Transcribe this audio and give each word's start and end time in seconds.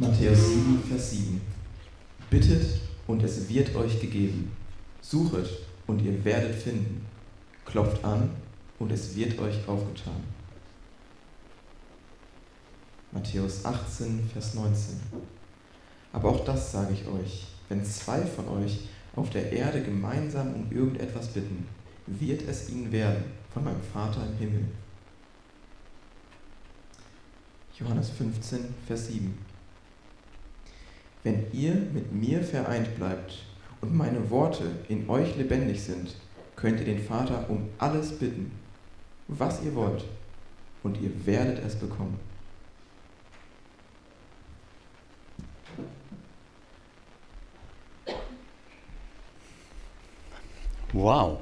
Matthäus 0.00 0.50
7, 0.50 0.80
Vers 0.88 1.10
7. 1.10 1.40
Bittet 2.30 2.82
und 3.08 3.20
es 3.24 3.48
wird 3.48 3.74
euch 3.74 4.00
gegeben. 4.00 4.52
Suchet 5.00 5.48
und 5.88 6.00
ihr 6.02 6.24
werdet 6.24 6.54
finden. 6.54 7.04
Klopft 7.64 8.04
an 8.04 8.30
und 8.78 8.92
es 8.92 9.16
wird 9.16 9.36
euch 9.40 9.56
aufgetan. 9.66 10.22
Matthäus 13.10 13.64
18, 13.64 14.30
Vers 14.32 14.54
19. 14.54 15.00
Aber 16.12 16.28
auch 16.28 16.44
das 16.44 16.70
sage 16.70 16.94
ich 16.94 17.04
euch, 17.08 17.48
wenn 17.68 17.84
zwei 17.84 18.20
von 18.20 18.46
euch 18.50 18.82
auf 19.16 19.30
der 19.30 19.50
Erde 19.50 19.82
gemeinsam 19.82 20.54
um 20.54 20.70
irgendetwas 20.70 21.26
bitten, 21.26 21.66
wird 22.06 22.42
es 22.42 22.70
ihnen 22.70 22.92
werden 22.92 23.24
von 23.52 23.64
meinem 23.64 23.82
Vater 23.92 24.24
im 24.24 24.36
Himmel. 24.36 24.64
Johannes 27.76 28.10
15, 28.10 28.60
Vers 28.86 29.08
7. 29.08 29.47
Wenn 31.24 31.46
ihr 31.52 31.74
mit 31.74 32.12
mir 32.12 32.42
vereint 32.42 32.94
bleibt 32.96 33.44
und 33.80 33.94
meine 33.94 34.30
Worte 34.30 34.64
in 34.88 35.08
euch 35.08 35.36
lebendig 35.36 35.82
sind, 35.82 36.14
könnt 36.56 36.80
ihr 36.80 36.86
den 36.86 37.02
Vater 37.02 37.48
um 37.48 37.68
alles 37.78 38.18
bitten, 38.18 38.52
was 39.28 39.62
ihr 39.62 39.74
wollt, 39.74 40.04
und 40.82 41.00
ihr 41.00 41.10
werdet 41.26 41.64
es 41.64 41.76
bekommen. 41.76 42.18
Wow. 50.92 51.40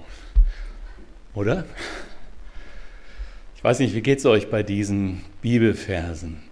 Oder? 1.34 1.64
Ich 3.54 3.62
weiß 3.62 3.78
nicht, 3.78 3.94
wie 3.94 4.02
geht 4.02 4.18
es 4.18 4.26
euch 4.26 4.50
bei 4.50 4.62
diesen 4.62 5.24
Bibelversen? 5.40 6.42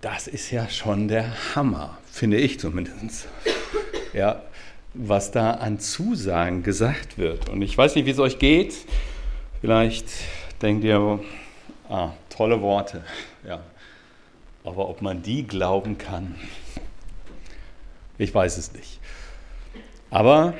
Das 0.00 0.28
ist 0.28 0.50
ja 0.50 0.68
schon 0.68 1.08
der 1.08 1.54
Hammer, 1.54 1.98
finde 2.12 2.36
ich 2.36 2.60
zumindest. 2.60 3.26
Ja, 4.12 4.42
was 4.94 5.30
da 5.30 5.52
an 5.52 5.80
Zusagen 5.80 6.62
gesagt 6.62 7.16
wird. 7.16 7.48
Und 7.48 7.62
ich 7.62 7.76
weiß 7.76 7.94
nicht, 7.94 8.04
wie 8.04 8.10
es 8.10 8.18
euch 8.18 8.38
geht. 8.38 8.74
Vielleicht 9.62 10.06
denkt 10.60 10.84
ihr, 10.84 11.20
ah, 11.88 12.10
tolle 12.28 12.60
Worte. 12.60 13.02
Ja. 13.46 13.62
Aber 14.64 14.88
ob 14.88 15.00
man 15.02 15.22
die 15.22 15.46
glauben 15.46 15.98
kann, 15.98 16.34
ich 18.18 18.32
weiß 18.32 18.58
es 18.58 18.72
nicht. 18.74 19.00
Aber 20.10 20.54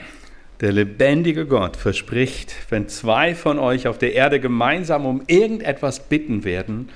der 0.61 0.72
lebendige 0.72 1.47
Gott 1.47 1.77
verspricht, 1.77 2.55
wenn 2.70 2.89
zwei 2.89 3.34
von 3.34 3.59
euch 3.59 3.87
auf 3.87 3.98
der 3.98 4.14
Erde 4.14 4.41
gemeinsam 4.41 5.05
um 5.05 5.22
irgendetwas 5.27 6.09
bitten 6.09 6.44
werden, 6.44 6.89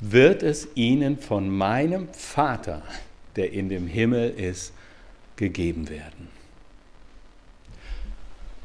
wird 0.00 0.42
es 0.42 0.68
ihnen 0.74 1.18
von 1.18 1.48
meinem 1.48 2.08
Vater, 2.12 2.82
der 3.36 3.52
in 3.52 3.68
dem 3.68 3.86
Himmel 3.86 4.30
ist, 4.30 4.72
gegeben 5.36 5.88
werden. 5.88 6.28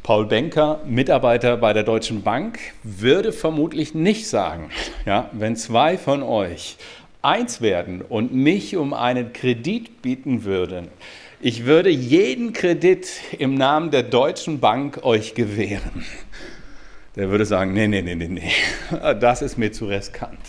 Paul 0.04 0.26
Benker, 0.26 0.82
Mitarbeiter 0.86 1.58
bei 1.58 1.74
der 1.74 1.84
Deutschen 1.84 2.24
Bank, 2.24 2.60
würde 2.82 3.32
vermutlich 3.32 3.94
nicht 3.94 4.28
sagen, 4.28 4.72
ja, 5.06 5.30
wenn 5.32 5.56
zwei 5.56 5.98
von 5.98 6.24
euch 6.24 6.78
eins 7.22 7.62
werden 7.62 8.02
und 8.02 8.34
mich 8.34 8.76
um 8.76 8.94
einen 8.94 9.32
Kredit 9.32 10.02
bieten 10.02 10.44
würden, 10.44 10.88
ich 11.40 11.66
würde 11.66 11.90
jeden 11.90 12.54
Kredit 12.54 13.10
im 13.38 13.56
Namen 13.56 13.92
der 13.92 14.04
Deutschen 14.04 14.60
Bank 14.60 15.04
euch 15.04 15.34
gewähren. 15.34 16.06
Der 17.16 17.30
würde 17.30 17.46
sagen, 17.46 17.74
nee, 17.74 17.88
nee, 17.88 18.02
nee, 18.02 18.16
nee, 18.16 18.28
nee, 18.28 18.52
das 19.20 19.42
ist 19.42 19.58
mir 19.58 19.72
zu 19.72 19.86
riskant. 19.86 20.40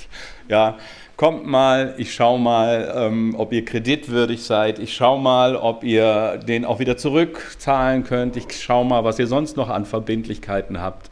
Ja, 0.49 0.79
kommt 1.23 1.47
mal, 1.47 1.95
ich 1.99 2.13
schaue 2.13 2.41
mal, 2.41 2.93
ähm, 2.97 3.37
ob 3.39 3.53
ihr 3.53 3.65
kreditwürdig 3.65 4.43
seid. 4.43 4.81
Ich 4.81 4.93
schaue 4.93 5.21
mal, 5.21 5.55
ob 5.55 5.85
ihr 5.85 6.39
den 6.39 6.65
auch 6.65 6.81
wieder 6.81 6.97
zurückzahlen 6.97 8.03
könnt. 8.03 8.37
Ich 8.37 8.61
schaue 8.61 8.85
mal, 8.85 9.05
was 9.05 9.21
ihr 9.21 9.29
sonst 9.29 9.57
noch 9.57 9.69
an 9.69 9.87
Verbindlichkeiten 9.87 10.81
habt. 10.81 11.11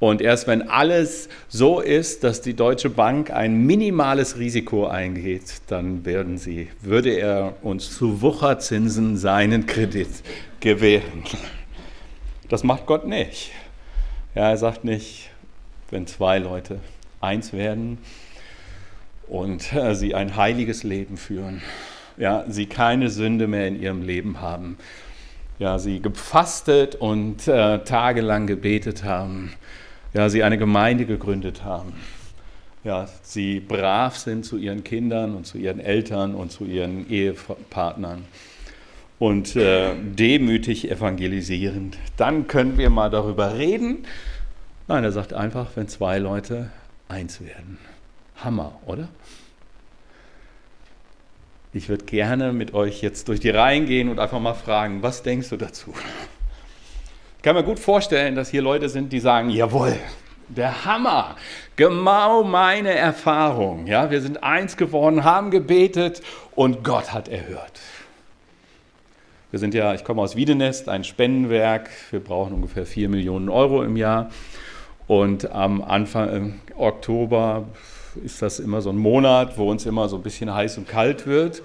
Und 0.00 0.22
erst 0.22 0.46
wenn 0.46 0.70
alles 0.70 1.28
so 1.48 1.80
ist, 1.80 2.24
dass 2.24 2.40
die 2.40 2.54
Deutsche 2.54 2.88
Bank 2.88 3.30
ein 3.30 3.66
minimales 3.66 4.38
Risiko 4.38 4.86
eingeht, 4.86 5.60
dann 5.66 6.06
werden 6.06 6.38
sie, 6.38 6.68
würde 6.80 7.10
er 7.10 7.56
uns 7.60 7.94
zu 7.94 8.22
Wucherzinsen 8.22 9.18
seinen 9.18 9.66
Kredit 9.66 10.08
gewähren. 10.60 11.24
Das 12.48 12.64
macht 12.64 12.86
Gott 12.86 13.06
nicht. 13.06 13.50
Ja, 14.34 14.48
er 14.48 14.56
sagt 14.56 14.82
nicht, 14.84 15.28
wenn 15.90 16.06
zwei 16.06 16.38
Leute 16.38 16.80
eins 17.20 17.52
werden 17.52 17.98
und 19.28 19.72
äh, 19.72 19.94
sie 19.94 20.14
ein 20.14 20.36
heiliges 20.36 20.82
Leben 20.82 21.16
führen, 21.16 21.62
ja, 22.16 22.44
sie 22.48 22.66
keine 22.66 23.10
Sünde 23.10 23.46
mehr 23.46 23.66
in 23.66 23.80
ihrem 23.80 24.02
Leben 24.02 24.40
haben, 24.40 24.76
ja, 25.58 25.78
sie 25.78 26.00
gefastet 26.00 26.94
und 26.96 27.48
äh, 27.48 27.80
tagelang 27.80 28.46
gebetet 28.46 29.04
haben, 29.04 29.52
ja, 30.12 30.28
sie 30.28 30.42
eine 30.42 30.58
Gemeinde 30.58 31.06
gegründet 31.06 31.64
haben. 31.64 31.94
Ja, 32.84 33.08
sie 33.22 33.60
brav 33.60 34.18
sind 34.18 34.44
zu 34.44 34.58
ihren 34.58 34.84
Kindern 34.84 35.34
und 35.34 35.46
zu 35.46 35.56
ihren 35.56 35.80
Eltern 35.80 36.34
und 36.34 36.52
zu 36.52 36.66
ihren 36.66 37.08
Ehepartnern 37.10 38.24
und 39.18 39.56
äh, 39.56 39.94
demütig 39.96 40.90
evangelisierend. 40.90 41.96
Dann 42.18 42.46
können 42.46 42.76
wir 42.76 42.90
mal 42.90 43.08
darüber 43.08 43.56
reden. 43.56 44.04
Nein, 44.86 45.02
er 45.02 45.12
sagt 45.12 45.32
einfach, 45.32 45.68
wenn 45.76 45.88
zwei 45.88 46.18
Leute 46.18 46.70
eins 47.08 47.40
werden. 47.40 47.78
Hammer, 48.44 48.78
oder? 48.86 49.08
Ich 51.72 51.88
würde 51.88 52.04
gerne 52.04 52.52
mit 52.52 52.72
euch 52.74 53.02
jetzt 53.02 53.28
durch 53.28 53.40
die 53.40 53.50
Reihen 53.50 53.86
gehen 53.86 54.08
und 54.08 54.20
einfach 54.20 54.38
mal 54.38 54.54
fragen, 54.54 55.02
was 55.02 55.22
denkst 55.22 55.48
du 55.48 55.56
dazu? 55.56 55.92
kann 57.44 57.54
mir 57.54 57.62
gut 57.62 57.78
vorstellen, 57.78 58.36
dass 58.36 58.48
hier 58.48 58.62
Leute 58.62 58.88
sind, 58.88 59.12
die 59.12 59.20
sagen, 59.20 59.50
jawohl, 59.50 59.94
der 60.48 60.86
Hammer, 60.86 61.36
genau 61.76 62.42
meine 62.42 62.94
Erfahrung. 62.94 63.86
Ja, 63.86 64.10
wir 64.10 64.22
sind 64.22 64.42
eins 64.42 64.78
geworden, 64.78 65.24
haben 65.24 65.50
gebetet 65.50 66.22
und 66.54 66.82
Gott 66.84 67.12
hat 67.12 67.28
erhört. 67.28 67.80
Wir 69.50 69.58
sind 69.58 69.74
ja, 69.74 69.92
ich 69.92 70.04
komme 70.04 70.22
aus 70.22 70.36
Wiedenest, 70.36 70.88
ein 70.88 71.04
Spendenwerk. 71.04 71.90
Wir 72.10 72.20
brauchen 72.20 72.54
ungefähr 72.54 72.86
4 72.86 73.10
Millionen 73.10 73.50
Euro 73.50 73.82
im 73.82 73.98
Jahr. 73.98 74.30
Und 75.06 75.52
am 75.52 75.82
Anfang 75.82 76.28
äh, 76.28 76.74
Oktober 76.76 77.66
ist 78.22 78.42
das 78.42 78.60
immer 78.60 78.80
so 78.80 78.90
ein 78.90 78.96
Monat, 78.96 79.58
wo 79.58 79.70
uns 79.70 79.86
immer 79.86 80.08
so 80.08 80.16
ein 80.16 80.22
bisschen 80.22 80.52
heiß 80.52 80.78
und 80.78 80.88
kalt 80.88 81.26
wird. 81.26 81.62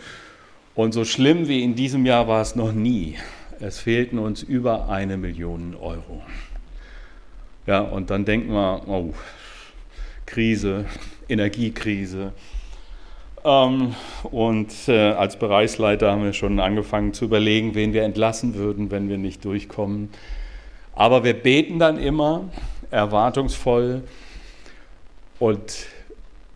Und 0.76 0.94
so 0.94 1.04
schlimm 1.06 1.48
wie 1.48 1.64
in 1.64 1.76
diesem 1.76 2.06
Jahr 2.06 2.28
war 2.28 2.42
es 2.42 2.56
noch 2.56 2.72
nie. 2.72 3.18
Es 3.60 3.80
fehlten 3.80 4.20
uns 4.20 4.42
über 4.42 4.88
eine 4.90 5.18
Million 5.18 5.76
Euro. 5.76 6.22
Ja, 7.68 7.82
und 7.82 8.10
dann 8.10 8.26
denken 8.26 8.54
wir, 8.54 8.82
oh, 8.88 9.14
Krise, 10.26 10.86
Energiekrise. 11.28 12.34
Ähm, 13.44 13.96
und 14.24 14.74
äh, 14.88 15.12
als 15.12 15.38
Bereichsleiter 15.38 16.12
haben 16.12 16.24
wir 16.24 16.34
schon 16.34 16.60
angefangen 16.60 17.14
zu 17.14 17.26
überlegen, 17.26 17.76
wen 17.76 17.94
wir 17.94 18.04
entlassen 18.04 18.56
würden, 18.56 18.92
wenn 18.92 19.10
wir 19.10 19.18
nicht 19.18 19.44
durchkommen. 19.46 20.10
Aber 20.94 21.24
wir 21.24 21.34
beten 21.34 21.80
dann 21.80 21.98
immer 21.98 22.50
erwartungsvoll 22.92 24.04
und 25.40 25.86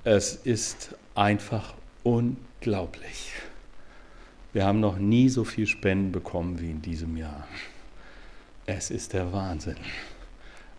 es 0.03 0.35
ist 0.35 0.95
einfach 1.15 1.73
unglaublich. 2.03 3.31
Wir 4.51 4.65
haben 4.65 4.79
noch 4.79 4.97
nie 4.97 5.29
so 5.29 5.43
viel 5.43 5.65
Spenden 5.65 6.11
bekommen 6.11 6.59
wie 6.59 6.69
in 6.69 6.81
diesem 6.81 7.17
Jahr. 7.17 7.47
Es 8.65 8.91
ist 8.91 9.13
der 9.13 9.33
Wahnsinn. 9.33 9.77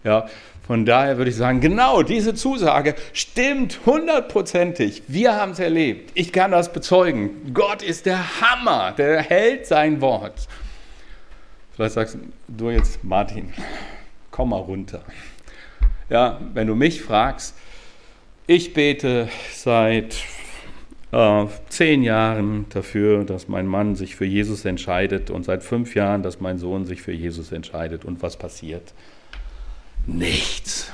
Ja, 0.05 0.29
von 0.67 0.85
daher 0.85 1.17
würde 1.17 1.31
ich 1.31 1.37
sagen, 1.37 1.61
genau 1.61 2.03
diese 2.03 2.35
Zusage 2.35 2.95
stimmt 3.15 3.81
hundertprozentig. 3.87 5.03
Wir 5.09 5.35
haben 5.35 5.53
es 5.53 5.59
erlebt. 5.59 6.11
Ich 6.15 6.31
kann 6.31 6.51
das 6.51 6.73
bezeugen. 6.73 7.53
Gott 7.55 7.83
ist 7.83 8.05
der 8.05 8.41
Hammer, 8.41 8.93
der 8.93 9.23
hält 9.23 9.67
sein 9.67 10.03
Wort. 10.03 10.47
Vielleicht 11.75 11.95
sagst 11.95 12.19
du 12.47 12.71
jetzt, 12.71 13.03
Martin, 13.03 13.53
komm 14.31 14.51
mal 14.51 14.61
runter. 14.61 15.03
Ja, 16.11 16.39
wenn 16.53 16.67
du 16.67 16.75
mich 16.75 17.03
fragst, 17.03 17.55
ich 18.47 18.75
bete 18.75 19.29
seit 19.53 20.17
äh, 21.13 21.47
zehn 21.69 22.03
Jahren 22.03 22.67
dafür, 22.71 23.25
dass 23.25 23.49
mein 23.49 23.67
Mann 23.67 23.95
sich 23.97 24.17
für 24.17 24.25
Jesus 24.25 24.65
entscheidet 24.65 25.31
und 25.31 25.45
seit 25.45 25.63
fünf 25.63 25.95
Jahren, 25.95 26.23
dass 26.23 26.41
mein 26.41 26.59
Sohn 26.59 26.85
sich 26.85 27.03
für 27.03 27.13
Jesus 27.13 27.53
entscheidet. 27.53 28.05
Und 28.05 28.23
was 28.23 28.37
passiert? 28.37 28.93
Nichts. 30.07 30.93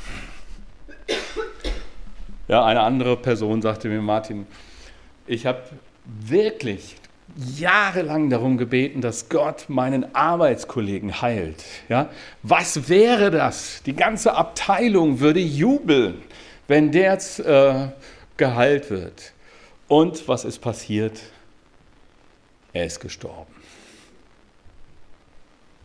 Ja, 2.49 2.65
eine 2.65 2.81
andere 2.81 3.17
Person 3.17 3.63
sagte 3.63 3.89
mir, 3.89 4.03
Martin, 4.03 4.47
ich 5.27 5.47
habe 5.47 5.63
wirklich 6.05 6.97
jahrelang 7.57 8.29
darum 8.29 8.59
gebeten, 8.59 9.01
dass 9.01 9.29
Gott 9.29 9.67
meinen 9.69 10.15
Arbeitskollegen 10.15 11.23
heilt. 11.23 11.65
Ja? 11.89 12.11
Was 12.43 12.89
wäre 12.89 13.31
das? 13.31 13.83
Die 13.87 13.95
ganze 13.95 14.35
Abteilung 14.35 15.21
würde 15.21 15.41
jubeln, 15.41 16.23
wenn 16.71 16.93
der 16.93 17.13
jetzt 17.13 17.41
äh, 17.41 17.89
geheilt 18.37 18.91
wird. 18.91 19.33
Und 19.89 20.29
was 20.29 20.45
ist 20.45 20.61
passiert? 20.61 21.21
er 22.73 22.87
ist 22.87 23.01
gestorben. 23.01 23.53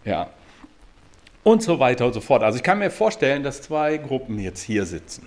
Ja. 0.03 0.29
Und 1.43 1.63
so 1.63 1.79
weiter 1.79 2.05
und 2.05 2.13
so 2.13 2.21
fort. 2.21 2.43
Also 2.43 2.57
ich 2.57 2.63
kann 2.63 2.77
mir 2.77 2.91
vorstellen, 2.91 3.41
dass 3.41 3.63
zwei 3.63 3.97
Gruppen 3.97 4.37
jetzt 4.37 4.61
hier 4.61 4.85
sitzen. 4.85 5.25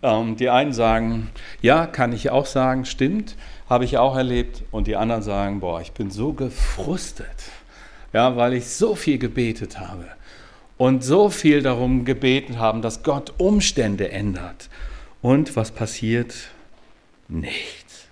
Ähm, 0.00 0.36
die 0.36 0.48
einen 0.48 0.72
sagen, 0.72 1.32
ja, 1.60 1.86
kann 1.86 2.12
ich 2.12 2.30
auch 2.30 2.46
sagen, 2.46 2.84
stimmt, 2.84 3.36
habe 3.68 3.84
ich 3.84 3.98
auch 3.98 4.16
erlebt. 4.16 4.62
Und 4.70 4.86
die 4.86 4.94
anderen 4.94 5.22
sagen, 5.22 5.58
boah, 5.58 5.80
ich 5.80 5.90
bin 5.90 6.12
so 6.12 6.32
gefrustet, 6.32 7.26
ja, 8.12 8.36
weil 8.36 8.52
ich 8.52 8.68
so 8.68 8.94
viel 8.94 9.18
gebetet 9.18 9.80
habe 9.80 10.06
und 10.78 11.04
so 11.04 11.30
viel 11.30 11.62
darum 11.62 12.04
gebeten 12.04 12.58
haben, 12.58 12.82
dass 12.82 13.02
Gott 13.02 13.34
Umstände 13.38 14.10
ändert. 14.10 14.68
Und 15.20 15.54
was 15.56 15.70
passiert? 15.70 16.34
Nichts. 17.28 18.06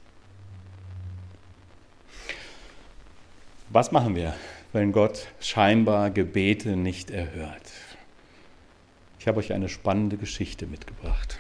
Was 3.71 3.93
machen 3.93 4.15
wir, 4.15 4.35
wenn 4.73 4.93
Gott 4.93 5.29
scheinbar 5.41 6.11
Gebete 6.11 6.77
nicht 6.77 7.11
erhört? 7.11 7.71
Ich 9.19 9.29
habe 9.29 9.39
euch 9.39 9.53
eine 9.53 9.69
spannende 9.69 10.17
Geschichte 10.17 10.67
mitgebracht. 10.67 11.39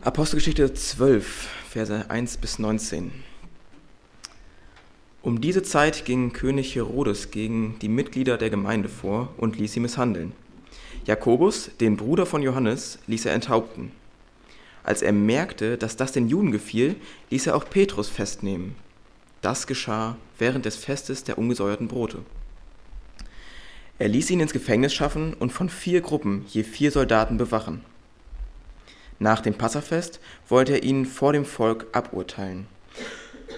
Apostelgeschichte 0.00 0.72
12, 0.74 1.48
Verse 1.68 2.10
1 2.10 2.38
bis 2.38 2.58
19. 2.58 3.12
Um 5.22 5.40
diese 5.40 5.62
Zeit 5.62 6.04
ging 6.04 6.32
König 6.32 6.74
Herodes 6.74 7.30
gegen 7.30 7.78
die 7.80 7.88
Mitglieder 7.88 8.38
der 8.38 8.50
Gemeinde 8.50 8.88
vor 8.88 9.32
und 9.36 9.56
ließ 9.56 9.72
sie 9.72 9.80
misshandeln. 9.80 10.32
Jakobus, 11.06 11.70
den 11.80 11.96
Bruder 11.96 12.26
von 12.26 12.42
Johannes, 12.42 12.98
ließ 13.06 13.26
er 13.26 13.34
enthaupten. 13.34 13.92
Als 14.82 15.00
er 15.00 15.12
merkte, 15.12 15.78
dass 15.78 15.96
das 15.96 16.10
den 16.10 16.28
Juden 16.28 16.50
gefiel, 16.50 16.96
ließ 17.30 17.46
er 17.46 17.54
auch 17.54 17.70
Petrus 17.70 18.08
festnehmen. 18.08 18.74
Das 19.42 19.68
geschah 19.68 20.16
während 20.38 20.64
des 20.64 20.74
Festes 20.74 21.22
der 21.22 21.38
ungesäuerten 21.38 21.86
Brote. 21.86 22.18
Er 24.00 24.08
ließ 24.08 24.28
ihn 24.30 24.40
ins 24.40 24.52
Gefängnis 24.52 24.92
schaffen 24.92 25.34
und 25.34 25.52
von 25.52 25.68
vier 25.68 26.00
Gruppen 26.00 26.44
je 26.48 26.64
vier 26.64 26.90
Soldaten 26.90 27.36
bewachen. 27.36 27.84
Nach 29.20 29.40
dem 29.40 29.54
Passafest 29.54 30.18
wollte 30.48 30.72
er 30.72 30.82
ihn 30.82 31.06
vor 31.06 31.32
dem 31.32 31.44
Volk 31.44 31.86
aburteilen. 31.92 32.66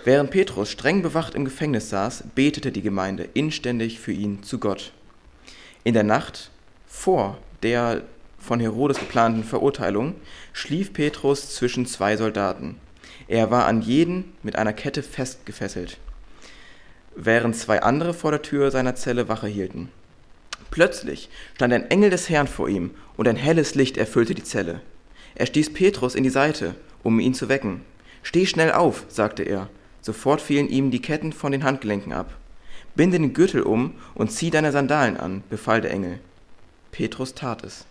Während 0.04 0.30
Petrus 0.30 0.70
streng 0.70 1.02
bewacht 1.02 1.34
im 1.34 1.44
Gefängnis 1.44 1.90
saß, 1.90 2.24
betete 2.34 2.72
die 2.72 2.82
Gemeinde 2.82 3.28
inständig 3.34 4.00
für 4.00 4.12
ihn 4.12 4.42
zu 4.42 4.58
Gott. 4.58 4.92
In 5.84 5.94
der 5.94 6.02
Nacht 6.02 6.50
vor 6.86 7.38
der 7.62 8.02
von 8.38 8.60
Herodes 8.60 8.98
geplanten 8.98 9.44
Verurteilung 9.44 10.16
schlief 10.52 10.92
Petrus 10.92 11.54
zwischen 11.54 11.86
zwei 11.86 12.16
Soldaten. 12.16 12.76
Er 13.26 13.50
war 13.50 13.66
an 13.66 13.80
jeden 13.80 14.34
mit 14.42 14.56
einer 14.56 14.74
Kette 14.74 15.02
festgefesselt, 15.02 15.98
während 17.16 17.56
zwei 17.56 17.80
andere 17.80 18.12
vor 18.12 18.30
der 18.30 18.42
Tür 18.42 18.70
seiner 18.70 18.96
Zelle 18.96 19.28
Wache 19.28 19.46
hielten. 19.46 19.88
Plötzlich 20.70 21.30
stand 21.54 21.72
ein 21.72 21.90
Engel 21.90 22.10
des 22.10 22.28
Herrn 22.28 22.48
vor 22.48 22.68
ihm 22.68 22.90
und 23.16 23.28
ein 23.28 23.36
helles 23.36 23.74
Licht 23.74 23.96
erfüllte 23.96 24.34
die 24.34 24.44
Zelle. 24.44 24.80
Er 25.34 25.46
stieß 25.46 25.72
Petrus 25.72 26.14
in 26.14 26.24
die 26.24 26.30
Seite, 26.30 26.74
um 27.02 27.20
ihn 27.20 27.34
zu 27.34 27.48
wecken. 27.48 27.82
Steh 28.22 28.46
schnell 28.46 28.72
auf, 28.72 29.04
sagte 29.08 29.42
er. 29.42 29.68
Sofort 30.04 30.42
fielen 30.42 30.68
ihm 30.68 30.90
die 30.90 31.00
Ketten 31.00 31.32
von 31.32 31.50
den 31.50 31.64
Handgelenken 31.64 32.12
ab. 32.12 32.36
Binde 32.94 33.18
den 33.18 33.32
Gürtel 33.32 33.62
um 33.62 33.94
und 34.14 34.30
zieh 34.30 34.50
deine 34.50 34.70
Sandalen 34.70 35.16
an, 35.16 35.42
befahl 35.48 35.80
der 35.80 35.92
Engel. 35.92 36.20
Petrus 36.92 37.34
tat 37.34 37.64
es. 37.64 37.86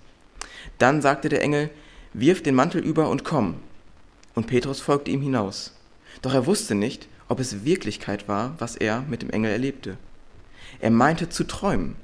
Dann 0.77 1.01
sagte 1.01 1.27
der 1.27 1.41
Engel, 1.41 1.71
wirf 2.13 2.43
den 2.43 2.53
Mantel 2.53 2.83
über 2.83 3.09
und 3.09 3.23
komm. 3.23 3.55
Und 4.35 4.45
Petrus 4.45 4.79
folgte 4.79 5.09
ihm 5.09 5.23
hinaus. 5.23 5.73
Doch 6.21 6.35
er 6.35 6.45
wusste 6.45 6.75
nicht, 6.75 7.07
ob 7.29 7.39
es 7.39 7.65
Wirklichkeit 7.65 8.27
war, 8.27 8.53
was 8.59 8.75
er 8.75 9.01
mit 9.09 9.23
dem 9.23 9.31
Engel 9.31 9.49
erlebte. 9.49 9.97
Er 10.81 10.91
meinte 10.91 11.29
zu 11.29 11.45
träumen. 11.45 11.95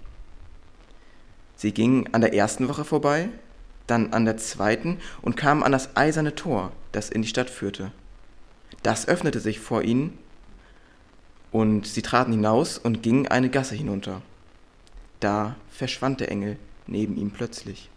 Sie 1.55 1.71
gingen 1.71 2.11
an 2.15 2.21
der 2.21 2.33
ersten 2.33 2.67
Woche 2.67 2.83
vorbei, 2.83 3.29
dann 3.85 4.11
an 4.11 4.25
der 4.25 4.37
zweiten 4.37 4.97
und 5.21 5.37
kamen 5.37 5.61
an 5.61 5.71
das 5.71 5.95
eiserne 5.95 6.33
Tor, 6.33 6.71
das 6.93 7.11
in 7.11 7.21
die 7.21 7.27
Stadt 7.27 7.51
führte. 7.51 7.91
Das 8.83 9.07
öffnete 9.07 9.39
sich 9.39 9.59
vor 9.59 9.83
ihnen, 9.83 10.17
und 11.51 11.87
sie 11.87 12.01
traten 12.01 12.31
hinaus 12.31 12.77
und 12.77 13.01
gingen 13.01 13.27
eine 13.27 13.49
Gasse 13.49 13.75
hinunter. 13.75 14.21
Da 15.19 15.55
verschwand 15.71 16.19
der 16.19 16.31
Engel 16.31 16.57
neben 16.87 17.17
ihm 17.17 17.31
plötzlich. 17.31 17.89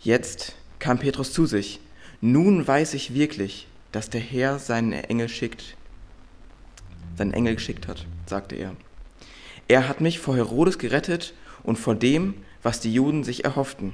Jetzt 0.00 0.54
kam 0.78 0.98
Petrus 0.98 1.32
zu 1.32 1.46
sich. 1.46 1.80
Nun 2.20 2.66
weiß 2.66 2.94
ich 2.94 3.14
wirklich, 3.14 3.66
dass 3.92 4.10
der 4.10 4.20
Herr 4.20 4.58
seinen 4.58 4.92
Engel 4.92 5.28
schickt, 5.28 5.76
seinen 7.16 7.32
Engel 7.32 7.54
geschickt 7.54 7.88
hat, 7.88 8.06
sagte 8.26 8.54
er. 8.54 8.74
Er 9.66 9.88
hat 9.88 10.00
mich 10.00 10.18
vor 10.18 10.36
Herodes 10.36 10.78
gerettet 10.78 11.34
und 11.62 11.78
vor 11.78 11.94
dem, 11.94 12.34
was 12.62 12.80
die 12.80 12.92
Juden 12.92 13.24
sich 13.24 13.44
erhofften. 13.44 13.92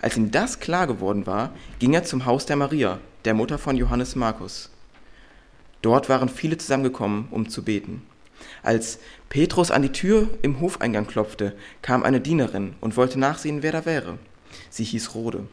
Als 0.00 0.16
ihm 0.16 0.30
das 0.30 0.60
klar 0.60 0.86
geworden 0.86 1.26
war, 1.26 1.52
ging 1.78 1.94
er 1.94 2.04
zum 2.04 2.26
Haus 2.26 2.46
der 2.46 2.56
Maria, 2.56 3.00
der 3.24 3.34
Mutter 3.34 3.58
von 3.58 3.76
Johannes 3.76 4.16
Markus. 4.16 4.70
Dort 5.80 6.08
waren 6.08 6.28
viele 6.28 6.58
zusammengekommen, 6.58 7.28
um 7.30 7.48
zu 7.48 7.62
beten. 7.64 8.02
Als 8.62 8.98
Petrus 9.28 9.70
an 9.70 9.82
die 9.82 9.92
Tür 9.92 10.28
im 10.42 10.60
Hofeingang 10.60 11.06
klopfte, 11.06 11.56
kam 11.80 12.02
eine 12.02 12.20
Dienerin 12.20 12.74
und 12.80 12.96
wollte 12.96 13.18
nachsehen, 13.18 13.62
wer 13.62 13.72
da 13.72 13.84
wäre. 13.84 14.18
Sie 14.70 14.84
hieß 14.84 15.14
Rode. 15.14 15.46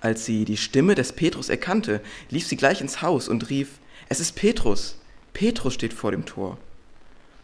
Als 0.00 0.24
sie 0.24 0.44
die 0.44 0.56
Stimme 0.56 0.94
des 0.94 1.12
Petrus 1.12 1.48
erkannte, 1.48 2.00
lief 2.30 2.46
sie 2.46 2.56
gleich 2.56 2.80
ins 2.80 3.02
Haus 3.02 3.28
und 3.28 3.48
rief, 3.50 3.78
es 4.08 4.20
ist 4.20 4.36
Petrus. 4.36 4.98
Petrus 5.32 5.74
steht 5.74 5.92
vor 5.92 6.10
dem 6.10 6.26
Tor. 6.26 6.58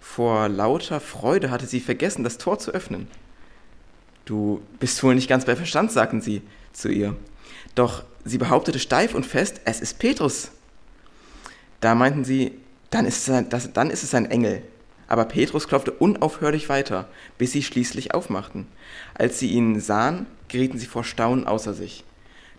Vor 0.00 0.48
lauter 0.48 1.00
Freude 1.00 1.50
hatte 1.50 1.66
sie 1.66 1.80
vergessen, 1.80 2.24
das 2.24 2.38
Tor 2.38 2.58
zu 2.58 2.72
öffnen. 2.72 3.08
Du 4.24 4.62
bist 4.78 5.02
wohl 5.02 5.14
nicht 5.14 5.28
ganz 5.28 5.44
bei 5.44 5.56
Verstand, 5.56 5.90
sagten 5.90 6.20
sie 6.20 6.42
zu 6.72 6.88
ihr. 6.88 7.16
Doch 7.74 8.04
sie 8.24 8.38
behauptete 8.38 8.78
steif 8.78 9.14
und 9.14 9.26
fest, 9.26 9.60
es 9.64 9.80
ist 9.80 9.98
Petrus. 9.98 10.50
Da 11.80 11.94
meinten 11.94 12.24
sie, 12.24 12.52
dann 12.90 13.06
ist, 13.06 13.28
es 13.28 13.34
ein, 13.34 13.48
das, 13.48 13.72
dann 13.72 13.90
ist 13.90 14.02
es 14.02 14.14
ein 14.14 14.30
Engel. 14.30 14.62
Aber 15.08 15.24
Petrus 15.24 15.68
klopfte 15.68 15.92
unaufhörlich 15.92 16.68
weiter, 16.68 17.08
bis 17.38 17.52
sie 17.52 17.62
schließlich 17.62 18.14
aufmachten. 18.14 18.66
Als 19.14 19.38
sie 19.38 19.50
ihn 19.50 19.80
sahen, 19.80 20.26
gerieten 20.48 20.78
sie 20.78 20.86
vor 20.86 21.04
Staunen 21.04 21.46
außer 21.46 21.74
sich. 21.74 22.04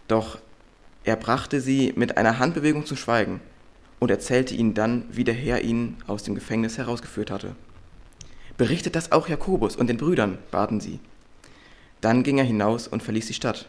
Doch 0.07 0.39
er 1.03 1.15
brachte 1.15 1.62
sie 1.62 1.93
mit 1.96 2.17
einer 2.17 2.39
Handbewegung 2.39 2.86
zum 2.86 2.98
Schweigen 2.98 3.41
und 4.00 4.12
erzählte 4.12 4.55
ihnen 4.55 4.74
dann, 4.74 5.05
wie 5.12 5.24
der 5.24 5.34
Herr 5.34 5.62
ihn 5.62 5.98
aus 6.08 6.24
dem 6.24 6.36
Gefängnis 6.36 6.77
herausgeführt 6.77 7.32
hatte. 7.32 7.55
Berichtet 8.58 8.96
das 8.96 9.12
auch 9.12 9.27
Jakobus 9.27 9.75
und 9.75 9.88
den 9.88 9.98
Brüdern, 9.98 10.38
baten 10.51 10.79
sie. 10.79 11.00
Dann 12.01 12.24
ging 12.24 12.38
er 12.38 12.43
hinaus 12.43 12.88
und 12.88 13.01
verließ 13.01 13.27
die 13.27 13.34
Stadt. 13.34 13.67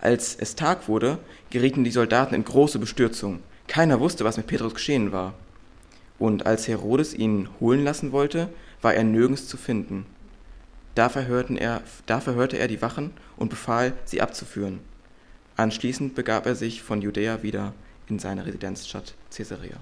Als 0.00 0.36
es 0.36 0.54
Tag 0.54 0.88
wurde, 0.88 1.18
gerieten 1.50 1.84
die 1.84 1.90
Soldaten 1.90 2.34
in 2.34 2.44
große 2.44 2.78
Bestürzung. 2.78 3.40
Keiner 3.66 4.00
wusste, 4.00 4.24
was 4.24 4.36
mit 4.36 4.46
Petrus 4.46 4.74
geschehen 4.74 5.12
war. 5.12 5.34
Und 6.18 6.46
als 6.46 6.68
Herodes 6.68 7.14
ihn 7.14 7.48
holen 7.60 7.84
lassen 7.84 8.12
wollte, 8.12 8.48
war 8.80 8.94
er 8.94 9.04
nirgends 9.04 9.48
zu 9.48 9.56
finden. 9.56 10.06
Da, 10.94 11.06
er, 11.06 11.82
da 12.06 12.20
verhörte 12.20 12.58
er 12.58 12.68
die 12.68 12.82
Wachen 12.82 13.12
und 13.36 13.50
befahl, 13.50 13.92
sie 14.04 14.20
abzuführen. 14.20 14.80
Anschließend 15.56 16.14
begab 16.14 16.46
er 16.46 16.54
sich 16.54 16.82
von 16.82 17.02
Judäa 17.02 17.42
wieder 17.42 17.72
in 18.08 18.18
seine 18.18 18.46
Residenzstadt 18.46 19.14
Caesarea. 19.34 19.76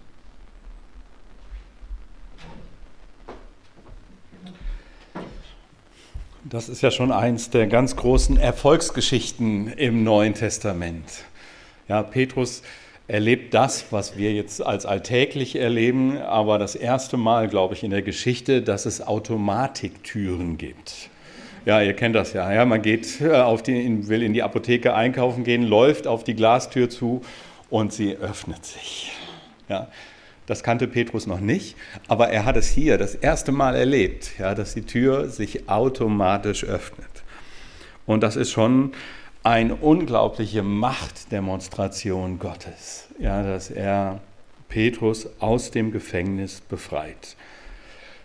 Das 6.48 6.68
ist 6.68 6.80
ja 6.80 6.92
schon 6.92 7.10
eins 7.10 7.50
der 7.50 7.66
ganz 7.66 7.96
großen 7.96 8.36
Erfolgsgeschichten 8.36 9.66
im 9.66 10.04
Neuen 10.04 10.34
Testament. 10.34 11.02
Ja, 11.88 12.04
Petrus 12.04 12.62
erlebt 13.08 13.52
das, 13.52 13.86
was 13.90 14.16
wir 14.16 14.32
jetzt 14.32 14.64
als 14.64 14.86
alltäglich 14.86 15.56
erleben, 15.56 16.18
aber 16.18 16.58
das 16.58 16.76
erste 16.76 17.16
Mal, 17.16 17.48
glaube 17.48 17.74
ich, 17.74 17.82
in 17.82 17.90
der 17.90 18.02
Geschichte, 18.02 18.62
dass 18.62 18.86
es 18.86 19.04
Automatiktüren 19.04 20.56
gibt. 20.56 21.10
Ja, 21.64 21.82
ihr 21.82 21.94
kennt 21.94 22.14
das 22.14 22.32
ja. 22.32 22.52
ja 22.52 22.64
man 22.64 22.80
geht 22.80 23.20
äh, 23.20 23.32
auf 23.32 23.64
die, 23.64 24.06
will 24.06 24.22
in 24.22 24.32
die 24.32 24.44
Apotheke 24.44 24.94
einkaufen 24.94 25.42
gehen, 25.42 25.64
läuft 25.64 26.06
auf 26.06 26.22
die 26.22 26.34
Glastür 26.34 26.88
zu 26.88 27.22
und 27.70 27.92
sie 27.92 28.14
öffnet 28.14 28.64
sich. 28.64 29.10
Ja, 29.68 29.88
das 30.46 30.62
kannte 30.62 30.86
Petrus 30.86 31.26
noch 31.26 31.40
nicht, 31.40 31.76
aber 32.08 32.28
er 32.30 32.44
hat 32.44 32.56
es 32.56 32.68
hier 32.68 32.98
das 32.98 33.14
erste 33.14 33.52
Mal 33.52 33.74
erlebt, 33.74 34.38
ja, 34.38 34.54
dass 34.54 34.74
die 34.74 34.82
Tür 34.82 35.28
sich 35.28 35.68
automatisch 35.68 36.64
öffnet. 36.64 37.06
Und 38.06 38.22
das 38.22 38.36
ist 38.36 38.52
schon 38.52 38.92
eine 39.42 39.76
unglaubliche 39.76 40.62
Machtdemonstration 40.62 42.38
Gottes, 42.38 43.08
ja, 43.18 43.42
dass 43.42 43.70
er 43.70 44.20
Petrus 44.68 45.28
aus 45.40 45.70
dem 45.70 45.92
Gefängnis 45.92 46.60
befreit. 46.60 47.36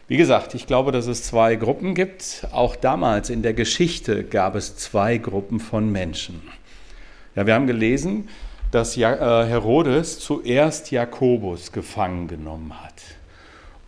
Wie 0.08 0.18
gesagt, 0.18 0.56
ich 0.56 0.68
glaube, 0.68 0.92
dass 0.92 1.08
es 1.08 1.24
zwei 1.24 1.56
Gruppen 1.56 1.96
gibt. 1.96 2.46
Auch 2.52 2.76
damals 2.76 3.30
in 3.30 3.44
der 3.44 3.54
Geschichte 3.54 4.24
gab 4.24 4.56
es 4.56 4.76
zwei 4.76 5.18
Gruppen 5.18 5.60
von 5.60 5.90
Menschen. 5.92 6.42
Ja, 7.36 7.46
wir 7.46 7.54
haben 7.54 7.68
gelesen, 7.68 8.28
dass 8.72 8.98
äh, 8.98 9.02
Herodes 9.02 10.20
zuerst 10.20 10.92
Jakobus 10.92 11.72
gefangen 11.72 12.28
genommen 12.28 12.82
hat 12.82 12.94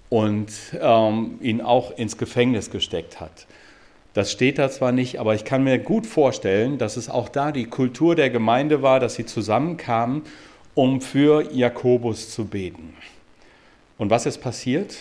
und 0.09 0.51
ähm, 0.79 1.39
ihn 1.41 1.61
auch 1.61 1.91
ins 1.97 2.17
Gefängnis 2.17 2.69
gesteckt 2.69 3.19
hat. 3.19 3.47
Das 4.13 4.31
steht 4.31 4.59
da 4.59 4.69
zwar 4.69 4.91
nicht, 4.91 5.19
aber 5.19 5.33
ich 5.33 5.43
kann 5.43 5.63
mir 5.63 5.79
gut 5.79 6.05
vorstellen, 6.05 6.77
dass 6.77 6.97
es 6.97 7.09
auch 7.09 7.29
da 7.29 7.51
die 7.51 7.65
Kultur 7.65 8.15
der 8.15 8.29
Gemeinde 8.29 8.83
war, 8.83 8.99
dass 8.99 9.15
sie 9.15 9.25
zusammenkamen, 9.25 10.21
um 10.75 11.01
für 11.01 11.51
Jakobus 11.51 12.29
zu 12.29 12.45
beten. 12.45 12.93
Und 13.97 14.09
was 14.09 14.25
ist 14.25 14.39
passiert? 14.39 14.97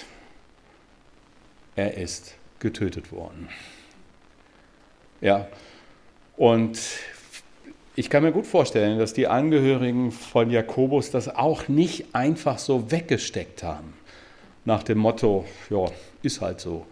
Er 1.76 1.96
ist 1.96 2.34
getötet 2.58 3.12
worden. 3.12 3.48
Ja, 5.20 5.46
und 6.36 6.78
ich 7.94 8.10
kann 8.10 8.22
mir 8.22 8.32
gut 8.32 8.46
vorstellen, 8.46 8.98
dass 8.98 9.12
die 9.12 9.26
Angehörigen 9.26 10.12
von 10.12 10.50
Jakobus 10.50 11.10
das 11.10 11.34
auch 11.34 11.68
nicht 11.68 12.14
einfach 12.14 12.58
so 12.58 12.90
weggesteckt 12.90 13.62
haben, 13.62 13.92
nach 14.64 14.82
dem 14.82 14.98
Motto, 14.98 15.44
ja, 15.70 15.86
ist 16.22 16.40
halt 16.40 16.60
so 16.60 16.86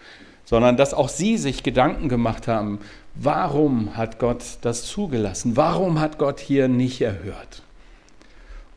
sondern 0.51 0.77
dass 0.77 0.95
auch 0.95 1.09
sie 1.09 1.37
sich 1.37 1.63
Gedanken 1.63 2.09
gemacht 2.09 2.49
haben, 2.49 2.81
warum 3.15 3.97
hat 3.97 4.19
Gott 4.19 4.43
das 4.63 4.83
zugelassen? 4.83 5.57
Warum 5.57 6.01
hat 6.01 6.19
Gott 6.19 6.41
hier 6.41 6.67
nicht 6.67 7.01
erhört? 7.01 7.63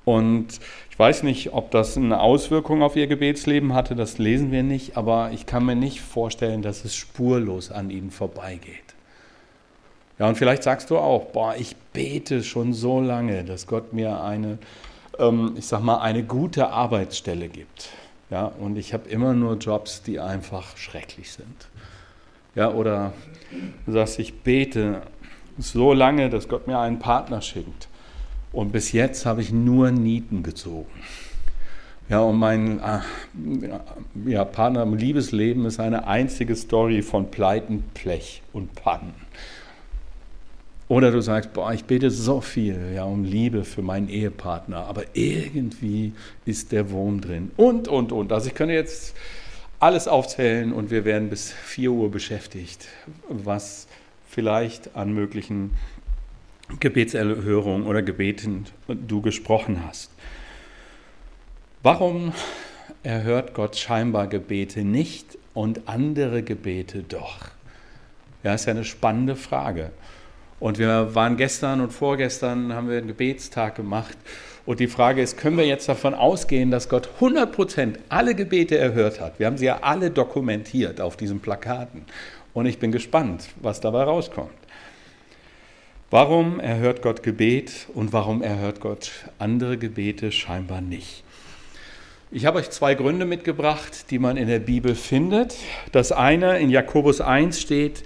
Und 0.05 0.59
ich 0.91 0.99
weiß 0.99 1.23
nicht, 1.23 1.51
ob 1.51 1.71
das 1.71 1.97
eine 1.97 2.19
Auswirkung 2.19 2.83
auf 2.83 2.95
ihr 2.95 3.07
Gebetsleben 3.07 3.73
hatte, 3.73 3.95
das 3.95 4.19
lesen 4.19 4.51
wir 4.51 4.61
nicht, 4.61 4.97
aber 4.97 5.31
ich 5.33 5.47
kann 5.47 5.65
mir 5.65 5.75
nicht 5.75 6.01
vorstellen, 6.01 6.61
dass 6.61 6.85
es 6.85 6.93
spurlos 6.93 7.71
an 7.71 7.89
ihnen 7.89 8.11
vorbeigeht. 8.11 8.92
Ja, 10.19 10.27
und 10.27 10.37
vielleicht 10.37 10.63
sagst 10.63 10.89
du 10.89 10.97
auch, 10.97 11.25
boah, 11.25 11.55
ich 11.57 11.75
bete 11.91 12.43
schon 12.43 12.73
so 12.73 12.99
lange, 12.99 13.43
dass 13.43 13.65
Gott 13.67 13.93
mir 13.93 14.21
eine, 14.21 14.59
ähm, 15.17 15.53
ich 15.57 15.65
sag 15.65 15.81
mal, 15.81 15.99
eine 15.99 16.23
gute 16.23 16.69
Arbeitsstelle 16.69 17.49
gibt. 17.49 17.89
Ja, 18.29 18.45
und 18.45 18.77
ich 18.77 18.93
habe 18.93 19.09
immer 19.09 19.33
nur 19.33 19.57
Jobs, 19.57 20.01
die 20.01 20.19
einfach 20.19 20.77
schrecklich 20.77 21.31
sind. 21.31 21.67
Ja, 22.55 22.71
oder 22.71 23.13
du 23.85 23.91
sagst, 23.91 24.19
ich 24.19 24.41
bete 24.41 25.01
so 25.57 25.93
lange, 25.93 26.29
dass 26.29 26.47
Gott 26.47 26.67
mir 26.67 26.79
einen 26.79 26.99
Partner 26.99 27.41
schenkt. 27.41 27.87
Und 28.51 28.71
bis 28.71 28.91
jetzt 28.91 29.25
habe 29.25 29.41
ich 29.41 29.51
nur 29.51 29.91
Nieten 29.91 30.43
gezogen. 30.43 30.91
Ja, 32.09 32.19
und 32.19 32.37
mein 32.37 32.79
äh, 32.79 32.99
ja, 34.29 34.45
Partner 34.45 34.83
im 34.83 34.93
Liebesleben 34.93 35.65
ist 35.65 35.79
eine 35.79 36.05
einzige 36.05 36.55
Story 36.55 37.01
von 37.01 37.31
Pleiten, 37.31 37.83
Blech 37.93 38.43
und 38.51 38.75
Pannen. 38.75 39.15
Oder 40.89 41.11
du 41.11 41.21
sagst, 41.21 41.53
boah, 41.53 41.73
ich 41.73 41.85
bete 41.85 42.11
so 42.11 42.41
viel 42.41 42.93
ja, 42.93 43.05
um 43.05 43.23
Liebe 43.23 43.63
für 43.63 43.81
meinen 43.81 44.09
Ehepartner, 44.09 44.85
aber 44.85 45.03
irgendwie 45.13 46.13
ist 46.45 46.71
der 46.71 46.91
Wurm 46.91 47.21
drin. 47.21 47.51
Und, 47.55 47.87
und, 47.87 48.11
und. 48.11 48.31
Also 48.31 48.47
ich 48.47 48.55
könnte 48.55 48.73
jetzt 48.73 49.15
alles 49.79 50.07
aufzählen 50.07 50.73
und 50.73 50.91
wir 50.91 51.05
werden 51.05 51.29
bis 51.29 51.51
4 51.51 51.91
Uhr 51.91 52.11
beschäftigt, 52.11 52.87
was 53.29 53.87
vielleicht 54.29 54.95
an 54.95 55.13
möglichen 55.13 55.71
Gebetserhörungen 56.79 57.85
oder 57.87 58.01
Gebeten 58.01 58.65
du 58.87 59.21
gesprochen 59.21 59.83
hast. 59.85 60.11
Warum 61.81 62.33
erhört 63.03 63.53
Gott 63.53 63.75
scheinbar 63.75 64.27
Gebete 64.27 64.83
nicht 64.83 65.37
und 65.53 65.87
andere 65.87 66.43
Gebete 66.43 67.03
doch? 67.03 67.49
Ja, 68.43 68.53
ist 68.53 68.65
ja 68.65 68.71
eine 68.71 68.85
spannende 68.85 69.35
Frage. 69.35 69.91
Und 70.63 70.79
wir 70.79 71.13
waren 71.13 71.35
gestern 71.35 71.81
und 71.81 71.91
vorgestern, 71.91 72.71
haben 72.71 72.87
wir 72.87 72.97
einen 72.97 73.07
Gebetstag 73.07 73.75
gemacht. 73.75 74.17
Und 74.65 74.79
die 74.79 74.87
Frage 74.87 75.21
ist, 75.21 75.37
können 75.37 75.57
wir 75.57 75.67
jetzt 75.67 75.89
davon 75.89 76.13
ausgehen, 76.13 76.71
dass 76.71 76.87
Gott 76.87 77.09
100% 77.19 77.95
alle 78.07 78.33
Gebete 78.33 78.77
erhört 78.77 79.19
hat? 79.19 79.39
Wir 79.39 79.47
haben 79.47 79.57
sie 79.57 79.65
ja 79.65 79.79
alle 79.81 80.09
dokumentiert 80.09 81.01
auf 81.01 81.17
diesen 81.17 81.41
Plakaten. 81.41 82.05
Und 82.53 82.65
ich 82.65 82.79
bin 82.79 82.93
gespannt, 82.93 83.49
was 83.61 83.81
dabei 83.81 84.03
rauskommt. 84.03 84.53
Warum 86.09 86.61
erhört 86.61 87.01
Gott 87.01 87.23
Gebet 87.23 87.87
und 87.93 88.13
warum 88.13 88.41
erhört 88.41 88.79
Gott 88.79 89.11
andere 89.39 89.77
Gebete 89.77 90.31
scheinbar 90.31 90.79
nicht? 90.79 91.25
Ich 92.31 92.45
habe 92.45 92.59
euch 92.59 92.69
zwei 92.69 92.95
Gründe 92.95 93.25
mitgebracht, 93.25 94.09
die 94.11 94.17
man 94.17 94.37
in 94.37 94.47
der 94.47 94.59
Bibel 94.59 94.95
findet. 94.95 95.57
Das 95.91 96.13
eine 96.13 96.57
in 96.59 96.69
Jakobus 96.69 97.19
1 97.19 97.59
steht, 97.59 98.05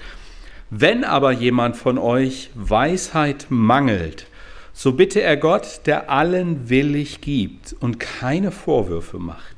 wenn 0.70 1.04
aber 1.04 1.32
jemand 1.32 1.78
von 1.78 1.98
euch 1.98 2.50
Weisheit 2.56 3.48
mangelt, 3.50 4.28
so 4.74 4.94
bitte 4.94 5.22
er 5.22 5.38
Gott, 5.38 5.82
der 5.86 6.10
allen 6.10 6.70
willig 6.70 7.22
gibt 7.22 7.76
und 7.80 8.00
keine 8.00 8.52
Vorwürfe 8.52 9.18
macht, 9.18 9.56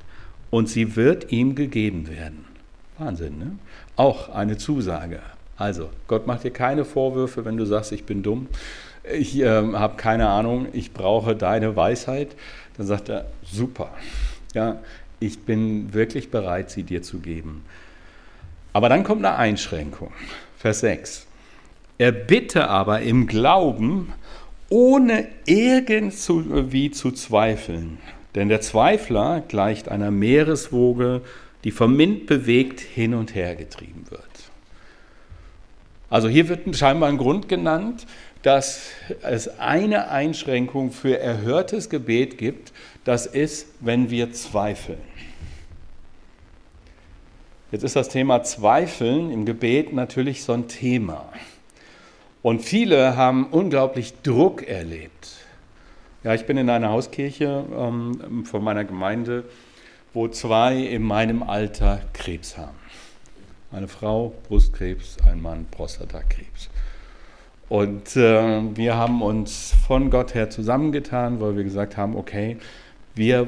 und 0.49 0.69
sie 0.69 0.95
wird 0.95 1.31
ihm 1.31 1.55
gegeben 1.55 2.07
werden. 2.07 2.45
Wahnsinn, 2.97 3.37
ne? 3.37 3.51
Auch 3.95 4.29
eine 4.29 4.57
Zusage. 4.57 5.19
Also, 5.57 5.89
Gott 6.07 6.25
macht 6.25 6.43
dir 6.43 6.51
keine 6.51 6.85
Vorwürfe, 6.85 7.45
wenn 7.45 7.57
du 7.57 7.65
sagst, 7.65 7.91
ich 7.91 8.05
bin 8.05 8.23
dumm, 8.23 8.47
ich 9.03 9.37
äh, 9.39 9.45
habe 9.45 9.97
keine 9.97 10.29
Ahnung, 10.29 10.67
ich 10.73 10.93
brauche 10.93 11.35
deine 11.35 11.75
Weisheit. 11.75 12.35
Dann 12.77 12.87
sagt 12.87 13.09
er, 13.09 13.25
super, 13.43 13.89
ja, 14.53 14.79
ich 15.19 15.39
bin 15.39 15.93
wirklich 15.93 16.31
bereit, 16.31 16.69
sie 16.71 16.83
dir 16.83 17.01
zu 17.01 17.19
geben. 17.19 17.65
Aber 18.71 18.87
dann 18.87 19.03
kommt 19.03 19.25
eine 19.25 19.35
Einschränkung. 19.35 20.11
Vers 20.59 20.81
6. 20.81 21.25
Er 21.97 22.11
bitte 22.11 22.67
aber 22.67 22.99
im 22.99 23.27
Glauben, 23.27 24.11
ohne 24.67 25.29
irgendwie 25.45 26.91
zu 26.91 27.11
zweifeln. 27.11 27.97
Denn 28.35 28.49
der 28.49 28.59
Zweifler 28.59 29.41
gleicht 29.47 29.87
einer 29.87 30.11
Meereswoge, 30.11 31.21
die 31.63 31.71
vom 31.71 31.97
Wind 31.97 32.27
bewegt 32.27 32.81
hin 32.81 33.13
und 33.13 33.35
her 33.35 33.55
getrieben 33.55 34.03
wird. 34.09 34.21
Also 36.09 36.27
hier 36.27 36.49
wird 36.49 36.75
scheinbar 36.75 37.07
ein 37.07 37.17
Grund 37.17 37.47
genannt, 37.47 38.05
dass 38.41 38.89
es 39.21 39.59
eine 39.59 40.09
Einschränkung 40.09 40.91
für 40.91 41.17
erhörtes 41.19 41.89
Gebet 41.89 42.37
gibt, 42.37 42.73
das 43.05 43.25
ist, 43.27 43.67
wenn 43.79 44.09
wir 44.09 44.33
zweifeln. 44.33 44.99
Jetzt 47.71 47.83
ist 47.83 47.95
das 47.95 48.09
Thema 48.09 48.41
Zweifeln 48.41 49.29
im 49.29 49.45
Gebet 49.45 49.93
natürlich 49.93 50.43
so 50.43 50.53
ein 50.53 50.67
Thema. 50.67 51.29
Und 52.41 52.61
viele 52.61 53.15
haben 53.15 53.45
unglaublich 53.45 54.23
Druck 54.23 54.67
erlebt. 54.67 55.35
Ja, 56.23 56.33
ich 56.33 56.47
bin 56.47 56.57
in 56.57 56.67
einer 56.67 56.89
Hauskirche 56.89 57.63
ähm, 57.77 58.43
von 58.45 58.63
meiner 58.63 58.85
Gemeinde, 58.85 59.43
wo 60.15 60.27
zwei 60.27 60.77
in 60.77 61.03
meinem 61.03 61.43
Alter 61.43 62.01
Krebs 62.13 62.57
haben. 62.57 62.75
Eine 63.71 63.87
Frau 63.87 64.33
Brustkrebs, 64.47 65.17
ein 65.29 65.39
Mann 65.39 65.67
Prostatakrebs. 65.69 66.71
Und 67.69 68.15
äh, 68.15 68.61
wir 68.75 68.97
haben 68.97 69.21
uns 69.21 69.75
von 69.85 70.09
Gott 70.09 70.33
her 70.33 70.49
zusammengetan, 70.49 71.39
weil 71.39 71.55
wir 71.55 71.63
gesagt 71.63 71.97
haben, 71.97 72.15
okay, 72.15 72.57
wir 73.13 73.47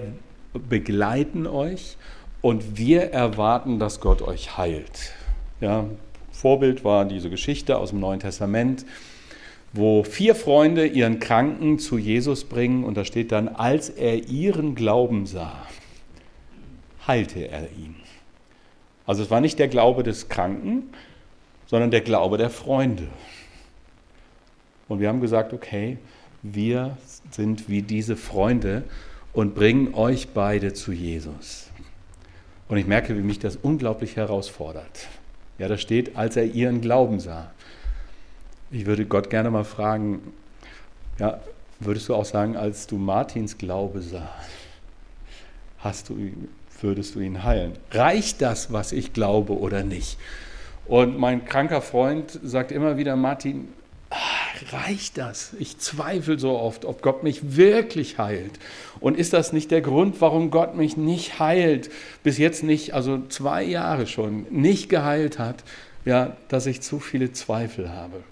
begleiten 0.53 1.47
euch 1.47 1.97
und 2.41 2.77
wir 2.77 3.11
erwarten, 3.11 3.79
dass 3.79 3.99
Gott 3.99 4.21
euch 4.21 4.57
heilt. 4.57 5.13
Ja, 5.59 5.85
Vorbild 6.31 6.83
war 6.83 7.05
diese 7.05 7.29
Geschichte 7.29 7.77
aus 7.77 7.91
dem 7.91 7.99
Neuen 7.99 8.19
Testament, 8.19 8.85
wo 9.73 10.03
vier 10.03 10.35
Freunde 10.35 10.85
ihren 10.85 11.19
Kranken 11.19 11.79
zu 11.79 11.97
Jesus 11.97 12.43
bringen 12.43 12.83
und 12.83 12.97
da 12.97 13.05
steht 13.05 13.31
dann, 13.31 13.47
als 13.47 13.89
er 13.89 14.27
ihren 14.27 14.75
Glauben 14.75 15.25
sah, 15.25 15.65
heilte 17.07 17.47
er 17.47 17.71
ihn. 17.71 17.95
Also 19.05 19.23
es 19.23 19.31
war 19.31 19.41
nicht 19.41 19.59
der 19.59 19.67
Glaube 19.67 20.03
des 20.03 20.29
Kranken, 20.29 20.89
sondern 21.67 21.91
der 21.91 22.01
Glaube 22.01 22.37
der 22.37 22.49
Freunde. 22.49 23.07
Und 24.87 24.99
wir 24.99 25.07
haben 25.07 25.21
gesagt, 25.21 25.53
okay, 25.53 25.97
wir 26.43 26.97
sind 27.29 27.69
wie 27.69 27.81
diese 27.81 28.17
Freunde 28.17 28.83
und 29.31 29.55
bringen 29.55 29.93
euch 29.93 30.29
beide 30.29 30.73
zu 30.73 30.91
Jesus. 30.91 31.70
Und 32.71 32.77
ich 32.77 32.87
merke, 32.87 33.17
wie 33.17 33.21
mich 33.21 33.37
das 33.37 33.57
unglaublich 33.57 34.15
herausfordert. 34.15 35.09
Ja, 35.57 35.67
da 35.67 35.77
steht, 35.77 36.15
als 36.15 36.37
er 36.37 36.45
ihren 36.45 36.79
Glauben 36.79 37.19
sah. 37.19 37.51
Ich 38.71 38.85
würde 38.85 39.05
Gott 39.05 39.29
gerne 39.29 39.51
mal 39.51 39.65
fragen, 39.65 40.21
ja, 41.19 41.41
würdest 41.81 42.07
du 42.07 42.15
auch 42.15 42.23
sagen, 42.23 42.55
als 42.55 42.87
du 42.87 42.95
Martins 42.95 43.57
Glaube 43.57 44.01
sah, 44.01 44.33
hast 45.79 46.07
du, 46.07 46.31
würdest 46.79 47.15
du 47.15 47.19
ihn 47.19 47.43
heilen? 47.43 47.73
Reicht 47.91 48.41
das, 48.41 48.71
was 48.71 48.93
ich 48.93 49.11
glaube 49.11 49.59
oder 49.59 49.83
nicht? 49.83 50.17
Und 50.85 51.19
mein 51.19 51.43
kranker 51.43 51.81
Freund 51.81 52.39
sagt 52.41 52.71
immer 52.71 52.95
wieder, 52.95 53.17
Martin, 53.17 53.67
reicht 54.71 55.17
das? 55.17 55.53
Ich 55.59 55.77
zweifle 55.77 56.39
so 56.39 56.57
oft, 56.57 56.85
ob 56.85 57.01
Gott 57.01 57.23
mich 57.23 57.55
wirklich 57.55 58.17
heilt. 58.17 58.59
Und 58.99 59.17
ist 59.17 59.33
das 59.33 59.53
nicht 59.53 59.71
der 59.71 59.81
Grund, 59.81 60.21
warum 60.21 60.51
Gott 60.51 60.75
mich 60.75 60.97
nicht 60.97 61.39
heilt, 61.39 61.89
bis 62.23 62.37
jetzt 62.37 62.63
nicht, 62.63 62.93
also 62.93 63.21
zwei 63.29 63.63
Jahre 63.63 64.07
schon, 64.07 64.45
nicht 64.49 64.89
geheilt 64.89 65.39
hat, 65.39 65.63
ja, 66.05 66.37
dass 66.47 66.65
ich 66.65 66.81
zu 66.81 66.99
viele 66.99 67.31
Zweifel 67.31 67.91
habe? 67.91 68.23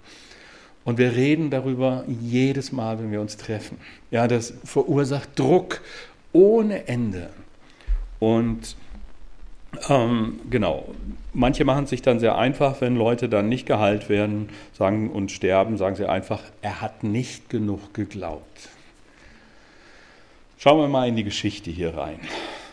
Und 0.84 0.98
wir 0.98 1.14
reden 1.14 1.50
darüber 1.50 2.04
jedes 2.08 2.72
Mal, 2.72 2.98
wenn 2.98 3.12
wir 3.12 3.20
uns 3.20 3.36
treffen. 3.36 3.78
Ja, 4.10 4.26
das 4.26 4.54
verursacht 4.64 5.38
Druck 5.38 5.80
ohne 6.32 6.88
Ende. 6.88 7.30
Und 8.18 8.76
ähm, 9.88 10.40
genau, 10.50 10.88
manche 11.32 11.64
machen 11.64 11.86
sich 11.86 12.02
dann 12.02 12.18
sehr 12.18 12.36
einfach, 12.36 12.80
wenn 12.80 12.96
Leute 12.96 13.28
dann 13.28 13.48
nicht 13.48 13.66
geheilt 13.66 14.08
werden 14.08 14.48
sagen, 14.72 15.10
und 15.10 15.30
sterben, 15.30 15.76
sagen 15.76 15.96
sie 15.96 16.08
einfach, 16.08 16.42
er 16.62 16.80
hat 16.80 17.04
nicht 17.04 17.48
genug 17.50 17.94
geglaubt. 17.94 18.68
Schauen 20.58 20.80
wir 20.80 20.88
mal 20.88 21.08
in 21.08 21.16
die 21.16 21.24
Geschichte 21.24 21.70
hier 21.70 21.96
rein 21.96 22.20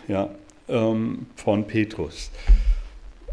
ja, 0.07 0.29
ähm, 0.67 1.27
von 1.35 1.65
Petrus. 1.67 2.31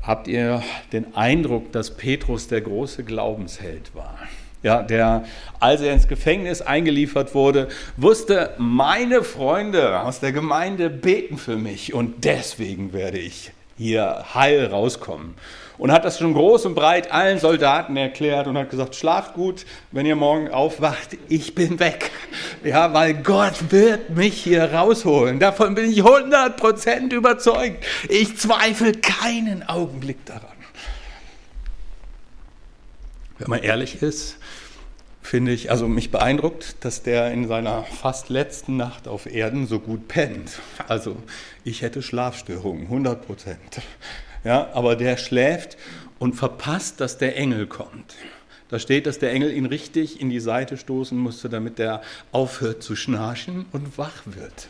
Habt 0.03 0.29
ihr 0.29 0.63
den 0.93 1.15
Eindruck, 1.17 1.73
dass 1.73 1.97
Petrus 1.97 2.47
der 2.49 2.61
große 2.61 3.05
Glaubensheld 3.05 3.95
war? 3.95 4.19
ja, 4.65 4.83
der, 4.83 5.25
als 5.61 5.83
er 5.83 5.93
ins 5.93 6.09
Gefängnis 6.09 6.63
eingeliefert 6.63 7.35
wurde, 7.35 7.69
wusste, 7.97 8.55
meine 8.59 9.23
Freunde 9.23 10.01
aus 10.01 10.21
der 10.21 10.33
Gemeinde 10.33 10.91
beten 10.91 11.37
für 11.37 11.57
mich 11.57 11.93
und 11.95 12.25
deswegen 12.25 12.93
werde 12.93 13.19
ich 13.19 13.53
hier 13.77 14.25
heil 14.35 14.67
rauskommen. 14.67 15.35
Und 15.77 15.91
hat 15.91 16.05
das 16.05 16.21
schon 16.21 16.35
groß 16.35 16.67
und 16.67 16.77
breit 16.77 17.11
allen 17.11 17.41
Soldaten 17.41 17.97
erklärt 17.97 18.47
und 18.47 18.57
hat 18.57 18.71
gesagt, 18.71 18.95
schlaft 18.95 19.35
gut, 19.35 19.67
wenn 19.91 20.07
ihr 20.07 20.15
morgen 20.15 20.49
aufwacht, 20.49 21.17
ich 21.29 21.57
bin 21.57 21.81
weg. 21.81 22.13
Ja, 22.63 22.95
weil 22.95 23.15
Gott 23.15 23.73
wird 23.73 24.11
mich 24.11 24.41
hier 24.41 24.73
rausholen. 24.73 25.41
Davon 25.41 25.75
bin 25.75 25.91
ich 25.91 26.03
100% 26.03 27.13
überzeugt. 27.13 27.85
Ich 28.09 28.37
zweifle 28.39 28.93
keinen 28.93 29.69
Augenblick 29.69 30.25
daran. 30.25 30.55
Wenn 33.39 33.51
man 33.51 33.63
ehrlich 33.63 34.01
ist, 34.01 34.37
finde 35.25 35.53
ich, 35.53 35.71
also 35.71 35.89
mich 35.89 36.11
beeindruckt, 36.11 36.77
dass 36.85 37.03
der 37.03 37.33
in 37.33 37.49
seiner 37.49 37.83
fast 37.83 38.29
letzten 38.29 38.77
Nacht 38.77 39.09
auf 39.09 39.25
Erden 39.27 39.67
so 39.67 39.81
gut 39.81 40.07
pennt. 40.07 40.61
Also 40.87 41.17
ich 41.65 41.81
hätte 41.81 42.03
Schlafstörungen, 42.03 42.85
100 42.85 43.27
Prozent. 43.27 43.81
Ja, 44.45 44.69
aber 44.75 44.97
der 44.97 45.17
schläft 45.17 45.79
und 46.19 46.35
verpasst, 46.35 47.01
dass 47.01 47.17
der 47.17 47.39
Engel 47.39 47.67
kommt. 47.67 48.15
Da 48.69 48.79
steht, 48.79 49.07
dass 49.07 49.19
der 49.19 49.33
Engel 49.33 49.53
ihn 49.53 49.65
richtig 49.65 50.21
in 50.21 50.29
die 50.29 50.41
Seite 50.41 50.77
stoßen 50.77 51.17
musste, 51.17 51.49
damit 51.49 51.81
er 51.81 52.03
aufhört 52.31 52.83
zu 52.83 52.95
schnarchen 52.95 53.65
und 53.73 53.97
wach 53.97 54.23
wird. 54.27 54.69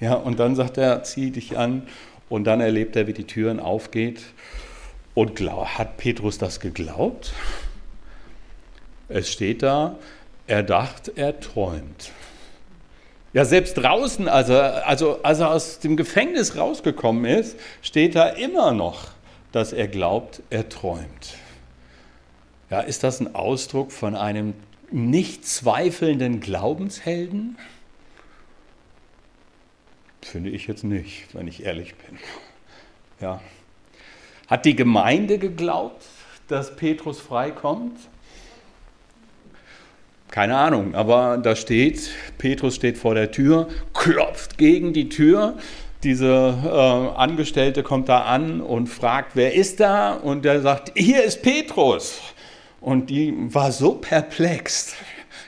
Ja, 0.00 0.14
und 0.14 0.40
dann 0.40 0.56
sagt 0.56 0.78
er, 0.78 1.02
zieh 1.02 1.30
dich 1.30 1.58
an 1.58 1.82
und 2.30 2.44
dann 2.44 2.62
erlebt 2.62 2.96
er, 2.96 3.06
wie 3.06 3.12
die 3.12 3.24
Türen 3.24 3.60
aufgeht. 3.60 4.22
Und 5.14 5.38
hat 5.40 5.98
Petrus 5.98 6.38
das 6.38 6.60
geglaubt? 6.60 7.32
Es 9.08 9.30
steht 9.30 9.62
da, 9.62 9.96
er 10.46 10.62
dachte, 10.62 11.12
er 11.16 11.38
träumt. 11.40 12.12
Ja, 13.32 13.44
selbst 13.44 13.74
draußen, 13.74 14.28
als 14.28 14.48
er, 14.48 14.86
also 14.86 15.22
als 15.22 15.40
er 15.40 15.50
aus 15.50 15.78
dem 15.78 15.96
Gefängnis 15.96 16.56
rausgekommen 16.56 17.24
ist, 17.24 17.58
steht 17.82 18.14
da 18.14 18.28
immer 18.28 18.72
noch, 18.72 19.08
dass 19.52 19.72
er 19.72 19.88
glaubt, 19.88 20.42
er 20.50 20.68
träumt. 20.68 21.36
Ja, 22.70 22.80
ist 22.80 23.04
das 23.04 23.20
ein 23.20 23.34
Ausdruck 23.34 23.92
von 23.92 24.16
einem 24.16 24.54
nicht 24.90 25.46
zweifelnden 25.46 26.40
Glaubenshelden? 26.40 27.58
Finde 30.22 30.50
ich 30.50 30.66
jetzt 30.66 30.82
nicht, 30.82 31.34
wenn 31.34 31.46
ich 31.46 31.64
ehrlich 31.64 31.94
bin. 31.94 32.18
Ja. 33.20 33.40
Hat 34.48 34.64
die 34.64 34.74
Gemeinde 34.74 35.38
geglaubt, 35.38 36.04
dass 36.48 36.74
Petrus 36.74 37.20
freikommt? 37.20 37.98
Keine 40.30 40.56
Ahnung, 40.56 40.94
aber 40.94 41.38
da 41.38 41.54
steht, 41.54 42.10
Petrus 42.36 42.74
steht 42.74 42.98
vor 42.98 43.14
der 43.14 43.30
Tür, 43.30 43.68
klopft 43.94 44.58
gegen 44.58 44.92
die 44.92 45.08
Tür. 45.08 45.56
Diese 46.02 46.54
äh, 46.64 47.18
Angestellte 47.18 47.82
kommt 47.82 48.08
da 48.08 48.22
an 48.22 48.60
und 48.60 48.88
fragt, 48.88 49.32
wer 49.34 49.54
ist 49.54 49.80
da? 49.80 50.14
Und 50.14 50.44
der 50.44 50.60
sagt, 50.60 50.92
hier 50.94 51.22
ist 51.22 51.42
Petrus. 51.42 52.20
Und 52.80 53.08
die 53.08 53.34
war 53.52 53.72
so 53.72 53.94
perplex. 53.94 54.94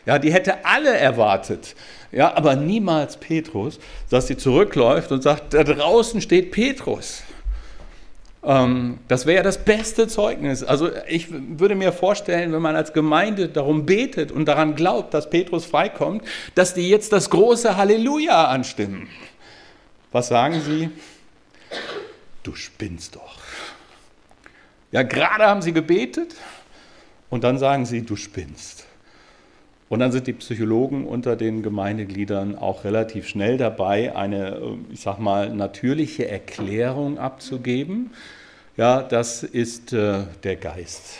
Ja, 0.06 0.18
die 0.18 0.32
hätte 0.32 0.64
alle 0.64 0.96
erwartet. 0.96 1.74
Ja, 2.10 2.34
aber 2.34 2.56
niemals 2.56 3.18
Petrus, 3.18 3.78
dass 4.08 4.28
sie 4.28 4.36
zurückläuft 4.36 5.12
und 5.12 5.22
sagt, 5.22 5.52
da 5.54 5.64
draußen 5.64 6.20
steht 6.20 6.50
Petrus. 6.50 7.22
Ähm, 8.48 8.98
das 9.08 9.26
wäre 9.26 9.36
ja 9.36 9.42
das 9.42 9.58
beste 9.58 10.08
Zeugnis. 10.08 10.64
Also 10.64 10.90
ich 11.06 11.28
würde 11.30 11.74
mir 11.74 11.92
vorstellen, 11.92 12.52
wenn 12.52 12.62
man 12.62 12.74
als 12.74 12.94
Gemeinde 12.94 13.48
darum 13.50 13.84
betet 13.84 14.32
und 14.32 14.46
daran 14.46 14.74
glaubt, 14.74 15.12
dass 15.12 15.28
Petrus 15.28 15.66
freikommt, 15.66 16.24
dass 16.54 16.72
die 16.72 16.88
jetzt 16.88 17.12
das 17.12 17.28
große 17.28 17.76
Halleluja 17.76 18.46
anstimmen. 18.46 19.06
Was 20.12 20.28
sagen 20.28 20.62
sie? 20.62 20.88
Du 22.42 22.54
spinnst 22.54 23.16
doch. 23.16 23.36
Ja, 24.92 25.02
gerade 25.02 25.44
haben 25.44 25.60
sie 25.60 25.74
gebetet 25.74 26.34
und 27.28 27.44
dann 27.44 27.58
sagen 27.58 27.84
sie, 27.84 28.00
du 28.00 28.16
spinnst. 28.16 28.86
Und 29.90 30.00
dann 30.00 30.12
sind 30.12 30.26
die 30.26 30.32
Psychologen 30.32 31.06
unter 31.06 31.36
den 31.36 31.62
Gemeindegliedern 31.62 32.56
auch 32.56 32.84
relativ 32.84 33.28
schnell 33.28 33.58
dabei, 33.58 34.16
eine, 34.16 34.56
äh, 34.56 34.76
ich 34.90 35.00
sag 35.00 35.18
mal, 35.18 35.50
natürliche 35.54 36.28
Erklärung 36.28 37.18
abzugeben. 37.18 38.10
Ja, 38.78 39.02
das 39.02 39.42
ist 39.42 39.92
äh, 39.92 40.22
der 40.44 40.54
Geist 40.54 41.16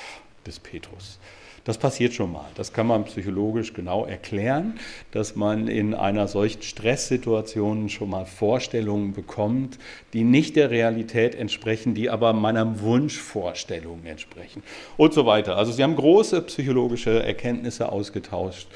des 0.47 0.61
Petrus. 0.61 1.18
Das 1.64 1.77
passiert 1.77 2.14
schon 2.14 2.31
mal. 2.31 2.44
Das 2.55 2.73
kann 2.73 2.87
man 2.87 3.05
psychologisch 3.07 3.73
genau 3.73 4.07
erklären, 4.07 4.79
dass 5.11 5.35
man 5.35 5.66
in 5.66 5.92
einer 5.92 6.29
solchen 6.29 6.62
Stresssituation 6.62 7.88
schon 7.88 8.11
mal 8.11 8.27
Vorstellungen 8.27 9.12
bekommt, 9.12 9.77
die 10.12 10.23
nicht 10.23 10.55
der 10.55 10.71
Realität 10.71 11.35
entsprechen, 11.35 11.94
die 11.94 12.11
aber 12.11 12.33
meiner 12.33 12.81
Wunschvorstellung 12.81 14.05
entsprechen 14.05 14.62
und 14.97 15.12
so 15.12 15.27
weiter. 15.27 15.57
Also 15.57 15.73
sie 15.73 15.83
haben 15.83 15.97
große 15.97 16.42
psychologische 16.42 17.25
Erkenntnisse 17.25 17.90
ausgetauscht. 17.90 18.68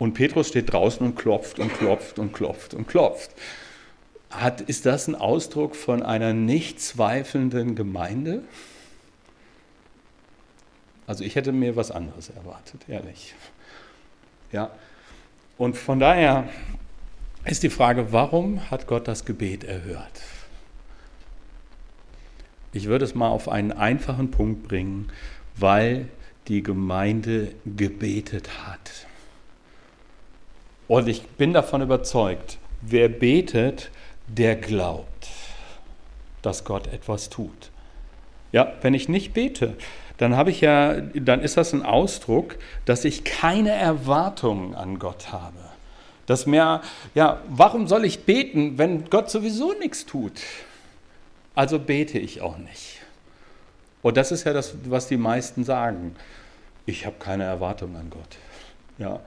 Und 0.00 0.14
Petrus 0.14 0.48
steht 0.48 0.72
draußen 0.72 1.06
und 1.06 1.14
klopft 1.14 1.60
und 1.60 1.72
klopft 1.72 2.18
und 2.18 2.32
klopft 2.32 2.74
und 2.74 2.88
klopft. 2.88 3.30
Hat, 4.30 4.60
ist 4.60 4.86
das 4.86 5.08
ein 5.08 5.14
Ausdruck 5.14 5.74
von 5.74 6.02
einer 6.02 6.34
nicht 6.34 6.80
zweifelnden 6.80 7.74
Gemeinde? 7.74 8.42
Also 11.06 11.24
ich 11.24 11.34
hätte 11.36 11.52
mir 11.52 11.76
was 11.76 11.90
anderes 11.90 12.28
erwartet, 12.28 12.82
ehrlich. 12.88 13.34
Ja. 14.52 14.70
Und 15.56 15.76
von 15.76 15.98
daher 15.98 16.48
ist 17.44 17.62
die 17.62 17.70
Frage, 17.70 18.12
warum 18.12 18.70
hat 18.70 18.86
Gott 18.86 19.08
das 19.08 19.24
Gebet 19.24 19.64
erhört? 19.64 20.20
Ich 22.72 22.86
würde 22.86 23.06
es 23.06 23.14
mal 23.14 23.28
auf 23.28 23.48
einen 23.48 23.72
einfachen 23.72 24.30
Punkt 24.30 24.68
bringen, 24.68 25.10
weil 25.56 26.08
die 26.48 26.62
Gemeinde 26.62 27.52
gebetet 27.64 28.66
hat. 28.66 29.06
Und 30.86 31.08
ich 31.08 31.22
bin 31.22 31.52
davon 31.52 31.82
überzeugt, 31.82 32.58
wer 32.82 33.08
betet, 33.08 33.90
der 34.28 34.56
glaubt, 34.56 35.28
dass 36.42 36.64
Gott 36.64 36.86
etwas 36.92 37.30
tut. 37.30 37.70
Ja, 38.52 38.72
wenn 38.80 38.94
ich 38.94 39.08
nicht 39.08 39.34
bete, 39.34 39.74
dann 40.18 40.36
habe 40.36 40.50
ich 40.50 40.60
ja, 40.60 41.00
dann 41.00 41.40
ist 41.40 41.56
das 41.56 41.72
ein 41.72 41.82
Ausdruck, 41.82 42.56
dass 42.84 43.04
ich 43.04 43.24
keine 43.24 43.70
Erwartungen 43.70 44.74
an 44.74 44.98
Gott 44.98 45.32
habe. 45.32 45.58
Dass 46.26 46.46
mir, 46.46 46.82
ja, 47.14 47.40
warum 47.48 47.86
soll 47.86 48.04
ich 48.04 48.24
beten, 48.24 48.78
wenn 48.78 49.08
Gott 49.08 49.30
sowieso 49.30 49.72
nichts 49.74 50.04
tut? 50.06 50.40
Also 51.54 51.78
bete 51.78 52.18
ich 52.18 52.42
auch 52.42 52.58
nicht. 52.58 53.00
Und 54.02 54.16
das 54.16 54.32
ist 54.32 54.44
ja 54.44 54.52
das, 54.52 54.74
was 54.84 55.08
die 55.08 55.16
meisten 55.16 55.64
sagen. 55.64 56.14
Ich 56.86 57.06
habe 57.06 57.16
keine 57.18 57.44
Erwartungen 57.44 57.96
an 57.96 58.10
Gott. 58.10 58.36
Ja, 58.98 59.20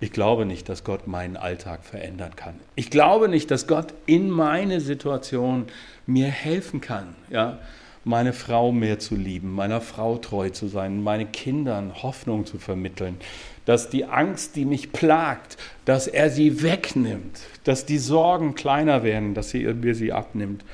ich 0.00 0.12
glaube 0.12 0.46
nicht, 0.46 0.68
dass 0.68 0.82
Gott 0.82 1.06
meinen 1.06 1.36
Alltag 1.36 1.84
verändern 1.84 2.34
kann. 2.34 2.54
Ich 2.74 2.90
glaube 2.90 3.28
nicht, 3.28 3.50
dass 3.50 3.66
Gott 3.66 3.92
in 4.06 4.30
meine 4.30 4.80
Situation 4.80 5.66
mir 6.06 6.28
helfen 6.28 6.80
kann. 6.80 7.14
Ja, 7.28 7.58
meine 8.04 8.32
Frau 8.32 8.72
mehr 8.72 8.98
zu 8.98 9.14
lieben, 9.14 9.52
meiner 9.52 9.82
Frau 9.82 10.16
treu 10.16 10.48
zu 10.48 10.68
sein, 10.68 11.02
meinen 11.02 11.32
Kindern 11.32 12.02
Hoffnung 12.02 12.46
zu 12.46 12.58
vermitteln, 12.58 13.18
dass 13.66 13.90
die 13.90 14.06
Angst, 14.06 14.56
die 14.56 14.64
mich 14.64 14.92
plagt, 14.92 15.58
dass 15.84 16.06
er 16.06 16.30
sie 16.30 16.62
wegnimmt, 16.62 17.42
dass 17.64 17.84
die 17.84 17.98
Sorgen 17.98 18.54
kleiner 18.54 19.02
werden, 19.02 19.34
dass 19.34 19.50
sie, 19.50 19.64
mir 19.64 19.94
sie 19.94 20.12
abnimmt. 20.12 20.64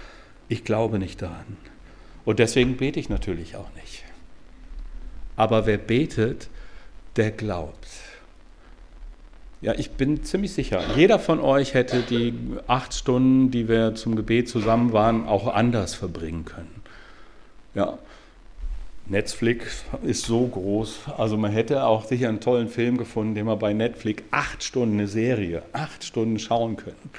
Ich 0.48 0.62
glaube 0.62 1.00
nicht 1.00 1.20
daran. 1.20 1.56
Und 2.24 2.38
deswegen 2.38 2.76
bete 2.76 3.00
ich 3.00 3.08
natürlich 3.08 3.56
auch 3.56 3.72
nicht. 3.74 4.04
Aber 5.34 5.66
wer 5.66 5.78
betet, 5.78 6.48
der 7.16 7.32
glaubt. 7.32 7.88
Ja, 9.62 9.72
ich 9.74 9.92
bin 9.92 10.22
ziemlich 10.22 10.52
sicher, 10.52 10.82
jeder 10.96 11.18
von 11.18 11.40
euch 11.40 11.72
hätte 11.72 12.02
die 12.02 12.34
acht 12.66 12.92
Stunden, 12.92 13.50
die 13.50 13.68
wir 13.68 13.94
zum 13.94 14.14
Gebet 14.14 14.48
zusammen 14.48 14.92
waren, 14.92 15.26
auch 15.26 15.46
anders 15.48 15.94
verbringen 15.94 16.44
können. 16.44 16.82
Ja. 17.74 17.98
Netflix 19.08 19.84
ist 20.02 20.26
so 20.26 20.48
groß, 20.48 20.98
also 21.16 21.36
man 21.36 21.52
hätte 21.52 21.84
auch 21.84 22.04
sicher 22.04 22.28
einen 22.28 22.40
tollen 22.40 22.68
Film 22.68 22.98
gefunden, 22.98 23.36
den 23.36 23.46
man 23.46 23.58
bei 23.58 23.72
Netflix 23.72 24.24
acht 24.32 24.64
Stunden 24.64 24.98
eine 24.98 25.06
Serie, 25.06 25.62
acht 25.72 26.02
Stunden 26.02 26.40
schauen 26.40 26.76
können. 26.76 27.10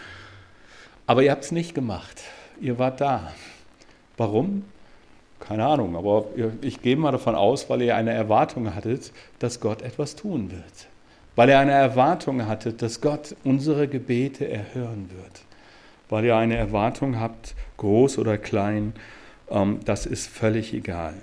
Aber 1.06 1.24
ihr 1.24 1.32
habt 1.32 1.46
es 1.46 1.52
nicht 1.52 1.74
gemacht. 1.74 2.24
Ihr 2.60 2.78
wart 2.78 3.00
da. 3.00 3.32
Warum? 4.18 4.66
Keine 5.40 5.66
Ahnung, 5.66 5.96
aber 5.96 6.26
ich 6.62 6.82
gehe 6.82 6.98
mal 6.98 7.12
davon 7.12 7.36
aus, 7.36 7.70
weil 7.70 7.82
ihr 7.82 7.96
eine 7.96 8.12
Erwartung 8.12 8.76
hattet, 8.76 9.14
dass 9.40 9.62
Gott 9.62 9.82
etwas 9.82 10.16
tun 10.16 10.52
wird. 10.52 10.88
Weil 11.38 11.50
ihr 11.50 11.60
eine 11.60 11.72
Erwartung 11.72 12.48
hattet, 12.48 12.82
dass 12.82 13.00
Gott 13.00 13.36
unsere 13.44 13.88
Gebete 13.88 14.50
erhören 14.50 15.12
wird. 15.16 15.44
Weil 16.10 16.26
ihr 16.26 16.36
eine 16.36 16.58
Erwartung 16.58 17.20
habt, 17.20 17.54
groß 17.78 18.18
oder 18.18 18.40
klein, 18.40 18.94
ähm, 19.52 19.80
das 19.86 20.08
ist 20.08 20.28
völlig 20.28 20.74
egal. 20.74 21.14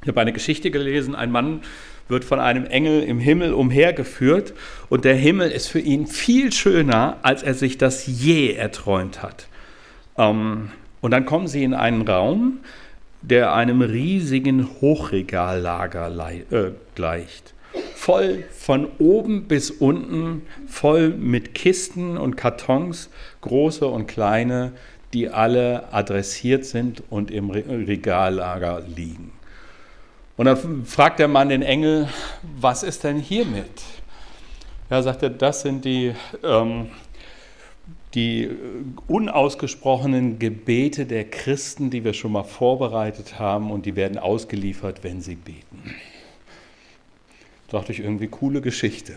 Ich 0.00 0.08
habe 0.08 0.22
eine 0.22 0.32
Geschichte 0.32 0.70
gelesen, 0.70 1.14
ein 1.14 1.30
Mann 1.30 1.60
wird 2.08 2.24
von 2.24 2.40
einem 2.40 2.64
Engel 2.64 3.02
im 3.02 3.18
Himmel 3.18 3.52
umhergeführt 3.52 4.54
und 4.88 5.04
der 5.04 5.16
Himmel 5.16 5.50
ist 5.50 5.66
für 5.66 5.80
ihn 5.80 6.06
viel 6.06 6.50
schöner, 6.50 7.18
als 7.20 7.42
er 7.42 7.52
sich 7.52 7.76
das 7.76 8.06
je 8.06 8.54
erträumt 8.54 9.22
hat. 9.22 9.48
Ähm, 10.16 10.70
und 11.02 11.10
dann 11.10 11.26
kommen 11.26 11.46
sie 11.46 11.62
in 11.62 11.74
einen 11.74 12.08
Raum, 12.08 12.60
der 13.20 13.52
einem 13.52 13.82
riesigen 13.82 14.66
Hochregallager 14.80 16.10
äh, 16.30 16.70
gleicht. 16.94 17.52
Voll 18.06 18.44
von 18.52 18.86
oben 19.00 19.48
bis 19.48 19.68
unten, 19.68 20.42
voll 20.68 21.08
mit 21.08 21.54
Kisten 21.56 22.16
und 22.16 22.36
Kartons, 22.36 23.10
große 23.40 23.84
und 23.84 24.06
kleine, 24.06 24.74
die 25.12 25.28
alle 25.28 25.92
adressiert 25.92 26.64
sind 26.64 27.02
und 27.10 27.32
im 27.32 27.50
Regallager 27.50 28.80
liegen. 28.82 29.32
Und 30.36 30.44
dann 30.46 30.86
fragt 30.86 31.18
der 31.18 31.26
Mann 31.26 31.48
den 31.48 31.62
Engel, 31.62 32.08
was 32.60 32.84
ist 32.84 33.02
denn 33.02 33.18
hiermit? 33.18 33.82
Ja, 34.88 35.02
sagt 35.02 35.24
er, 35.24 35.30
das 35.30 35.62
sind 35.62 35.84
die 35.84 36.14
ähm, 36.44 36.90
die 38.14 38.44
äh, 38.44 38.54
unausgesprochenen 39.08 40.38
Gebete 40.38 41.06
der 41.06 41.24
Christen, 41.24 41.90
die 41.90 42.04
wir 42.04 42.12
schon 42.12 42.30
mal 42.30 42.44
vorbereitet 42.44 43.40
haben 43.40 43.72
und 43.72 43.84
die 43.84 43.96
werden 43.96 44.16
ausgeliefert, 44.16 45.02
wenn 45.02 45.20
sie 45.20 45.34
beten. 45.34 45.82
Dachte 47.68 47.92
ich 47.92 48.00
irgendwie 48.00 48.28
coole 48.28 48.60
Geschichte. 48.60 49.16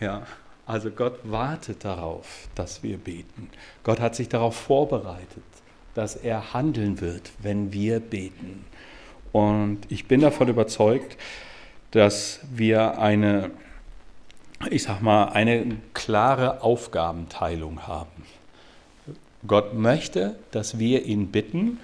Ja, 0.00 0.26
also 0.66 0.90
Gott 0.90 1.18
wartet 1.22 1.84
darauf, 1.84 2.48
dass 2.54 2.82
wir 2.82 2.98
beten. 2.98 3.50
Gott 3.84 4.00
hat 4.00 4.16
sich 4.16 4.28
darauf 4.28 4.56
vorbereitet, 4.56 5.44
dass 5.94 6.16
er 6.16 6.52
handeln 6.52 7.00
wird, 7.00 7.30
wenn 7.40 7.72
wir 7.72 8.00
beten. 8.00 8.64
Und 9.32 9.80
ich 9.88 10.06
bin 10.06 10.20
davon 10.20 10.48
überzeugt, 10.48 11.16
dass 11.90 12.40
wir 12.50 12.98
eine 12.98 13.50
ich 14.70 14.84
sag 14.84 15.02
mal, 15.02 15.26
eine 15.26 15.76
klare 15.92 16.62
Aufgabenteilung 16.62 17.86
haben. 17.86 18.24
Gott 19.46 19.74
möchte, 19.74 20.36
dass 20.52 20.78
wir 20.78 21.04
ihn 21.04 21.28
bitten 21.28 21.78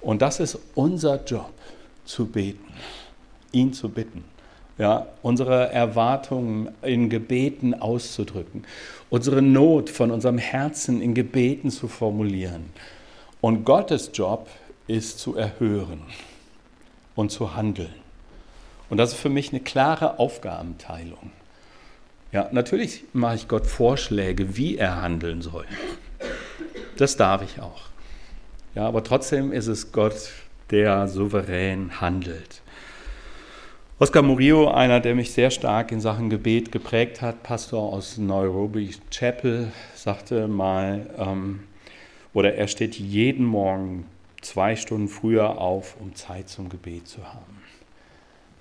und 0.00 0.22
das 0.22 0.40
ist 0.40 0.58
unser 0.74 1.22
Job, 1.24 1.52
zu 2.04 2.26
beten, 2.26 2.72
ihn 3.52 3.72
zu 3.72 3.88
bitten. 3.88 4.24
Ja, 4.76 5.06
unsere 5.22 5.70
Erwartungen 5.70 6.70
in 6.82 7.08
Gebeten 7.08 7.74
auszudrücken, 7.74 8.64
unsere 9.08 9.40
Not 9.40 9.88
von 9.88 10.10
unserem 10.10 10.38
Herzen 10.38 11.00
in 11.00 11.14
Gebeten 11.14 11.70
zu 11.70 11.86
formulieren. 11.86 12.70
Und 13.40 13.64
Gottes 13.64 14.10
Job 14.14 14.48
ist 14.88 15.20
zu 15.20 15.36
erhören 15.36 16.02
und 17.14 17.30
zu 17.30 17.54
handeln. 17.54 17.94
Und 18.90 18.98
das 18.98 19.12
ist 19.12 19.20
für 19.20 19.28
mich 19.28 19.50
eine 19.50 19.60
klare 19.60 20.18
Aufgabenteilung. 20.18 21.30
Ja, 22.32 22.48
natürlich 22.50 23.04
mache 23.12 23.36
ich 23.36 23.48
Gott 23.48 23.66
Vorschläge, 23.66 24.56
wie 24.56 24.76
er 24.76 25.00
handeln 25.00 25.40
soll. 25.40 25.66
Das 26.96 27.16
darf 27.16 27.42
ich 27.42 27.60
auch. 27.60 27.82
Ja, 28.74 28.88
aber 28.88 29.04
trotzdem 29.04 29.52
ist 29.52 29.68
es 29.68 29.92
Gott, 29.92 30.30
der 30.70 31.06
souverän 31.06 32.00
handelt. 32.00 32.62
Oscar 34.00 34.22
Murillo, 34.22 34.72
einer, 34.72 34.98
der 34.98 35.14
mich 35.14 35.30
sehr 35.30 35.52
stark 35.52 35.92
in 35.92 36.00
Sachen 36.00 36.28
Gebet 36.28 36.72
geprägt 36.72 37.22
hat, 37.22 37.44
Pastor 37.44 37.92
aus 37.92 38.18
Nairobi 38.18 38.90
Chapel, 39.12 39.70
sagte 39.94 40.48
mal, 40.48 41.08
ähm, 41.16 41.60
oder 42.32 42.56
er 42.56 42.66
steht 42.66 42.96
jeden 42.96 43.46
Morgen 43.46 44.06
zwei 44.40 44.74
Stunden 44.74 45.06
früher 45.06 45.60
auf, 45.60 45.94
um 46.00 46.12
Zeit 46.16 46.48
zum 46.48 46.70
Gebet 46.70 47.06
zu 47.06 47.24
haben, 47.24 47.62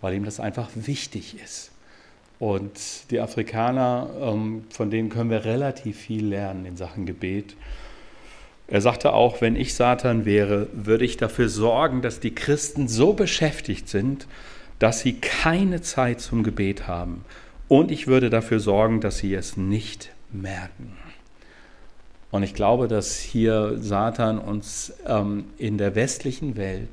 weil 0.02 0.14
ihm 0.14 0.24
das 0.24 0.40
einfach 0.40 0.70
wichtig 0.76 1.36
ist. 1.44 1.72
Und 2.38 3.10
die 3.10 3.20
Afrikaner, 3.20 4.12
ähm, 4.22 4.66
von 4.70 4.92
denen 4.92 5.10
können 5.10 5.32
wir 5.32 5.46
relativ 5.46 5.98
viel 5.98 6.28
lernen 6.28 6.68
in 6.68 6.78
Sachen 6.78 7.08
Gebet. 7.08 7.56
Er 8.68 8.82
sagte 8.82 9.14
auch, 9.14 9.42
wenn 9.42 9.56
ich 9.56 9.74
Satan 9.74 10.26
wäre, 10.26 10.68
würde 10.74 11.06
ich 11.06 11.18
dafür 11.18 11.50
sorgen, 11.50 12.04
dass 12.04 12.20
die 12.20 12.36
Christen 12.36 12.88
so 12.88 13.14
beschäftigt 13.14 13.90
sind, 13.90 14.28
dass 14.84 15.00
sie 15.00 15.14
keine 15.14 15.82
Zeit 15.82 16.20
zum 16.20 16.44
Gebet 16.44 16.88
haben. 16.88 17.24
Und 17.70 17.90
ich 17.90 18.08
würde 18.08 18.30
dafür 18.30 18.60
sorgen, 18.60 19.00
dass 19.00 19.20
sie 19.20 19.34
es 19.34 19.56
nicht 19.56 20.12
merken. 20.30 20.98
Und 22.32 22.44
ich 22.44 22.54
glaube, 22.54 22.90
dass 22.90 23.18
hier 23.18 23.78
Satan 23.78 24.40
uns 24.40 24.92
ähm, 25.08 25.46
in 25.58 25.78
der 25.78 25.96
westlichen 25.96 26.58
Welt 26.58 26.90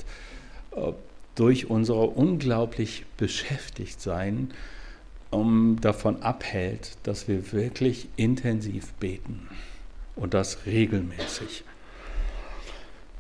äh, 0.71 0.93
durch 1.35 1.69
unsere 1.69 2.07
unglaublich 2.07 3.07
beschäftigt 3.17 4.01
sein 4.01 4.53
um, 5.31 5.81
davon 5.81 6.23
abhält, 6.23 6.97
dass 7.03 7.27
wir 7.27 7.51
wirklich 7.51 8.07
intensiv 8.15 8.93
beten 9.01 9.49
und 10.15 10.33
das 10.33 10.65
regelmäßig. 10.65 11.65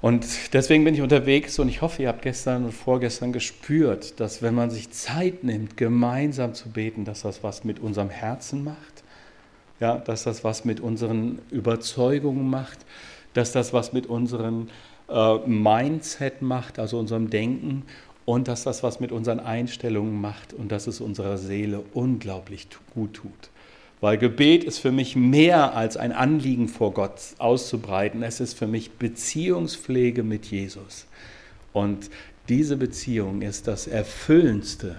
Und 0.03 0.55
deswegen 0.55 0.85
bin 0.85 0.95
ich 0.95 1.03
unterwegs 1.03 1.59
und 1.59 1.69
ich 1.69 1.83
hoffe, 1.83 2.03
ihr 2.03 2.09
habt 2.09 2.23
gestern 2.23 2.65
und 2.65 2.73
vorgestern 2.73 3.33
gespürt, 3.33 4.19
dass 4.19 4.41
wenn 4.41 4.55
man 4.55 4.71
sich 4.71 4.91
Zeit 4.91 5.45
nimmt, 5.45 5.77
gemeinsam 5.77 6.55
zu 6.55 6.71
beten, 6.71 7.05
dass 7.05 7.23
das 7.23 7.43
was 7.43 7.65
mit 7.65 7.81
unserem 7.81 8.09
Herzen 8.09 8.65
macht, 8.65 9.05
ja, 9.79 9.97
dass 9.99 10.25
das 10.25 10.43
was 10.43 10.65
mit 10.65 10.81
unseren 10.81 11.41
Überzeugungen 11.51 12.49
macht, 12.49 12.79
dass 13.35 13.53
das 13.53 13.75
was 13.75 13.93
mit 13.93 14.07
unserem 14.07 14.69
äh, 15.09 15.39
Mindset 15.47 16.41
macht, 16.41 16.79
also 16.79 16.99
unserem 16.99 17.29
Denken 17.29 17.83
und 18.25 18.49
dass 18.49 18.63
das 18.63 18.83
was 18.83 19.01
mit 19.01 19.13
unseren 19.13 19.41
Einstellungen 19.41 20.19
macht 20.19 20.55
und 20.55 20.73
dass 20.73 20.87
es 20.87 21.03
unserer 21.03 21.37
Seele 21.37 21.83
unglaublich 21.93 22.69
gut 22.95 23.15
tut. 23.15 23.50
Weil 24.01 24.17
Gebet 24.17 24.65
ist 24.65 24.79
für 24.79 24.93
mich 24.93 25.15
mehr 25.15 25.75
als 25.75 25.97
ein 25.97 26.13
Anliegen 26.13 26.69
vor 26.69 26.95
Gott 26.95 27.21
auszubreiten. 27.39 28.23
Es 28.23 28.41
ist 28.41 28.55
für 28.55 28.67
mich 28.67 28.93
Beziehungspflege 28.93 30.23
mit 30.23 30.47
Jesus. 30.47 31.07
Und 31.73 32.11
diese 32.49 32.77
Beziehung 32.77 33.43
ist 33.43 33.67
das 33.69 33.87
Erfüllendste, 33.87 34.97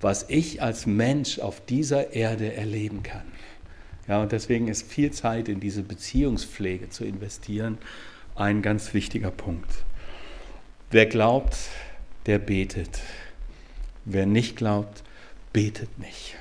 was 0.00 0.26
ich 0.28 0.62
als 0.62 0.86
Mensch 0.86 1.38
auf 1.38 1.64
dieser 1.64 2.12
Erde 2.12 2.52
erleben 2.52 3.02
kann. 3.02 3.22
Ja, 4.06 4.20
und 4.20 4.32
deswegen 4.32 4.68
ist 4.68 4.82
viel 4.82 5.12
Zeit 5.12 5.48
in 5.48 5.60
diese 5.60 5.82
Beziehungspflege 5.82 6.90
zu 6.90 7.04
investieren 7.04 7.78
ein 8.34 8.62
ganz 8.62 8.94
wichtiger 8.94 9.30
Punkt. 9.30 9.70
Wer 10.90 11.06
glaubt, 11.06 11.56
der 12.26 12.38
betet. 12.38 13.00
Wer 14.04 14.26
nicht 14.26 14.56
glaubt, 14.56 15.02
betet 15.52 15.98
nicht. 15.98 16.36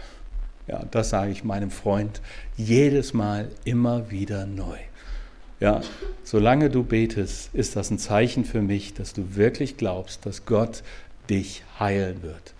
Ja, 0.67 0.84
das 0.91 1.10
sage 1.10 1.32
ich 1.32 1.43
meinem 1.43 1.71
Freund 1.71 2.21
jedes 2.58 3.13
Mal 3.13 3.50
immer 3.65 4.12
wieder 4.12 4.45
neu. 4.45 4.78
Ja, 5.60 5.82
solange 6.24 6.69
du 6.69 6.84
betest, 6.84 7.54
ist 7.54 7.76
das 7.76 7.91
ein 7.91 8.00
Zeichen 8.00 8.45
für 8.45 8.62
mich, 8.62 8.93
dass 8.93 9.13
du 9.13 9.36
wirklich 9.36 9.78
glaubst, 9.78 10.26
dass 10.26 10.45
Gott 10.45 10.82
dich 11.30 11.63
heilen 11.80 12.24
wird. 12.24 12.54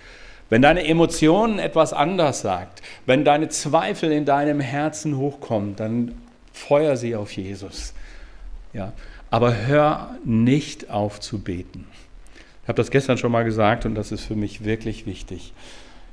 Wenn 0.50 0.62
deine 0.62 0.86
Emotionen 0.86 1.60
etwas 1.60 1.94
anders 1.94 2.42
sagt, 2.42 2.82
wenn 3.06 3.24
deine 3.24 3.50
Zweifel 3.50 4.12
in 4.12 4.26
deinem 4.26 4.60
Herzen 4.60 5.18
hochkommen, 5.18 5.76
dann 5.76 6.14
feuer 6.52 6.98
sie 6.98 7.16
auf 7.16 7.32
Jesus. 7.32 7.94
Ja, 8.74 8.94
aber 9.30 9.66
hör 9.66 10.16
nicht 10.26 10.90
auf 10.90 11.20
zu 11.20 11.40
beten. 11.40 11.88
Ich 12.64 12.68
habe 12.68 12.78
das 12.78 12.92
gestern 12.92 13.18
schon 13.18 13.32
mal 13.32 13.44
gesagt 13.44 13.86
und 13.86 13.96
das 13.96 14.12
ist 14.12 14.26
für 14.26 14.36
mich 14.36 14.64
wirklich 14.64 15.06
wichtig. 15.06 15.54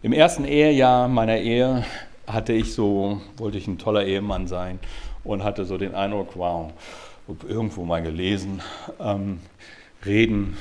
Im 0.01 0.13
ersten 0.13 0.45
Ehejahr 0.45 1.09
meiner 1.09 1.39
Ehe 1.39 1.85
hatte 2.25 2.53
ich 2.53 2.73
so, 2.73 3.21
wollte 3.37 3.59
ich 3.59 3.67
ein 3.67 3.79
toller 3.79 4.05
Ehemann 4.05 4.47
sein 4.47 4.79
und 5.25 5.43
hatte 5.43 5.65
so 5.65 5.77
den 5.77 5.97
Eindruck, 5.97 6.37
wow, 6.37 6.73
irgendwo 7.49 7.85
mal 7.85 8.01
gelesen, 8.01 8.63
ähm, 9.01 9.41
Reden 10.07 10.57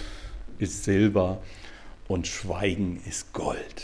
ist 0.57 0.85
Silber 0.85 1.37
und 2.07 2.25
Schweigen 2.25 2.99
ist 3.07 3.31
Gold. 3.31 3.83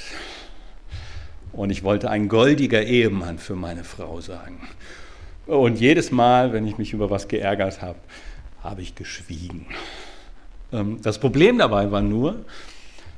Und 1.51 1.69
ich 1.69 1.83
wollte 1.83 2.09
ein 2.09 2.29
goldiger 2.29 2.81
Ehemann 2.81 3.37
für 3.37 3.55
meine 3.55 3.83
Frau 3.83 4.21
sagen. 4.21 4.67
Und 5.45 5.79
jedes 5.79 6.09
Mal, 6.09 6.51
wenn 6.51 6.65
ich 6.65 6.79
mich 6.79 6.93
über 6.93 7.11
was 7.11 7.27
geärgert 7.27 7.79
habe, 7.83 7.99
habe 8.63 8.81
ich 8.81 8.95
geschwiegen. 8.95 9.67
Ähm, 10.71 10.99
das 11.03 11.19
Problem 11.19 11.59
dabei 11.59 11.91
war 11.91 12.01
nur, 12.01 12.43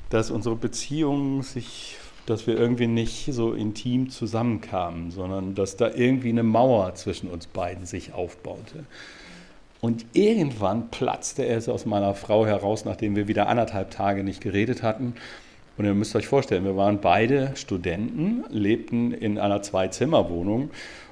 dass 0.09 0.31
unsere 0.31 0.55
Beziehung 0.55 1.41
sich, 1.41 1.95
dass 2.25 2.47
wir 2.47 2.57
irgendwie 2.57 2.87
nicht 2.87 3.31
so 3.31 3.53
intim 3.53 4.09
zusammenkamen, 4.09 5.11
sondern 5.11 5.55
dass 5.55 5.77
da 5.77 5.89
irgendwie 5.93 6.29
eine 6.29 6.43
Mauer 6.43 6.95
zwischen 6.95 7.29
uns 7.29 7.47
beiden 7.47 7.85
sich 7.85 8.13
aufbaute. 8.13 8.85
Und 9.81 10.05
irgendwann 10.13 10.89
platzte 10.89 11.45
es 11.45 11.69
aus 11.69 11.85
meiner 11.85 12.15
Frau 12.15 12.45
heraus, 12.45 12.85
nachdem 12.85 13.15
wir 13.15 13.27
wieder 13.27 13.47
anderthalb 13.47 13.91
Tage 13.91 14.23
nicht 14.23 14.41
geredet 14.41 14.81
hatten. 14.81 15.13
Und 15.77 15.85
ihr 15.85 15.93
müsst 15.93 16.15
euch 16.15 16.27
vorstellen, 16.27 16.63
wir 16.63 16.77
waren 16.77 17.01
beide 17.01 17.51
Studenten, 17.55 18.45
lebten 18.49 19.11
in 19.11 19.37
einer 19.37 19.61
Zwei-Zimmer-Wohnung 19.61 20.69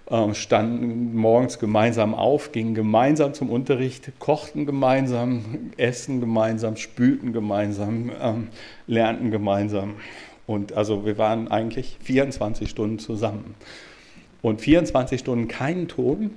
ähm, 0.09 0.33
standen 0.33 1.15
morgens 1.15 1.59
gemeinsam 1.59 2.13
auf, 2.13 2.51
gingen 2.51 2.75
gemeinsam 2.75 3.33
zum 3.33 3.49
Unterricht, 3.49 4.11
kochten 4.19 4.65
gemeinsam, 4.65 5.71
essen 5.77 6.19
gemeinsam, 6.19 6.75
spülten 6.75 7.33
gemeinsam, 7.33 8.11
ähm, 8.21 8.47
lernten 8.85 9.31
gemeinsam. 9.31 9.95
Und 10.45 10.73
also 10.73 11.05
wir 11.05 11.17
waren 11.17 11.47
eigentlich 11.49 11.97
24 12.03 12.69
Stunden 12.69 12.99
zusammen. 12.99 13.55
Und 14.41 14.59
24 14.61 15.19
Stunden 15.19 15.47
keinen 15.47 15.87
Ton. 15.87 16.31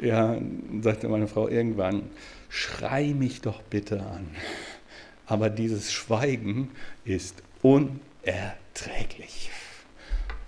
Ja, 0.00 0.36
sagte 0.80 1.08
meine 1.08 1.26
Frau 1.26 1.48
irgendwann, 1.48 2.02
schrei 2.48 3.06
mich 3.06 3.40
doch 3.40 3.62
bitte 3.62 4.00
an. 4.00 4.28
Aber 5.26 5.50
dieses 5.50 5.92
Schweigen 5.92 6.70
ist 7.04 7.42
unerträglich. 7.62 9.50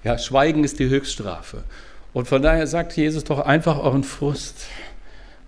Ja, 0.04 0.16
Schweigen 0.16 0.64
ist 0.64 0.78
die 0.78 0.88
Höchststrafe. 0.88 1.64
Und 2.12 2.28
von 2.28 2.40
daher 2.40 2.66
sagt 2.66 2.96
Jesus 2.96 3.24
doch 3.24 3.40
einfach 3.40 3.78
euren 3.78 4.04
Frust. 4.04 4.66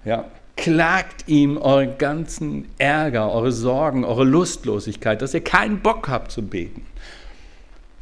Ja, 0.04 0.30
klagt 0.56 1.28
ihm 1.28 1.56
euren 1.56 1.98
ganzen 1.98 2.68
Ärger, 2.78 3.32
eure 3.32 3.52
Sorgen, 3.52 4.04
eure 4.04 4.24
Lustlosigkeit, 4.24 5.22
dass 5.22 5.34
ihr 5.34 5.42
keinen 5.42 5.80
Bock 5.80 6.08
habt 6.08 6.30
zu 6.30 6.42
beten. 6.42 6.86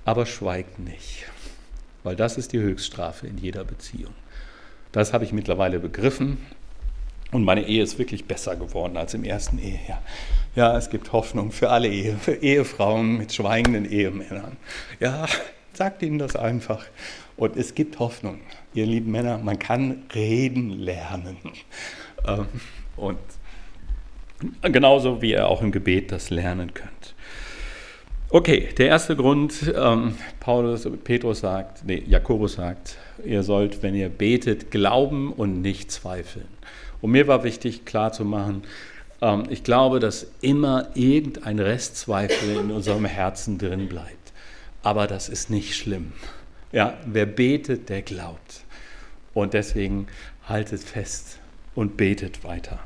Aber 0.04 0.26
schweigt 0.26 0.78
nicht, 0.78 1.26
weil 2.02 2.16
das 2.16 2.36
ist 2.36 2.52
die 2.52 2.58
Höchststrafe 2.58 3.26
in 3.26 3.38
jeder 3.38 3.64
Beziehung. 3.64 4.14
Das 4.92 5.12
habe 5.12 5.24
ich 5.24 5.32
mittlerweile 5.32 5.78
begriffen 5.78 6.38
und 7.32 7.44
meine 7.44 7.66
Ehe 7.66 7.82
ist 7.82 7.98
wirklich 7.98 8.24
besser 8.24 8.56
geworden 8.56 8.96
als 8.96 9.14
im 9.14 9.22
ersten 9.22 9.58
Ehejahr. 9.58 10.02
Ja, 10.56 10.76
es 10.76 10.90
gibt 10.90 11.12
Hoffnung 11.12 11.52
für 11.52 11.70
alle 11.70 11.88
Ehe, 11.88 12.16
für 12.16 12.34
Ehefrauen 12.34 13.18
mit 13.18 13.32
schweigenden 13.32 13.84
Ehemännern. 13.88 14.56
Ja, 14.98 15.26
sagt 15.72 16.02
ihnen 16.02 16.18
das 16.18 16.34
einfach. 16.34 16.84
Und 17.36 17.56
es 17.56 17.74
gibt 17.74 18.00
Hoffnung, 18.00 18.40
ihr 18.74 18.84
lieben 18.84 19.12
Männer, 19.12 19.38
man 19.38 19.58
kann 19.58 20.02
reden 20.14 20.70
lernen. 20.70 21.36
Ähm, 22.26 22.46
und 22.96 23.18
genauso 24.62 25.22
wie 25.22 25.32
ihr 25.32 25.48
auch 25.48 25.62
im 25.62 25.72
Gebet 25.72 26.12
das 26.12 26.30
lernen 26.30 26.74
könnt. 26.74 27.14
Okay, 28.32 28.68
der 28.78 28.86
erste 28.86 29.16
Grund, 29.16 29.72
ähm, 29.76 30.14
Paulus, 30.38 30.88
Petrus 31.02 31.40
sagt, 31.40 31.84
nee, 31.84 32.02
Jakobus 32.06 32.54
sagt, 32.54 32.96
ihr 33.24 33.42
sollt, 33.42 33.82
wenn 33.82 33.96
ihr 33.96 34.08
betet, 34.08 34.70
glauben 34.70 35.32
und 35.32 35.62
nicht 35.62 35.90
zweifeln. 35.90 36.46
Und 37.00 37.10
mir 37.10 37.26
war 37.26 37.42
wichtig 37.42 37.84
klarzumachen, 37.84 38.62
ähm, 39.20 39.44
ich 39.50 39.64
glaube, 39.64 39.98
dass 39.98 40.28
immer 40.42 40.90
irgendein 40.94 41.58
Restzweifel 41.58 42.56
in 42.56 42.70
unserem 42.70 43.04
Herzen 43.04 43.58
drin 43.58 43.88
bleibt. 43.88 44.32
Aber 44.84 45.08
das 45.08 45.28
ist 45.28 45.50
nicht 45.50 45.74
schlimm. 45.74 46.12
Ja, 46.70 46.98
wer 47.06 47.26
betet, 47.26 47.88
der 47.88 48.02
glaubt. 48.02 48.60
Und 49.34 49.54
deswegen 49.54 50.06
haltet 50.46 50.82
fest 50.82 51.39
und 51.74 51.96
betet 51.96 52.44
weiter. 52.44 52.80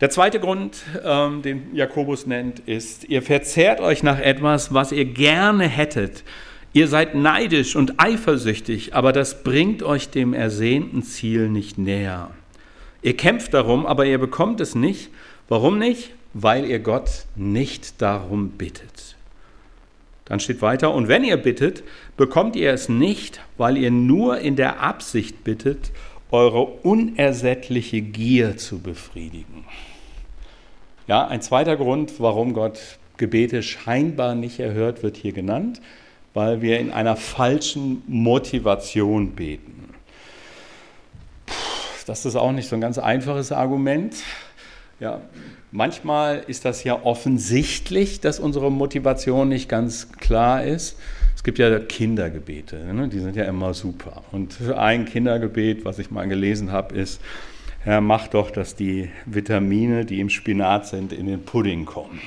Der 0.00 0.08
zweite 0.08 0.40
Grund, 0.40 0.78
ähm, 1.04 1.42
den 1.42 1.74
Jakobus 1.74 2.26
nennt, 2.26 2.60
ist, 2.60 3.04
ihr 3.04 3.20
verzehrt 3.20 3.80
euch 3.80 4.02
nach 4.02 4.18
etwas, 4.18 4.72
was 4.72 4.92
ihr 4.92 5.04
gerne 5.04 5.68
hättet. 5.68 6.24
Ihr 6.72 6.88
seid 6.88 7.14
neidisch 7.14 7.76
und 7.76 7.94
eifersüchtig, 7.98 8.94
aber 8.94 9.12
das 9.12 9.42
bringt 9.42 9.82
euch 9.82 10.08
dem 10.08 10.32
ersehnten 10.32 11.02
Ziel 11.02 11.48
nicht 11.48 11.76
näher. 11.76 12.30
Ihr 13.02 13.16
kämpft 13.16 13.52
darum, 13.52 13.86
aber 13.86 14.06
ihr 14.06 14.18
bekommt 14.18 14.60
es 14.60 14.74
nicht. 14.74 15.10
Warum 15.48 15.78
nicht? 15.78 16.12
Weil 16.32 16.64
ihr 16.64 16.78
Gott 16.78 17.26
nicht 17.34 18.00
darum 18.00 18.50
bittet. 18.50 19.16
Dann 20.26 20.38
steht 20.38 20.62
weiter, 20.62 20.94
und 20.94 21.08
wenn 21.08 21.24
ihr 21.24 21.36
bittet, 21.36 21.82
bekommt 22.16 22.54
ihr 22.54 22.72
es 22.72 22.88
nicht, 22.88 23.40
weil 23.58 23.76
ihr 23.76 23.90
nur 23.90 24.38
in 24.38 24.54
der 24.54 24.80
Absicht 24.80 25.42
bittet, 25.42 25.90
eure 26.30 26.64
unersättliche 26.64 28.00
Gier 28.00 28.56
zu 28.56 28.78
befriedigen. 28.80 29.64
Ja, 31.06 31.26
ein 31.26 31.42
zweiter 31.42 31.76
Grund, 31.76 32.20
warum 32.20 32.52
Gott 32.52 32.80
Gebete 33.16 33.62
scheinbar 33.62 34.34
nicht 34.34 34.60
erhört, 34.60 35.02
wird 35.02 35.16
hier 35.16 35.32
genannt, 35.32 35.80
weil 36.32 36.62
wir 36.62 36.78
in 36.78 36.90
einer 36.90 37.16
falschen 37.16 38.02
Motivation 38.06 39.32
beten. 39.32 39.92
Das 42.06 42.24
ist 42.24 42.36
auch 42.36 42.52
nicht 42.52 42.68
so 42.68 42.76
ein 42.76 42.80
ganz 42.80 42.98
einfaches 42.98 43.52
Argument. 43.52 44.14
Ja, 45.00 45.20
manchmal 45.70 46.44
ist 46.46 46.64
das 46.64 46.82
ja 46.82 47.04
offensichtlich, 47.04 48.20
dass 48.20 48.40
unsere 48.40 48.72
Motivation 48.72 49.48
nicht 49.48 49.68
ganz 49.68 50.12
klar 50.12 50.64
ist. 50.64 50.96
Es 51.40 51.44
gibt 51.44 51.58
ja 51.58 51.78
Kindergebete, 51.78 52.76
ne? 52.92 53.08
die 53.08 53.18
sind 53.18 53.34
ja 53.34 53.44
immer 53.44 53.72
super. 53.72 54.24
Und 54.30 54.60
ein 54.76 55.06
Kindergebet, 55.06 55.86
was 55.86 55.98
ich 55.98 56.10
mal 56.10 56.28
gelesen 56.28 56.70
habe, 56.70 56.94
ist, 56.94 57.18
Herr, 57.82 58.02
mach 58.02 58.28
doch, 58.28 58.50
dass 58.50 58.76
die 58.76 59.08
Vitamine, 59.24 60.04
die 60.04 60.20
im 60.20 60.28
Spinat 60.28 60.86
sind, 60.86 61.14
in 61.14 61.24
den 61.24 61.42
Pudding 61.42 61.86
kommen. 61.86 62.20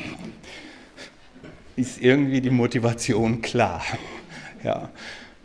Ist 1.75 2.01
irgendwie 2.01 2.41
die 2.41 2.49
Motivation 2.49 3.43
klar. 3.43 3.83
Ja. 4.63 4.89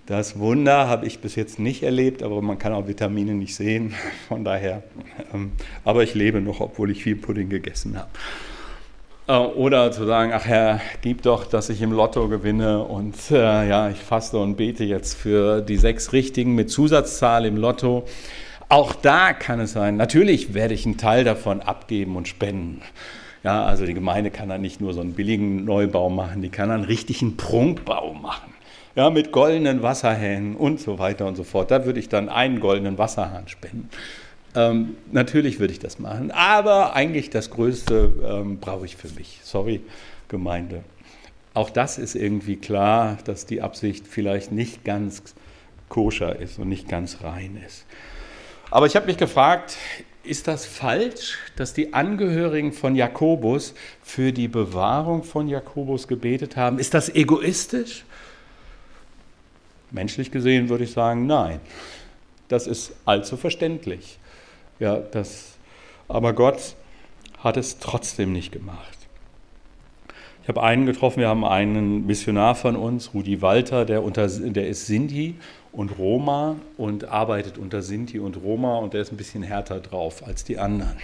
Das 0.06 0.38
Wunder 0.38 0.88
habe 0.88 1.04
ich 1.04 1.18
bis 1.18 1.34
jetzt 1.34 1.58
nicht 1.58 1.82
erlebt, 1.82 2.22
aber 2.22 2.40
man 2.40 2.58
kann 2.58 2.72
auch 2.72 2.88
Vitamine 2.88 3.34
nicht 3.34 3.54
sehen. 3.54 3.94
Von 4.28 4.44
daher, 4.44 4.82
ähm, 5.34 5.52
aber 5.84 6.04
ich 6.04 6.14
lebe 6.14 6.40
noch, 6.40 6.60
obwohl 6.60 6.90
ich 6.90 7.02
viel 7.02 7.16
Pudding 7.16 7.50
gegessen 7.50 7.98
habe. 7.98 8.08
Äh, 9.28 9.32
oder 9.32 9.92
zu 9.92 10.06
sagen, 10.06 10.32
ach 10.34 10.46
Herr, 10.46 10.80
gib 11.02 11.22
doch, 11.22 11.44
dass 11.44 11.68
ich 11.68 11.82
im 11.82 11.92
Lotto 11.92 12.28
gewinne 12.28 12.82
und 12.82 13.14
äh, 13.30 13.68
ja, 13.68 13.90
ich 13.90 13.98
faste 13.98 14.38
und 14.38 14.56
bete 14.56 14.84
jetzt 14.84 15.14
für 15.14 15.60
die 15.60 15.76
sechs 15.76 16.12
Richtigen 16.12 16.54
mit 16.54 16.70
Zusatzzahl 16.70 17.44
im 17.46 17.56
Lotto. 17.56 18.04
Auch 18.70 18.94
da 18.94 19.32
kann 19.32 19.60
es 19.60 19.72
sein, 19.72 19.96
natürlich 19.96 20.54
werde 20.54 20.74
ich 20.74 20.84
einen 20.84 20.98
Teil 20.98 21.24
davon 21.24 21.60
abgeben 21.60 22.16
und 22.16 22.26
spenden. 22.28 22.82
Ja, 23.44 23.64
also 23.64 23.86
die 23.86 23.94
Gemeinde 23.94 24.30
kann 24.30 24.48
dann 24.48 24.60
nicht 24.60 24.80
nur 24.80 24.92
so 24.94 25.00
einen 25.00 25.12
billigen 25.12 25.64
Neubau 25.64 26.10
machen, 26.10 26.42
die 26.42 26.48
kann 26.48 26.70
dann 26.70 26.84
richtig 26.84 27.22
einen 27.22 27.36
Prunkbau 27.36 28.14
machen 28.14 28.52
ja, 28.98 29.10
mit 29.10 29.30
goldenen 29.30 29.80
Wasserhähnen 29.80 30.56
und 30.56 30.80
so 30.80 30.98
weiter 30.98 31.26
und 31.26 31.36
so 31.36 31.44
fort. 31.44 31.70
Da 31.70 31.84
würde 31.84 32.00
ich 32.00 32.08
dann 32.08 32.28
einen 32.28 32.58
goldenen 32.58 32.98
Wasserhahn 32.98 33.46
spenden. 33.46 33.88
Ähm, 34.58 34.96
natürlich 35.12 35.60
würde 35.60 35.72
ich 35.72 35.78
das 35.78 36.00
machen, 36.00 36.32
aber 36.32 36.94
eigentlich 36.94 37.30
das 37.30 37.50
Größte 37.50 38.12
ähm, 38.24 38.58
brauche 38.58 38.86
ich 38.86 38.96
für 38.96 39.08
mich. 39.10 39.38
Sorry, 39.44 39.82
Gemeinde. 40.26 40.82
Auch 41.54 41.70
das 41.70 41.96
ist 41.96 42.16
irgendwie 42.16 42.56
klar, 42.56 43.18
dass 43.24 43.46
die 43.46 43.62
Absicht 43.62 44.08
vielleicht 44.08 44.50
nicht 44.50 44.84
ganz 44.84 45.22
koscher 45.88 46.40
ist 46.40 46.58
und 46.58 46.68
nicht 46.68 46.88
ganz 46.88 47.22
rein 47.22 47.62
ist. 47.64 47.86
Aber 48.72 48.86
ich 48.86 48.96
habe 48.96 49.06
mich 49.06 49.16
gefragt, 49.16 49.76
ist 50.24 50.48
das 50.48 50.66
falsch, 50.66 51.38
dass 51.54 51.72
die 51.72 51.94
Angehörigen 51.94 52.72
von 52.72 52.96
Jakobus 52.96 53.74
für 54.02 54.32
die 54.32 54.48
Bewahrung 54.48 55.22
von 55.22 55.46
Jakobus 55.46 56.08
gebetet 56.08 56.56
haben? 56.56 56.80
Ist 56.80 56.94
das 56.94 57.08
egoistisch? 57.14 58.04
Menschlich 59.92 60.32
gesehen 60.32 60.68
würde 60.68 60.82
ich 60.82 60.90
sagen, 60.90 61.26
nein. 61.26 61.60
Das 62.48 62.66
ist 62.66 62.92
allzu 63.04 63.36
verständlich. 63.36 64.17
Ja, 64.78 64.96
das, 64.96 65.56
aber 66.08 66.32
Gott 66.32 66.76
hat 67.38 67.56
es 67.56 67.78
trotzdem 67.78 68.32
nicht 68.32 68.52
gemacht. 68.52 68.98
Ich 70.42 70.48
habe 70.48 70.62
einen 70.62 70.86
getroffen, 70.86 71.20
wir 71.20 71.28
haben 71.28 71.44
einen 71.44 72.06
Missionar 72.06 72.54
von 72.54 72.74
uns, 72.74 73.12
Rudi 73.12 73.42
Walter, 73.42 73.84
der, 73.84 74.02
unter, 74.02 74.26
der 74.28 74.66
ist 74.68 74.86
Sinti 74.86 75.34
und 75.72 75.98
Roma 75.98 76.56
und 76.78 77.04
arbeitet 77.04 77.58
unter 77.58 77.82
Sinti 77.82 78.18
und 78.18 78.38
Roma 78.42 78.78
und 78.78 78.94
der 78.94 79.02
ist 79.02 79.12
ein 79.12 79.18
bisschen 79.18 79.42
härter 79.42 79.80
drauf 79.80 80.26
als 80.26 80.44
die 80.44 80.58
anderen. 80.58 80.96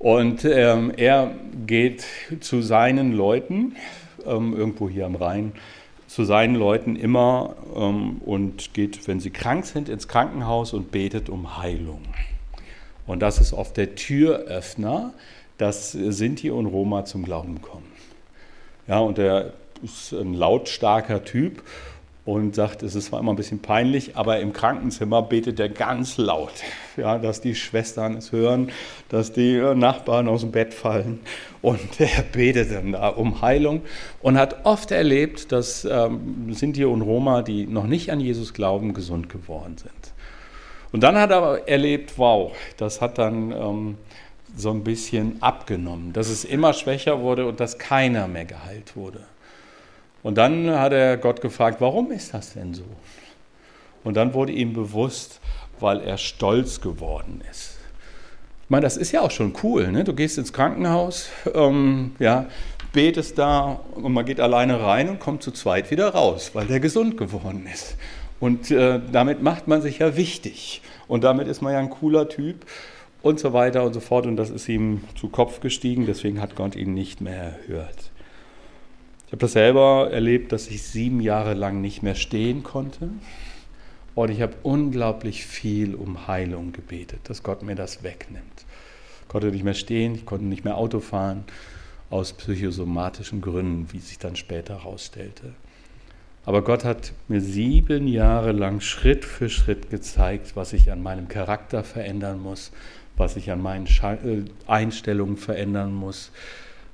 Und 0.00 0.44
ähm, 0.44 0.92
er 0.96 1.30
geht 1.66 2.04
zu 2.40 2.60
seinen 2.60 3.12
Leuten, 3.12 3.76
ähm, 4.26 4.56
irgendwo 4.56 4.88
hier 4.88 5.06
am 5.06 5.14
Rhein, 5.14 5.52
zu 6.08 6.24
seinen 6.24 6.56
Leuten 6.56 6.96
immer 6.96 7.54
ähm, 7.76 8.20
und 8.24 8.74
geht, 8.74 9.06
wenn 9.06 9.20
sie 9.20 9.30
krank 9.30 9.64
sind, 9.64 9.88
ins 9.88 10.08
Krankenhaus 10.08 10.72
und 10.72 10.90
betet 10.90 11.28
um 11.28 11.58
Heilung. 11.58 12.02
Und 13.06 13.20
das 13.20 13.40
ist 13.40 13.52
oft 13.52 13.76
der 13.76 13.94
Türöffner, 13.94 15.12
dass 15.58 15.92
Sinti 15.92 16.50
und 16.50 16.66
Roma 16.66 17.04
zum 17.04 17.24
Glauben 17.24 17.62
kommen. 17.62 17.92
Ja, 18.86 18.98
und 18.98 19.18
er 19.18 19.52
ist 19.82 20.12
ein 20.12 20.34
lautstarker 20.34 21.24
Typ 21.24 21.62
und 22.24 22.54
sagt, 22.54 22.82
es 22.82 22.94
ist 22.94 23.06
zwar 23.06 23.20
immer 23.20 23.32
ein 23.32 23.36
bisschen 23.36 23.60
peinlich, 23.60 24.16
aber 24.16 24.40
im 24.40 24.54
Krankenzimmer 24.54 25.20
betet 25.22 25.60
er 25.60 25.68
ganz 25.68 26.16
laut, 26.16 26.52
ja, 26.96 27.18
dass 27.18 27.42
die 27.42 27.54
Schwestern 27.54 28.16
es 28.16 28.32
hören, 28.32 28.70
dass 29.10 29.32
die 29.32 29.58
Nachbarn 29.74 30.26
aus 30.28 30.40
dem 30.40 30.50
Bett 30.50 30.72
fallen. 30.72 31.20
Und 31.60 32.00
er 32.00 32.22
betet 32.22 32.72
dann 32.72 32.92
da 32.92 33.08
um 33.08 33.42
Heilung 33.42 33.82
und 34.22 34.38
hat 34.38 34.64
oft 34.64 34.90
erlebt, 34.90 35.52
dass 35.52 35.84
ähm, 35.84 36.52
Sinti 36.54 36.84
und 36.84 37.02
Roma, 37.02 37.42
die 37.42 37.66
noch 37.66 37.86
nicht 37.86 38.10
an 38.10 38.20
Jesus 38.20 38.54
glauben, 38.54 38.94
gesund 38.94 39.28
geworden 39.28 39.76
sind. 39.76 40.03
Und 40.94 41.00
dann 41.00 41.18
hat 41.18 41.32
er 41.32 41.66
erlebt, 41.66 42.12
wow, 42.18 42.52
das 42.76 43.00
hat 43.00 43.18
dann 43.18 43.50
ähm, 43.50 43.98
so 44.56 44.70
ein 44.70 44.84
bisschen 44.84 45.42
abgenommen, 45.42 46.12
dass 46.12 46.28
es 46.28 46.44
immer 46.44 46.72
schwächer 46.72 47.20
wurde 47.20 47.48
und 47.48 47.58
dass 47.58 47.78
keiner 47.78 48.28
mehr 48.28 48.44
geheilt 48.44 48.94
wurde. 48.94 49.18
Und 50.22 50.38
dann 50.38 50.70
hat 50.70 50.92
er 50.92 51.16
Gott 51.16 51.40
gefragt, 51.40 51.80
warum 51.80 52.12
ist 52.12 52.32
das 52.32 52.52
denn 52.52 52.74
so? 52.74 52.84
Und 54.04 54.14
dann 54.14 54.34
wurde 54.34 54.52
ihm 54.52 54.72
bewusst, 54.72 55.40
weil 55.80 56.00
er 56.00 56.16
stolz 56.16 56.80
geworden 56.80 57.42
ist. 57.50 57.76
Ich 58.62 58.70
meine, 58.70 58.84
das 58.84 58.96
ist 58.96 59.10
ja 59.10 59.22
auch 59.22 59.32
schon 59.32 59.52
cool. 59.64 59.90
Ne? 59.90 60.04
Du 60.04 60.14
gehst 60.14 60.38
ins 60.38 60.52
Krankenhaus, 60.52 61.28
ähm, 61.54 62.14
ja, 62.20 62.46
betest 62.92 63.36
da 63.36 63.80
und 63.96 64.12
man 64.12 64.24
geht 64.24 64.38
alleine 64.38 64.80
rein 64.80 65.08
und 65.08 65.18
kommt 65.18 65.42
zu 65.42 65.50
zweit 65.50 65.90
wieder 65.90 66.10
raus, 66.10 66.52
weil 66.54 66.68
der 66.68 66.78
gesund 66.78 67.16
geworden 67.16 67.66
ist. 67.66 67.96
Und 68.44 68.70
äh, 68.70 69.00
damit 69.10 69.42
macht 69.42 69.68
man 69.68 69.80
sich 69.82 69.98
ja 70.00 70.16
wichtig. 70.16 70.82
Und 71.08 71.24
damit 71.24 71.48
ist 71.48 71.62
man 71.62 71.72
ja 71.72 71.78
ein 71.78 71.90
cooler 71.90 72.28
Typ 72.28 72.66
und 73.22 73.40
so 73.40 73.52
weiter 73.52 73.84
und 73.84 73.94
so 73.94 74.00
fort. 74.00 74.26
Und 74.26 74.36
das 74.36 74.50
ist 74.50 74.68
ihm 74.68 75.02
zu 75.14 75.28
Kopf 75.28 75.60
gestiegen, 75.60 76.06
deswegen 76.06 76.40
hat 76.40 76.54
Gott 76.56 76.76
ihn 76.76 76.94
nicht 76.94 77.20
mehr 77.20 77.56
erhört 77.68 78.10
habe 79.34 79.40
das 79.40 79.52
selber 79.54 80.10
erlebt, 80.12 80.52
dass 80.52 80.68
ich 80.68 80.84
sieben 80.84 81.20
Jahre 81.20 81.54
lang 81.54 81.80
nicht 81.80 82.04
mehr 82.04 82.14
stehen 82.14 82.62
konnte. 82.62 83.10
Und 84.14 84.30
ich 84.30 84.40
habe 84.40 84.54
unglaublich 84.62 85.44
viel 85.44 85.96
um 85.96 86.28
Heilung 86.28 86.70
gebetet, 86.70 87.18
dass 87.24 87.42
Gott 87.42 87.64
mir 87.64 87.74
das 87.74 88.04
wegnimmt. 88.04 88.64
Ich 89.22 89.28
konnte 89.28 89.48
nicht 89.48 89.64
mehr 89.64 89.74
stehen, 89.74 90.14
ich 90.14 90.24
konnte 90.24 90.44
nicht 90.44 90.64
mehr 90.64 90.76
Auto 90.76 91.00
fahren, 91.00 91.42
aus 92.10 92.32
psychosomatischen 92.32 93.40
Gründen, 93.40 93.92
wie 93.92 93.98
sich 93.98 94.20
dann 94.20 94.36
später 94.36 94.84
herausstellte. 94.84 95.54
Aber 96.46 96.62
Gott 96.62 96.84
hat 96.84 97.12
mir 97.28 97.40
sieben 97.40 98.06
Jahre 98.06 98.52
lang 98.52 98.80
Schritt 98.80 99.24
für 99.24 99.48
Schritt 99.48 99.90
gezeigt, 99.90 100.56
was 100.56 100.72
ich 100.72 100.92
an 100.92 101.02
meinem 101.02 101.28
Charakter 101.28 101.82
verändern 101.82 102.42
muss, 102.42 102.70
was 103.16 103.36
ich 103.36 103.50
an 103.50 103.62
meinen 103.62 103.86
äh, 103.86 104.44
Einstellungen 104.66 105.36
verändern 105.36 105.94
muss, 105.94 106.30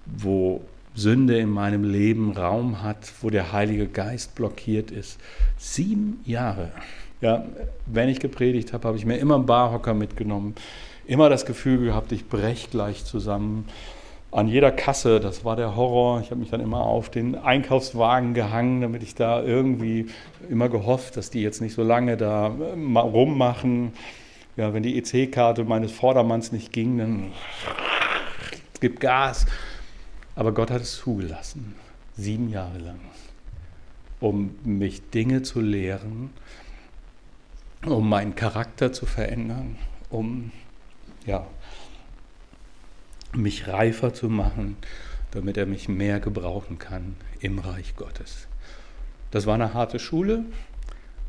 wo 0.07 0.61
Sünde 0.95 1.39
in 1.39 1.51
meinem 1.51 1.85
Leben 1.85 2.33
Raum 2.33 2.83
hat, 2.83 3.13
wo 3.23 3.31
der 3.31 3.53
Heilige 3.53 3.87
Geist 3.87 4.35
blockiert 4.35 4.91
ist. 4.91 5.21
Sieben 5.57 6.21
Jahre. 6.25 6.71
Ja, 7.21 7.45
wenn 7.87 8.09
ich 8.09 8.21
gepredigt 8.21 8.73
habe, 8.73 8.89
habe 8.89 8.97
ich 8.97 9.05
mir 9.05 9.19
immer 9.19 9.35
einen 9.35 9.47
Barhocker 9.47 9.95
mitgenommen, 9.95 10.55
immer 11.07 11.29
das 11.29 11.45
Gefühl 11.45 11.85
gehabt, 11.85 12.13
ich 12.13 12.29
breche 12.29 12.69
gleich 12.71 13.05
zusammen. 13.05 13.67
An 14.33 14.47
jeder 14.47 14.71
Kasse, 14.71 15.19
das 15.19 15.45
war 15.45 15.57
der 15.57 15.75
Horror. 15.75 16.21
Ich 16.21 16.31
habe 16.31 16.41
mich 16.41 16.51
dann 16.51 16.61
immer 16.61 16.83
auf 16.83 17.11
den 17.11 17.35
Einkaufswagen 17.35 18.33
gehangen, 18.33 18.81
damit 18.81 19.03
ich 19.03 19.17
da 19.17 19.43
irgendwie 19.43 20.07
immer 20.49 20.69
gehofft, 20.69 21.17
dass 21.17 21.31
die 21.31 21.43
jetzt 21.43 21.61
nicht 21.61 21.75
so 21.75 21.83
lange 21.83 22.17
da 22.17 22.47
äh, 22.47 22.99
rummachen. 22.99 23.93
Ja, 24.57 24.73
wenn 24.73 24.85
die 24.85 24.97
EC-Karte 24.99 25.65
meines 25.65 25.91
Vordermanns 25.91 26.53
nicht 26.53 26.73
ging, 26.73 26.99
dann 26.99 27.33
es 28.73 28.81
gibt 28.81 29.01
Gas. 29.01 29.47
Aber 30.37 30.53
Gott 30.53 30.71
hat 30.71 30.81
es 30.81 30.97
zugelassen, 30.97 31.75
sieben 32.17 32.51
Jahre 32.51 32.79
lang, 32.79 33.01
um 34.21 34.55
mich 34.65 35.11
Dinge 35.11 35.43
zu 35.43 35.61
lehren, 35.61 36.31
um 37.85 38.09
meinen 38.09 38.37
Charakter 38.37 38.93
zu 38.93 39.07
verändern, 39.07 39.77
um 40.09 40.53
ja, 41.27 41.47
mich 43.33 43.69
reifer 43.69 44.13
zu 44.13 44.29
machen, 44.29 44.77
damit 45.31 45.57
er 45.57 45.67
mich 45.67 45.89
mehr 45.89 46.21
gebrauchen 46.21 46.79
kann 46.79 47.17
im 47.41 47.59
Reich 47.59 47.97
Gottes. 47.97 48.49
Das 49.31 49.47
war 49.47 49.55
eine 49.55 49.75
harte 49.75 49.99
Schule, 49.99 50.45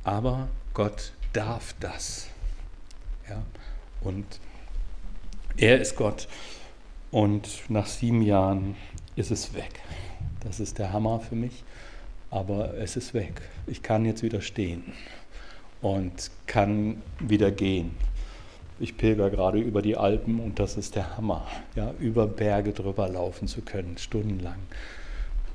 aber 0.04 0.50
Gott 0.74 1.14
darf 1.34 1.76
das. 1.80 2.28
Ja? 3.30 3.44
Und 4.02 4.26
er 5.58 5.80
ist 5.80 5.96
Gott. 5.96 6.28
Und 7.12 7.70
nach 7.70 7.88
sieben 7.88 8.22
Jahren 8.22 8.76
ist 9.16 9.32
es 9.32 9.54
weg. 9.54 9.82
Das 10.40 10.60
ist 10.60 10.80
der 10.80 10.92
Hammer 10.94 11.20
für 11.20 11.36
mich, 11.36 11.64
aber 12.30 12.74
es 12.76 12.96
ist 12.96 13.14
weg. 13.14 13.42
Ich 13.68 13.84
kann 13.84 14.06
jetzt 14.06 14.24
wieder 14.24 14.42
stehen 14.42 14.94
und 15.82 16.32
kann 16.48 17.02
wieder 17.20 17.52
gehen. 17.52 17.92
Ich 18.82 18.98
pilger 18.98 19.30
gerade 19.30 19.60
über 19.60 19.84
die 19.84 19.96
Alpen 19.96 20.40
und 20.40 20.58
das 20.58 20.76
ist 20.76 20.96
der 20.96 21.16
Hammer, 21.16 21.46
ja, 21.76 21.94
über 22.00 22.26
Berge 22.26 22.74
drüber 22.74 23.08
laufen 23.08 23.48
zu 23.48 23.62
können, 23.62 24.00
stundenlang. 24.00 24.58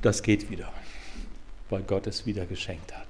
Das 0.01 0.23
geht 0.23 0.49
wieder, 0.49 0.69
weil 1.69 1.83
Gott 1.83 2.07
es 2.07 2.25
wieder 2.25 2.47
geschenkt 2.47 2.97
hat. 2.97 3.09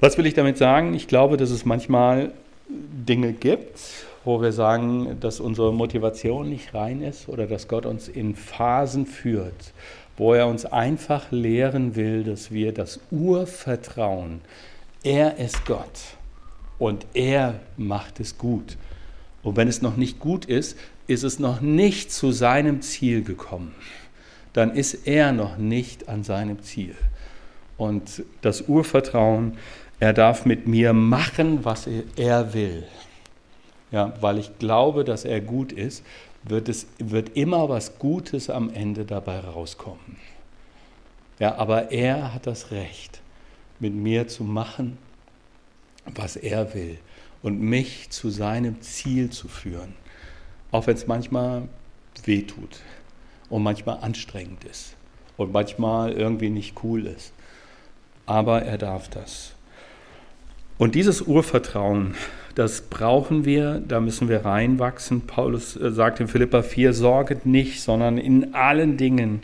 Was 0.00 0.18
will 0.18 0.26
ich 0.26 0.34
damit 0.34 0.58
sagen? 0.58 0.94
Ich 0.94 1.06
glaube, 1.06 1.36
dass 1.36 1.50
es 1.50 1.64
manchmal 1.64 2.32
Dinge 2.68 3.32
gibt, 3.34 3.78
wo 4.24 4.42
wir 4.42 4.50
sagen, 4.50 5.20
dass 5.20 5.38
unsere 5.38 5.72
Motivation 5.72 6.48
nicht 6.48 6.74
rein 6.74 7.02
ist 7.02 7.28
oder 7.28 7.46
dass 7.46 7.68
Gott 7.68 7.86
uns 7.86 8.08
in 8.08 8.34
Phasen 8.34 9.06
führt, 9.06 9.72
wo 10.16 10.34
er 10.34 10.48
uns 10.48 10.66
einfach 10.66 11.30
lehren 11.30 11.94
will, 11.94 12.24
dass 12.24 12.50
wir 12.50 12.74
das 12.74 12.98
Urvertrauen, 13.12 14.40
er 15.04 15.36
ist 15.36 15.64
Gott 15.64 16.17
und 16.78 17.06
er 17.14 17.60
macht 17.76 18.20
es 18.20 18.38
gut. 18.38 18.76
Und 19.42 19.56
wenn 19.56 19.68
es 19.68 19.82
noch 19.82 19.96
nicht 19.96 20.18
gut 20.20 20.44
ist, 20.44 20.76
ist 21.06 21.22
es 21.22 21.38
noch 21.38 21.60
nicht 21.60 22.12
zu 22.12 22.32
seinem 22.32 22.82
Ziel 22.82 23.22
gekommen. 23.22 23.74
Dann 24.52 24.74
ist 24.74 25.06
er 25.06 25.32
noch 25.32 25.56
nicht 25.56 26.08
an 26.08 26.24
seinem 26.24 26.62
Ziel. 26.62 26.94
Und 27.76 28.22
das 28.42 28.62
Urvertrauen, 28.62 29.56
er 30.00 30.12
darf 30.12 30.44
mit 30.44 30.66
mir 30.66 30.92
machen, 30.92 31.64
was 31.64 31.88
er 32.16 32.54
will 32.54 32.84
ja, 33.90 34.12
weil 34.20 34.38
ich 34.38 34.58
glaube, 34.58 35.04
dass 35.04 35.24
er 35.24 35.40
gut 35.40 35.72
ist, 35.72 36.04
wird, 36.44 36.68
es, 36.68 36.86
wird 36.98 37.36
immer 37.36 37.68
was 37.68 37.98
Gutes 37.98 38.50
am 38.50 38.70
Ende 38.70 39.04
dabei 39.04 39.40
rauskommen. 39.40 40.16
Ja, 41.38 41.56
aber 41.56 41.90
er 41.92 42.34
hat 42.34 42.46
das 42.46 42.70
Recht, 42.70 43.20
mit 43.80 43.94
mir 43.94 44.28
zu 44.28 44.44
machen, 44.44 44.98
was 46.04 46.36
er 46.36 46.74
will 46.74 46.98
und 47.42 47.60
mich 47.60 48.10
zu 48.10 48.30
seinem 48.30 48.80
Ziel 48.80 49.30
zu 49.30 49.48
führen. 49.48 49.94
Auch 50.70 50.86
wenn 50.86 50.94
es 50.94 51.06
manchmal 51.06 51.68
wehtut 52.24 52.80
und 53.48 53.62
manchmal 53.62 53.98
anstrengend 54.00 54.64
ist 54.64 54.96
und 55.36 55.52
manchmal 55.52 56.12
irgendwie 56.12 56.50
nicht 56.50 56.82
cool 56.82 57.06
ist. 57.06 57.32
Aber 58.26 58.62
er 58.62 58.76
darf 58.76 59.08
das. 59.08 59.54
Und 60.76 60.94
dieses 60.94 61.22
Urvertrauen, 61.22 62.14
das 62.54 62.82
brauchen 62.82 63.44
wir, 63.44 63.82
da 63.86 64.00
müssen 64.00 64.28
wir 64.28 64.44
reinwachsen. 64.44 65.22
Paulus 65.22 65.76
äh, 65.76 65.90
sagt 65.90 66.20
in 66.20 66.28
Philippa 66.28 66.62
4, 66.62 66.92
sorget 66.92 67.46
nicht, 67.46 67.80
sondern 67.82 68.18
in 68.18 68.54
allen 68.54 68.96
Dingen 68.96 69.40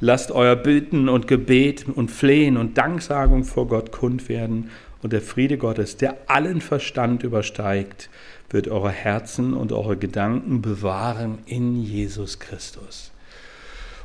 lasst 0.00 0.30
euer 0.30 0.56
Bitten 0.56 1.08
und 1.08 1.26
Gebet 1.26 1.86
und 1.88 2.10
Flehen 2.10 2.56
und 2.56 2.78
Danksagung 2.78 3.44
vor 3.44 3.66
Gott 3.66 3.90
kund 3.90 4.28
werden. 4.28 4.70
Und 5.02 5.12
der 5.12 5.20
Friede 5.20 5.58
Gottes, 5.58 5.96
der 5.96 6.16
allen 6.26 6.60
Verstand 6.60 7.22
übersteigt, 7.22 8.08
wird 8.50 8.68
eure 8.68 8.90
Herzen 8.90 9.54
und 9.54 9.72
eure 9.72 9.96
Gedanken 9.96 10.62
bewahren 10.62 11.38
in 11.46 11.82
Jesus 11.82 12.38
Christus. 12.38 13.12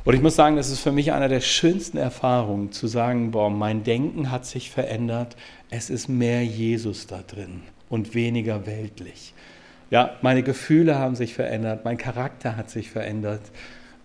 Und 0.04 0.14
ich 0.14 0.20
muss 0.20 0.34
sagen, 0.34 0.56
das 0.56 0.70
ist 0.70 0.80
für 0.80 0.90
mich 0.90 1.12
eine 1.12 1.28
der 1.28 1.40
schönsten 1.40 1.96
Erfahrungen, 1.96 2.72
zu 2.72 2.88
sagen, 2.88 3.30
boah, 3.30 3.50
mein 3.50 3.84
Denken 3.84 4.32
hat 4.32 4.44
sich 4.46 4.70
verändert, 4.70 5.36
es 5.70 5.90
ist 5.90 6.08
mehr 6.08 6.44
Jesus 6.44 7.06
da 7.06 7.22
drin 7.26 7.62
und 7.88 8.14
weniger 8.14 8.66
weltlich. 8.66 9.32
Ja, 9.90 10.16
meine 10.22 10.42
Gefühle 10.42 10.98
haben 10.98 11.14
sich 11.14 11.34
verändert, 11.34 11.84
mein 11.84 11.98
Charakter 11.98 12.56
hat 12.56 12.70
sich 12.70 12.90
verändert. 12.90 13.42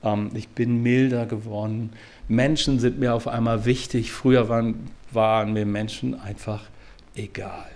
Ähm, 0.03 0.31
ich 0.35 0.49
bin 0.49 0.83
milder 0.83 1.25
geworden. 1.25 1.91
Menschen 2.27 2.79
sind 2.79 2.99
mir 2.99 3.15
auf 3.15 3.27
einmal 3.27 3.65
wichtig. 3.65 4.11
Früher 4.11 4.49
waren, 4.49 4.89
waren 5.11 5.53
mir 5.53 5.65
Menschen 5.65 6.19
einfach 6.19 6.65
egal. 7.17 7.69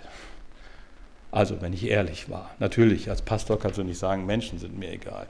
Also, 1.30 1.62
wenn 1.62 1.72
ich 1.72 1.88
ehrlich 1.88 2.28
war. 2.28 2.50
Natürlich, 2.58 3.08
als 3.08 3.22
Pastor 3.22 3.58
kannst 3.58 3.78
du 3.78 3.84
nicht 3.84 3.98
sagen, 3.98 4.26
Menschen 4.26 4.58
sind 4.58 4.78
mir 4.78 4.92
egal. 4.92 5.26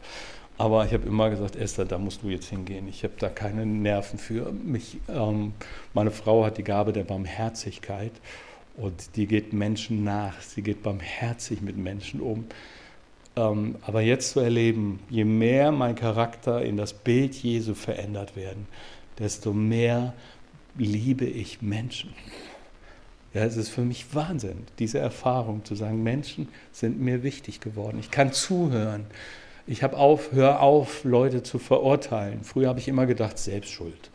Aber 0.58 0.84
ich 0.84 0.92
habe 0.92 1.06
immer 1.06 1.30
gesagt, 1.30 1.56
Esther, 1.56 1.84
da 1.84 1.98
musst 1.98 2.22
du 2.22 2.28
jetzt 2.28 2.48
hingehen. 2.48 2.86
Ich 2.88 3.04
habe 3.04 3.14
da 3.18 3.28
keine 3.28 3.64
Nerven 3.64 4.18
für. 4.18 4.52
Mich, 4.52 4.98
ähm, 5.08 5.54
meine 5.94 6.10
Frau 6.10 6.44
hat 6.44 6.58
die 6.58 6.64
Gabe 6.64 6.92
der 6.92 7.04
Barmherzigkeit. 7.04 8.12
Und 8.76 9.16
die 9.16 9.26
geht 9.26 9.52
Menschen 9.52 10.02
nach, 10.02 10.40
sie 10.40 10.62
geht 10.62 10.82
barmherzig 10.82 11.60
mit 11.60 11.76
Menschen 11.76 12.20
um. 12.20 12.46
Ähm, 13.36 13.76
aber 13.82 14.00
jetzt 14.02 14.32
zu 14.32 14.40
erleben, 14.40 15.00
je 15.08 15.24
mehr 15.24 15.72
mein 15.72 15.94
Charakter 15.94 16.62
in 16.62 16.76
das 16.76 16.92
Bild 16.92 17.34
Jesu 17.34 17.74
verändert 17.74 18.36
werden, 18.36 18.66
desto 19.18 19.52
mehr 19.52 20.14
liebe 20.76 21.24
ich 21.24 21.62
Menschen. 21.62 22.14
Ja, 23.34 23.44
es 23.44 23.56
ist 23.56 23.70
für 23.70 23.80
mich 23.80 24.14
Wahnsinn, 24.14 24.66
diese 24.78 24.98
Erfahrung 24.98 25.64
zu 25.64 25.74
sagen, 25.74 26.02
Menschen 26.02 26.48
sind 26.70 27.00
mir 27.00 27.22
wichtig 27.22 27.60
geworden. 27.60 27.98
Ich 27.98 28.10
kann 28.10 28.32
zuhören. 28.32 29.06
Ich 29.66 29.82
habe 29.82 29.96
auf, 29.96 30.32
hör 30.32 30.60
auf, 30.60 31.04
Leute 31.04 31.42
zu 31.42 31.58
verurteilen. 31.58 32.44
Früher 32.44 32.68
habe 32.68 32.78
ich 32.78 32.88
immer 32.88 33.06
gedacht, 33.06 33.38
Selbstschuld. 33.38 34.10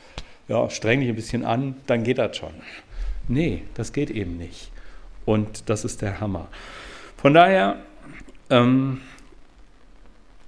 Ja, 0.48 0.70
streng 0.70 1.00
dich 1.00 1.10
ein 1.10 1.16
bisschen 1.16 1.46
an, 1.46 1.76
dann 1.88 2.04
geht 2.04 2.20
das 2.20 2.38
schon. 2.38 2.54
Nee, 3.28 3.64
das 3.74 3.92
geht 3.92 4.12
eben 4.12 4.38
nicht. 4.38 4.72
Und 5.26 5.70
das 5.70 5.84
ist 5.84 6.02
der 6.02 6.22
Hammer. 6.22 6.48
Von 7.18 7.34
daher 7.34 7.78
ähm, 8.50 9.02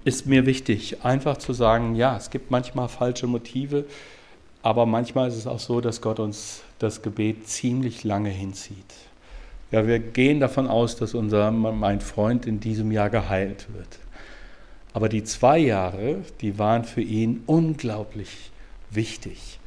ist 0.05 0.27
mir 0.27 0.45
wichtig, 0.45 1.03
einfach 1.03 1.37
zu 1.37 1.53
sagen, 1.53 1.95
ja, 1.95 2.15
es 2.15 2.29
gibt 2.29 2.51
manchmal 2.51 2.87
falsche 2.87 3.27
Motive, 3.27 3.85
aber 4.61 4.85
manchmal 4.85 5.27
ist 5.27 5.35
es 5.35 5.47
auch 5.47 5.59
so, 5.59 5.81
dass 5.81 6.01
Gott 6.01 6.19
uns 6.19 6.63
das 6.79 7.01
Gebet 7.01 7.47
ziemlich 7.47 8.03
lange 8.03 8.29
hinzieht. 8.29 8.93
Ja, 9.71 9.85
wir 9.85 9.99
gehen 9.99 10.39
davon 10.39 10.67
aus, 10.67 10.95
dass 10.95 11.13
unser 11.13 11.51
mein 11.51 12.01
Freund 12.01 12.47
in 12.47 12.59
diesem 12.59 12.91
Jahr 12.91 13.09
geheilt 13.09 13.67
wird. 13.73 13.99
Aber 14.93 15.09
die 15.09 15.23
zwei 15.23 15.59
Jahre, 15.59 16.23
die 16.41 16.57
waren 16.57 16.83
für 16.83 17.01
ihn 17.01 17.43
unglaublich 17.45 18.51
wichtig, 18.89 19.59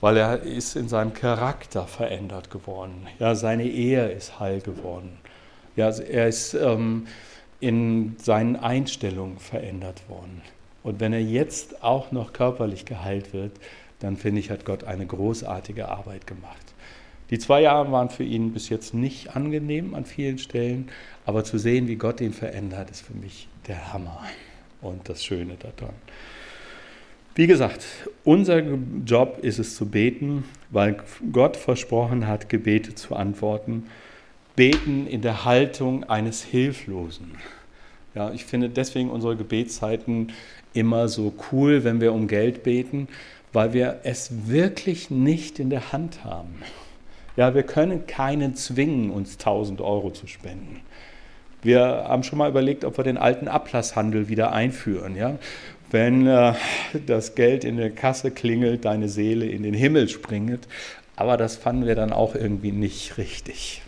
weil 0.00 0.16
er 0.16 0.42
ist 0.42 0.76
in 0.76 0.88
seinem 0.88 1.12
Charakter 1.12 1.86
verändert 1.86 2.50
geworden. 2.50 3.08
Ja, 3.18 3.34
seine 3.34 3.64
Ehe 3.64 4.08
ist 4.10 4.38
heil 4.38 4.60
geworden. 4.60 5.18
Ja, 5.74 5.90
er 5.90 6.28
ist 6.28 6.54
ähm, 6.54 7.08
in 7.58 8.16
seinen 8.18 8.56
Einstellungen 8.56 9.38
verändert 9.38 10.08
worden. 10.08 10.42
Und 10.82 11.00
wenn 11.00 11.12
er 11.12 11.22
jetzt 11.22 11.82
auch 11.82 12.12
noch 12.12 12.32
körperlich 12.32 12.84
geheilt 12.84 13.32
wird, 13.32 13.52
dann 14.00 14.16
finde 14.16 14.40
ich, 14.40 14.50
hat 14.50 14.64
Gott 14.64 14.84
eine 14.84 15.06
großartige 15.06 15.88
Arbeit 15.88 16.26
gemacht. 16.26 16.74
Die 17.30 17.38
zwei 17.38 17.62
Jahre 17.62 17.92
waren 17.92 18.10
für 18.10 18.24
ihn 18.24 18.52
bis 18.52 18.68
jetzt 18.68 18.92
nicht 18.92 19.36
angenehm 19.36 19.94
an 19.94 20.04
vielen 20.04 20.38
Stellen, 20.38 20.88
aber 21.24 21.44
zu 21.44 21.58
sehen, 21.58 21.86
wie 21.86 21.96
Gott 21.96 22.20
ihn 22.20 22.32
verändert, 22.32 22.90
ist 22.90 23.02
für 23.02 23.14
mich 23.14 23.46
der 23.68 23.92
Hammer 23.92 24.20
und 24.80 25.08
das 25.08 25.24
Schöne 25.24 25.54
daran. 25.54 25.94
Wie 27.36 27.46
gesagt, 27.46 27.84
unser 28.24 28.60
Job 29.06 29.38
ist 29.42 29.60
es 29.60 29.76
zu 29.76 29.86
beten, 29.86 30.44
weil 30.70 30.96
Gott 31.30 31.56
versprochen 31.56 32.26
hat, 32.26 32.48
Gebete 32.48 32.96
zu 32.96 33.14
antworten. 33.14 33.84
Beten 34.56 35.06
in 35.06 35.22
der 35.22 35.44
Haltung 35.44 36.04
eines 36.04 36.42
Hilflosen. 36.42 37.36
Ja, 38.16 38.32
ich 38.32 38.44
finde 38.44 38.68
deswegen 38.68 39.08
unsere 39.08 39.36
Gebetszeiten 39.36 40.32
immer 40.74 41.08
so 41.08 41.32
cool, 41.52 41.84
wenn 41.84 42.00
wir 42.00 42.12
um 42.12 42.26
Geld 42.26 42.64
beten, 42.64 43.06
weil 43.52 43.72
wir 43.72 44.00
es 44.04 44.48
wirklich 44.48 45.10
nicht 45.10 45.58
in 45.58 45.70
der 45.70 45.92
Hand 45.92 46.24
haben. 46.24 46.62
Ja, 47.36 47.54
wir 47.54 47.62
können 47.62 48.06
keinen 48.06 48.54
zwingen, 48.54 49.10
uns 49.10 49.34
1000 49.34 49.80
Euro 49.80 50.10
zu 50.10 50.26
spenden. 50.26 50.80
Wir 51.62 51.80
haben 52.08 52.22
schon 52.22 52.38
mal 52.38 52.48
überlegt, 52.48 52.84
ob 52.84 52.96
wir 52.96 53.04
den 53.04 53.18
alten 53.18 53.48
Ablasshandel 53.48 54.28
wieder 54.28 54.52
einführen. 54.52 55.16
Ja? 55.16 55.38
Wenn 55.90 56.26
äh, 56.26 56.54
das 57.06 57.34
Geld 57.34 57.64
in 57.64 57.76
der 57.76 57.90
Kasse 57.90 58.30
klingelt, 58.30 58.84
deine 58.84 59.08
Seele 59.08 59.46
in 59.46 59.62
den 59.62 59.74
Himmel 59.74 60.08
springt. 60.08 60.66
Aber 61.16 61.36
das 61.36 61.56
fanden 61.56 61.86
wir 61.86 61.94
dann 61.94 62.12
auch 62.12 62.34
irgendwie 62.34 62.72
nicht 62.72 63.18
richtig. 63.18 63.82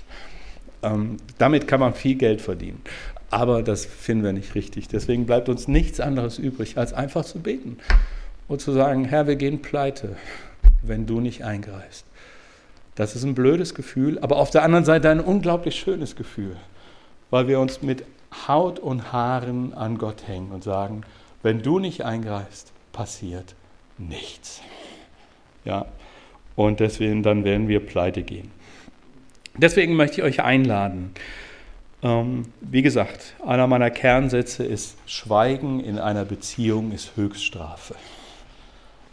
Ähm, 0.82 1.16
damit 1.38 1.66
kann 1.66 1.80
man 1.80 1.94
viel 1.94 2.16
Geld 2.16 2.42
verdienen. 2.42 2.82
Aber 3.30 3.62
das 3.62 3.86
finden 3.86 4.24
wir 4.24 4.34
nicht 4.34 4.54
richtig. 4.54 4.88
Deswegen 4.88 5.24
bleibt 5.24 5.48
uns 5.48 5.66
nichts 5.66 6.00
anderes 6.00 6.38
übrig, 6.38 6.76
als 6.76 6.92
einfach 6.92 7.24
zu 7.24 7.38
beten 7.38 7.78
und 8.52 8.60
zu 8.60 8.72
sagen, 8.72 9.06
Herr, 9.06 9.26
wir 9.26 9.36
gehen 9.36 9.62
pleite, 9.62 10.16
wenn 10.82 11.06
du 11.06 11.20
nicht 11.20 11.42
eingreifst. 11.42 12.04
Das 12.94 13.16
ist 13.16 13.24
ein 13.24 13.34
blödes 13.34 13.74
Gefühl, 13.74 14.18
aber 14.18 14.36
auf 14.36 14.50
der 14.50 14.62
anderen 14.62 14.84
Seite 14.84 15.08
ein 15.08 15.20
unglaublich 15.20 15.76
schönes 15.76 16.16
Gefühl, 16.16 16.56
weil 17.30 17.48
wir 17.48 17.58
uns 17.60 17.80
mit 17.80 18.04
Haut 18.46 18.78
und 18.78 19.10
Haaren 19.10 19.72
an 19.72 19.96
Gott 19.96 20.28
hängen 20.28 20.52
und 20.52 20.62
sagen, 20.62 21.00
wenn 21.42 21.62
du 21.62 21.78
nicht 21.78 22.04
eingreifst, 22.04 22.72
passiert 22.92 23.54
nichts. 23.96 24.60
Ja, 25.64 25.86
und 26.54 26.80
deswegen 26.80 27.22
dann 27.22 27.44
werden 27.44 27.68
wir 27.68 27.80
pleite 27.80 28.22
gehen. 28.22 28.50
Deswegen 29.56 29.94
möchte 29.94 30.20
ich 30.20 30.24
euch 30.24 30.42
einladen. 30.42 31.14
Ähm, 32.02 32.44
wie 32.60 32.82
gesagt, 32.82 33.34
einer 33.46 33.66
meiner 33.66 33.90
Kernsätze 33.90 34.62
ist, 34.64 34.98
Schweigen 35.06 35.80
in 35.80 35.98
einer 35.98 36.26
Beziehung 36.26 36.92
ist 36.92 37.16
Höchststrafe. 37.16 37.94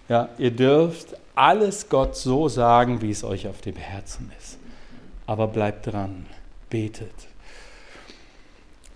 Ja, 0.10 0.30
ihr 0.39 0.49
dürft 0.49 1.16
alles 1.36 1.88
Gott 1.88 2.16
so 2.16 2.49
sagen, 2.49 3.01
wie 3.03 3.12
es 3.12 3.24
euch 3.24 3.47
auf 3.47 3.62
dem 3.62 3.76
Herzen 3.76 4.32
ist. 4.39 4.57
Aber 5.28 5.47
bleibt 5.47 5.86
dran, 5.86 6.26
betet. 6.72 7.14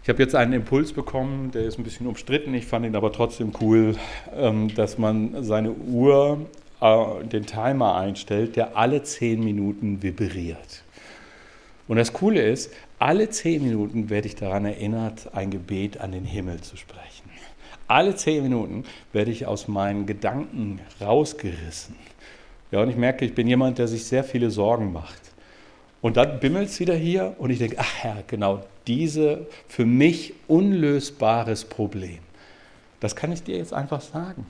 Ich 0.01 0.09
habe 0.09 0.22
jetzt 0.22 0.34
einen 0.34 0.53
Impuls 0.53 0.91
bekommen, 0.91 1.51
der 1.51 1.66
ist 1.66 1.78
ein 1.78 1.84
bisschen 1.84 2.07
umstritten, 2.07 2.53
ich 2.55 2.66
fand 2.66 2.86
ihn 2.86 2.95
aber 2.95 3.14
trotzdem 3.14 3.53
cool, 3.61 3.95
ähm, 4.36 4.74
dass 4.74 4.97
man 4.97 5.43
seine 5.43 5.72
Uhr, 5.72 6.47
äh, 6.82 7.24
den 7.26 7.45
Timer 7.45 7.95
einstellt, 7.95 8.55
der 8.55 8.76
alle 8.76 9.03
zehn 9.03 9.41
Minuten 9.41 10.01
vibriert. 10.01 10.84
Und 11.88 11.97
das 11.97 12.11
Coole 12.11 12.41
ist, 12.41 12.74
alle 12.97 13.30
zehn 13.30 13.64
Minuten 13.64 14.09
werde 14.09 14.28
ich 14.28 14.36
daran 14.36 14.66
erinnert, 14.66 15.30
ein 15.34 15.51
Gebet 15.51 16.01
an 16.01 16.11
den 16.11 16.26
Himmel 16.26 16.59
zu 16.61 16.76
sprechen. 16.76 17.23
Alle 17.88 18.16
zehn 18.16 18.44
Minuten 18.44 18.86
werde 19.12 19.32
ich 19.32 19.46
aus 19.46 19.68
meinen 19.68 20.06
Gedanken 20.06 20.80
rausgerissen. 21.02 21.96
Ja, 22.72 22.82
und 22.82 22.90
ich 22.90 22.96
merke, 22.96 23.26
ich 23.26 23.36
bin 23.36 23.48
jemand, 23.48 23.78
der 23.78 23.88
sich 23.88 24.06
sehr 24.06 24.24
viele 24.24 24.50
Sorgen 24.50 24.94
macht. 24.94 25.22
Und 26.02 26.18
dann 26.18 26.40
bimmelt 26.40 26.70
es 26.70 26.80
wieder 26.80 26.96
hier 26.96 27.36
und 27.38 27.50
ich 27.50 27.60
denke, 27.60 27.78
ach 27.80 27.96
Herr, 28.00 28.24
genau 28.28 28.64
diese 28.88 29.48
für 29.68 29.86
mich 29.86 30.34
unlösbares 30.48 31.66
Problem. 31.66 32.20
Das 33.00 33.16
kann 33.16 33.32
ich 33.32 33.44
dir 33.44 33.58
jetzt 33.58 33.74
einfach 33.74 34.02
sagen. 34.02 34.46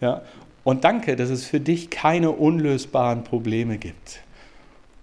Ja, 0.00 0.22
und 0.64 0.84
danke, 0.84 1.16
dass 1.16 1.30
es 1.30 1.46
für 1.46 1.60
dich 1.60 1.90
keine 1.90 2.30
unlösbaren 2.30 3.22
Probleme 3.22 3.78
gibt. 3.78 4.20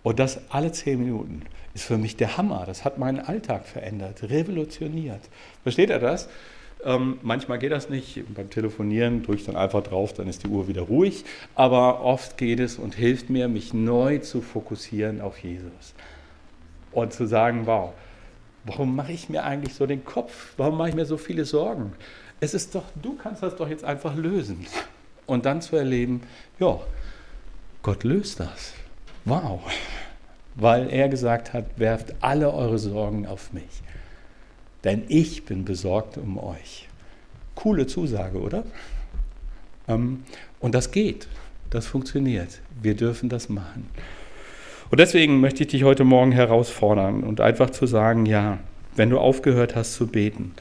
Und 0.04 0.20
das 0.20 0.42
alle 0.50 0.72
zehn 0.72 1.00
Minuten 1.00 1.44
ist 1.74 1.86
für 1.86 1.98
mich 1.98 2.18
der 2.18 2.38
Hammer. 2.38 2.64
Das 2.66 2.84
hat 2.84 2.98
meinen 2.98 3.20
Alltag 3.20 3.66
verändert, 3.66 4.24
revolutioniert. 4.24 5.22
Versteht 5.64 5.90
er 5.90 6.00
das? 6.00 6.28
Ähm, 6.84 7.20
manchmal 7.22 7.60
geht 7.60 7.72
das 7.72 7.90
nicht. 7.90 8.24
Beim 8.34 8.50
Telefonieren 8.50 9.24
drücke 9.24 9.40
ich 9.40 9.46
dann 9.46 9.56
einfach 9.56 9.84
drauf, 9.84 10.14
dann 10.14 10.28
ist 10.28 10.44
die 10.44 10.48
Uhr 10.48 10.68
wieder 10.68 10.84
ruhig. 10.84 11.26
Aber 11.56 12.04
oft 12.04 12.38
geht 12.38 12.60
es 12.60 12.78
und 12.78 12.96
hilft 12.96 13.30
mir, 13.30 13.48
mich 13.48 13.74
neu 13.74 14.20
zu 14.20 14.42
fokussieren 14.42 15.22
auf 15.22 15.38
Jesus. 15.38 15.94
Und 16.92 17.14
zu 17.14 17.28
sagen, 17.28 17.68
wow, 17.68 17.94
warum 18.66 18.96
mache 18.96 19.12
ich 19.12 19.30
mir 19.30 19.44
eigentlich 19.44 19.76
so 19.76 19.86
den 19.86 20.04
Kopf? 20.04 20.54
Warum 20.58 20.78
mache 20.78 20.90
ich 20.90 20.96
mir 20.96 21.06
so 21.06 21.18
viele 21.18 21.46
Sorgen? 21.46 21.94
Es 22.40 22.54
ist 22.54 22.74
doch, 22.74 22.86
du 23.02 23.16
kannst 23.16 23.44
das 23.44 23.56
doch 23.56 23.70
jetzt 23.70 23.84
einfach 23.84 24.16
lösen. 24.16 24.66
Und 25.28 25.46
dann 25.46 25.62
zu 25.62 25.76
erleben, 25.76 26.22
ja, 26.60 26.80
Gott 27.84 28.04
löst 28.04 28.40
das. 28.40 28.74
Wow. 29.26 29.62
Weil 30.56 30.90
er 30.90 31.08
gesagt 31.08 31.54
hat, 31.54 31.66
werft 31.78 32.16
alle 32.22 32.52
eure 32.52 32.80
Sorgen 32.80 33.28
auf 33.28 33.54
mich 33.54 33.84
denn 34.84 35.04
ich 35.08 35.46
bin 35.46 35.66
besorgt 35.66 36.18
um 36.18 36.38
euch. 36.38 36.88
Coole 37.56 37.88
Zusage, 37.88 38.40
oder? 38.40 38.64
Ähm, 39.88 40.24
und 40.60 40.74
das 40.76 40.92
geht, 40.92 41.28
das 41.70 41.86
funktioniert. 41.86 42.62
Wir 42.82 42.96
dürfen 42.96 43.30
das 43.30 43.50
machen. 43.50 43.90
Und 44.90 45.00
deswegen 45.00 45.40
möchte 45.40 45.64
ich 45.64 45.70
dich 45.70 45.84
heute 45.84 46.04
Morgen 46.04 46.32
herausfordern 46.32 47.24
und 47.24 47.40
einfach 47.40 47.70
zu 47.70 47.86
sagen, 47.86 48.26
ja, 48.26 48.60
wenn 48.96 49.10
du 49.10 49.20
aufgehört 49.20 49.76
hast 49.76 49.94
zu 49.94 50.08
beten, 50.08 50.54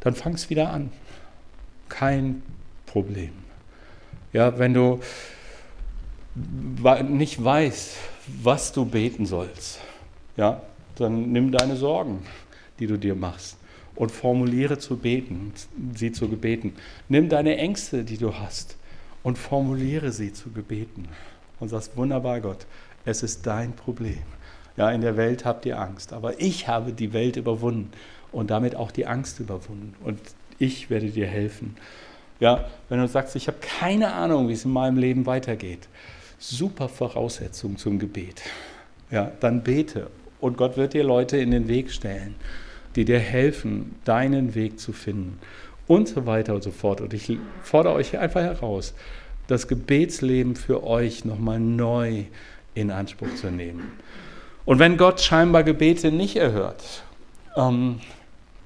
dann 0.00 0.14
fang 0.14 0.34
es 0.34 0.48
wieder 0.48 0.70
an. 0.70 0.90
Kein 1.88 2.42
Problem. 2.86 3.32
Ja, 4.32 4.58
wenn 4.58 4.72
du 4.72 5.00
nicht 7.08 7.42
weißt, 7.42 7.96
was 8.42 8.72
du 8.72 8.84
beten 8.84 9.26
sollst, 9.26 9.80
ja, 10.36 10.62
dann 10.96 11.32
nimm 11.32 11.50
deine 11.50 11.76
Sorgen 11.76 12.22
die 12.78 12.86
du 12.86 12.98
dir 12.98 13.14
machst 13.14 13.58
und 13.98 14.12
formuliere 14.12 14.78
zu 14.78 14.96
beten, 14.96 15.52
sie 15.94 16.12
zu 16.12 16.28
gebeten. 16.28 16.74
Nimm 17.08 17.28
deine 17.28 17.56
Ängste, 17.56 18.04
die 18.04 18.16
du 18.16 18.32
hast 18.34 18.76
und 19.24 19.38
formuliere 19.38 20.12
sie 20.12 20.32
zu 20.32 20.50
gebeten 20.50 21.08
und 21.58 21.68
sagst, 21.68 21.96
wunderbar 21.96 22.40
Gott, 22.40 22.66
es 23.04 23.24
ist 23.24 23.44
dein 23.46 23.72
Problem. 23.72 24.22
Ja, 24.76 24.92
in 24.92 25.00
der 25.00 25.16
Welt 25.16 25.44
habt 25.44 25.66
ihr 25.66 25.80
Angst, 25.80 26.12
aber 26.12 26.40
ich 26.40 26.68
habe 26.68 26.92
die 26.92 27.12
Welt 27.12 27.36
überwunden 27.36 27.90
und 28.30 28.50
damit 28.50 28.76
auch 28.76 28.92
die 28.92 29.06
Angst 29.06 29.40
überwunden 29.40 29.96
und 30.04 30.20
ich 30.60 30.90
werde 30.90 31.10
dir 31.10 31.26
helfen. 31.26 31.76
Ja, 32.38 32.66
wenn 32.88 33.00
du 33.00 33.08
sagst, 33.08 33.34
ich 33.34 33.48
habe 33.48 33.58
keine 33.60 34.12
Ahnung, 34.12 34.48
wie 34.48 34.52
es 34.52 34.64
in 34.64 34.70
meinem 34.70 34.96
Leben 34.96 35.26
weitergeht, 35.26 35.88
super 36.38 36.88
Voraussetzung 36.88 37.76
zum 37.76 37.98
Gebet. 37.98 38.42
Ja, 39.10 39.32
dann 39.40 39.64
bete 39.64 40.08
und 40.40 40.56
Gott 40.56 40.76
wird 40.76 40.94
dir 40.94 41.02
Leute 41.02 41.38
in 41.38 41.50
den 41.50 41.66
Weg 41.66 41.90
stellen 41.90 42.36
die 42.98 43.04
dir 43.04 43.20
helfen, 43.20 43.94
deinen 44.04 44.56
Weg 44.56 44.80
zu 44.80 44.92
finden 44.92 45.38
und 45.86 46.08
so 46.08 46.26
weiter 46.26 46.52
und 46.56 46.64
so 46.64 46.72
fort. 46.72 47.00
Und 47.00 47.14
ich 47.14 47.38
fordere 47.62 47.94
euch 47.94 48.18
einfach 48.18 48.40
heraus, 48.40 48.92
das 49.46 49.68
Gebetsleben 49.68 50.56
für 50.56 50.82
euch 50.82 51.24
nochmal 51.24 51.60
neu 51.60 52.24
in 52.74 52.90
Anspruch 52.90 53.32
zu 53.36 53.52
nehmen. 53.52 53.92
Und 54.64 54.80
wenn 54.80 54.96
Gott 54.96 55.20
scheinbar 55.20 55.62
Gebete 55.62 56.10
nicht 56.10 56.34
erhört, 56.34 57.04
ähm, 57.56 58.00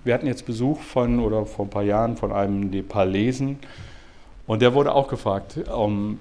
wir 0.03 0.15
hatten 0.15 0.27
jetzt 0.27 0.47
Besuch 0.47 0.81
von, 0.81 1.21
oder 1.21 1.45
vor 1.45 1.67
ein 1.67 1.71
paar 1.71 1.83
Jahren 1.83 2.17
von 2.17 2.33
einem 2.33 2.71
Nepalesen, 2.71 3.59
und 4.47 4.63
der 4.63 4.73
wurde 4.73 4.95
auch 4.95 5.09
gefragt, 5.09 5.59
ähm, 5.71 6.19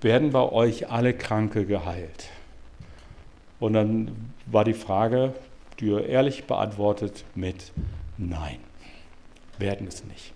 werden 0.00 0.32
bei 0.32 0.50
euch 0.50 0.90
alle 0.90 1.14
Kranke 1.14 1.64
geheilt? 1.64 2.28
Und 3.60 3.74
dann 3.74 4.32
war 4.46 4.64
die 4.64 4.74
Frage, 4.74 5.32
er 5.90 6.06
ehrlich 6.06 6.44
beantwortet 6.44 7.24
mit 7.34 7.72
Nein, 8.18 8.58
werden 9.58 9.86
es 9.86 10.04
nicht. 10.04 10.32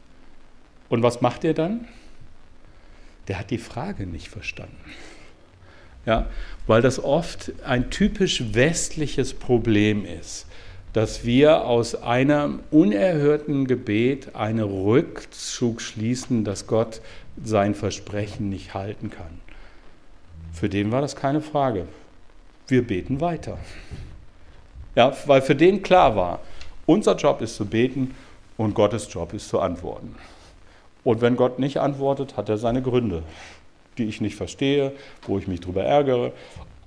Und 0.89 1.03
was 1.03 1.21
macht 1.21 1.45
er 1.45 1.55
dann? 1.55 1.87
Der 3.29 3.39
hat 3.39 3.51
die 3.51 3.59
Frage 3.59 4.07
nicht 4.07 4.29
verstanden. 4.29 4.77
Ja, 6.05 6.27
weil 6.67 6.83
das 6.83 7.03
oft 7.03 7.53
ein 7.65 7.91
typisch 7.91 8.55
westliches 8.55 9.35
Problem 9.35 10.05
ist, 10.05 10.47
dass 10.93 11.25
wir 11.25 11.65
aus 11.65 11.95
einem 11.95 12.61
unerhörten 12.71 13.67
Gebet 13.67 14.35
einen 14.37 14.61
Rückzug 14.61 15.81
schließen, 15.81 16.45
dass 16.45 16.67
Gott 16.67 17.01
sein 17.43 17.75
Versprechen 17.75 18.49
nicht 18.49 18.73
halten 18.73 19.11
kann. 19.11 19.41
Für 20.53 20.69
den 20.69 20.93
war 20.93 21.03
das 21.03 21.17
keine 21.17 21.43
Frage. 21.43 21.87
Wir 22.69 22.87
beten 22.87 23.21
weiter. 23.21 23.59
Ja, 24.97 25.15
weil 25.27 25.43
für 25.43 25.55
den 25.55 25.83
klar 25.83 26.17
war, 26.17 26.41
unser 26.87 27.15
Job 27.17 27.43
ist 27.43 27.57
zu 27.57 27.67
beten 27.67 28.15
und 28.57 28.75
Gottes 28.75 29.13
Job 29.13 29.35
ist 29.35 29.49
zu 29.49 29.61
antworten. 29.61 30.17
Und 31.05 31.21
wenn 31.21 31.37
Gott 31.37 31.59
nicht 31.59 31.79
antwortet, 31.79 32.37
hat 32.37 32.49
er 32.49 32.59
seine 32.59 32.83
Gründe, 32.83 33.23
die 33.99 34.05
ich 34.05 34.21
nicht 34.21 34.35
verstehe, 34.35 34.93
wo 35.27 35.39
ich 35.39 35.47
mich 35.47 35.61
darüber 35.61 35.85
ärgere. 35.85 36.33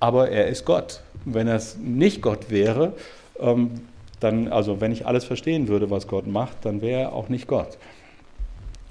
Aber 0.00 0.28
er 0.28 0.48
ist 0.48 0.64
Gott. 0.64 1.02
Wenn 1.24 1.46
er 1.46 1.62
nicht 1.78 2.20
Gott 2.20 2.50
wäre, 2.50 2.94
ähm, 3.38 3.80
dann, 4.18 4.48
also 4.48 4.80
wenn 4.80 4.92
ich 4.92 5.06
alles 5.06 5.24
verstehen 5.24 5.68
würde, 5.68 5.90
was 5.90 6.06
Gott 6.06 6.26
macht, 6.26 6.64
dann 6.64 6.82
wäre 6.82 7.02
er 7.02 7.12
auch 7.12 7.28
nicht 7.28 7.46
Gott. 7.46 7.78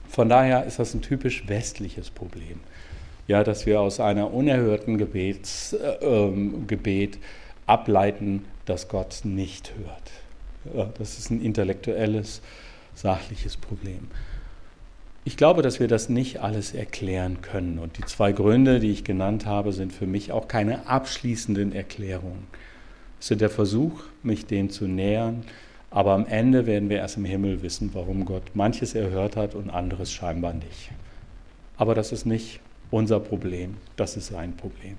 Von 0.07 0.29
daher 0.29 0.65
ist 0.65 0.79
das 0.79 0.93
ein 0.93 1.01
typisch 1.01 1.47
westliches 1.47 2.09
Problem. 2.09 2.59
Ja, 3.27 3.43
dass 3.43 3.65
wir 3.65 3.79
aus 3.79 3.99
einer 3.99 4.33
unerhörten 4.33 4.97
Gebets, 4.97 5.73
äh, 5.73 6.03
ähm, 6.03 6.65
Gebet 6.65 7.19
ableiten, 7.67 8.45
dass 8.69 8.87
Gott 8.87 9.21
nicht 9.23 9.73
hört. 9.77 10.93
Das 10.97 11.17
ist 11.17 11.31
ein 11.31 11.41
intellektuelles, 11.41 12.41
sachliches 12.93 13.57
Problem. 13.57 14.07
Ich 15.25 15.37
glaube, 15.37 15.61
dass 15.61 15.79
wir 15.79 15.87
das 15.87 16.09
nicht 16.09 16.39
alles 16.41 16.73
erklären 16.73 17.41
können. 17.41 17.79
Und 17.79 17.97
die 17.97 18.05
zwei 18.05 18.31
Gründe, 18.31 18.79
die 18.79 18.91
ich 18.91 19.03
genannt 19.03 19.45
habe, 19.45 19.73
sind 19.73 19.93
für 19.93 20.07
mich 20.07 20.31
auch 20.31 20.47
keine 20.47 20.87
abschließenden 20.87 21.73
Erklärungen. 21.73 22.47
Es 23.19 23.27
sind 23.27 23.41
der 23.41 23.49
Versuch, 23.49 24.03
mich 24.23 24.45
dem 24.45 24.69
zu 24.69 24.87
nähern, 24.87 25.43
aber 25.91 26.13
am 26.13 26.25
Ende 26.25 26.65
werden 26.65 26.89
wir 26.89 26.97
erst 26.97 27.17
im 27.17 27.25
Himmel 27.25 27.61
wissen, 27.61 27.89
warum 27.93 28.25
Gott 28.25 28.43
manches 28.53 28.95
erhört 28.95 29.35
hat 29.35 29.55
und 29.55 29.69
anderes 29.69 30.11
scheinbar 30.11 30.53
nicht. 30.53 30.91
Aber 31.77 31.95
das 31.95 32.11
ist 32.11 32.25
nicht 32.25 32.59
unser 32.91 33.19
Problem, 33.19 33.77
das 33.95 34.15
ist 34.15 34.27
sein 34.27 34.55
Problem. 34.55 34.97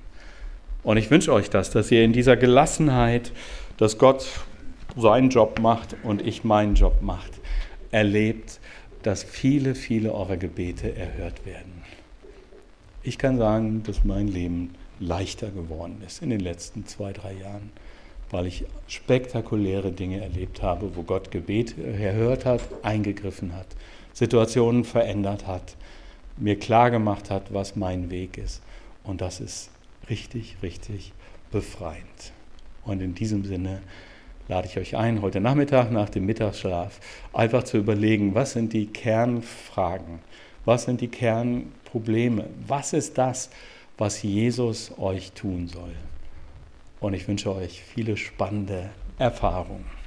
Und 0.82 0.96
ich 0.96 1.10
wünsche 1.10 1.32
euch 1.32 1.50
das, 1.50 1.70
dass 1.70 1.90
ihr 1.90 2.04
in 2.04 2.12
dieser 2.12 2.36
Gelassenheit, 2.36 3.32
dass 3.76 3.98
Gott 3.98 4.26
seinen 4.96 5.30
Job 5.30 5.58
macht 5.60 5.96
und 6.02 6.26
ich 6.26 6.44
meinen 6.44 6.74
Job 6.74 7.02
macht, 7.02 7.32
erlebt, 7.90 8.60
dass 9.02 9.22
viele, 9.22 9.74
viele 9.74 10.12
eurer 10.12 10.36
Gebete 10.36 10.94
erhört 10.94 11.46
werden. 11.46 11.82
Ich 13.02 13.18
kann 13.18 13.38
sagen, 13.38 13.82
dass 13.82 14.04
mein 14.04 14.28
Leben 14.28 14.74
leichter 14.98 15.50
geworden 15.50 16.02
ist 16.06 16.22
in 16.22 16.30
den 16.30 16.40
letzten 16.40 16.86
zwei, 16.86 17.12
drei 17.12 17.32
Jahren, 17.32 17.70
weil 18.30 18.46
ich 18.46 18.64
spektakuläre 18.88 19.90
Dinge 19.90 20.20
erlebt 20.20 20.62
habe, 20.62 20.94
wo 20.94 21.02
Gott 21.02 21.30
Gebete 21.30 21.82
erhört 21.82 22.44
hat, 22.44 22.60
eingegriffen 22.82 23.56
hat, 23.56 23.66
Situationen 24.12 24.84
verändert 24.84 25.46
hat, 25.46 25.76
mir 26.36 26.58
klargemacht 26.58 27.30
hat, 27.30 27.52
was 27.54 27.76
mein 27.76 28.10
Weg 28.10 28.36
ist. 28.36 28.62
Und 29.02 29.22
das 29.22 29.40
ist 29.40 29.70
richtig, 30.10 30.56
richtig 30.62 31.12
befreiend. 31.50 32.32
Und 32.84 33.00
in 33.00 33.14
diesem 33.14 33.44
Sinne 33.44 33.80
lade 34.48 34.66
ich 34.66 34.76
euch 34.78 34.96
ein, 34.96 35.22
heute 35.22 35.40
Nachmittag 35.40 35.90
nach 35.92 36.10
dem 36.10 36.26
Mittagsschlaf 36.26 37.00
einfach 37.32 37.62
zu 37.62 37.78
überlegen, 37.78 38.34
was 38.34 38.52
sind 38.52 38.72
die 38.72 38.86
Kernfragen, 38.86 40.18
was 40.64 40.84
sind 40.84 41.00
die 41.00 41.08
Kernprobleme, 41.08 42.46
was 42.66 42.92
ist 42.92 43.16
das, 43.16 43.50
was 43.96 44.22
Jesus 44.22 44.92
euch 44.98 45.32
tun 45.32 45.68
soll. 45.68 45.94
Und 47.00 47.14
ich 47.14 47.28
wünsche 47.28 47.54
euch 47.54 47.82
viele 47.82 48.16
spannende 48.16 48.90
Erfahrungen. 49.18 49.99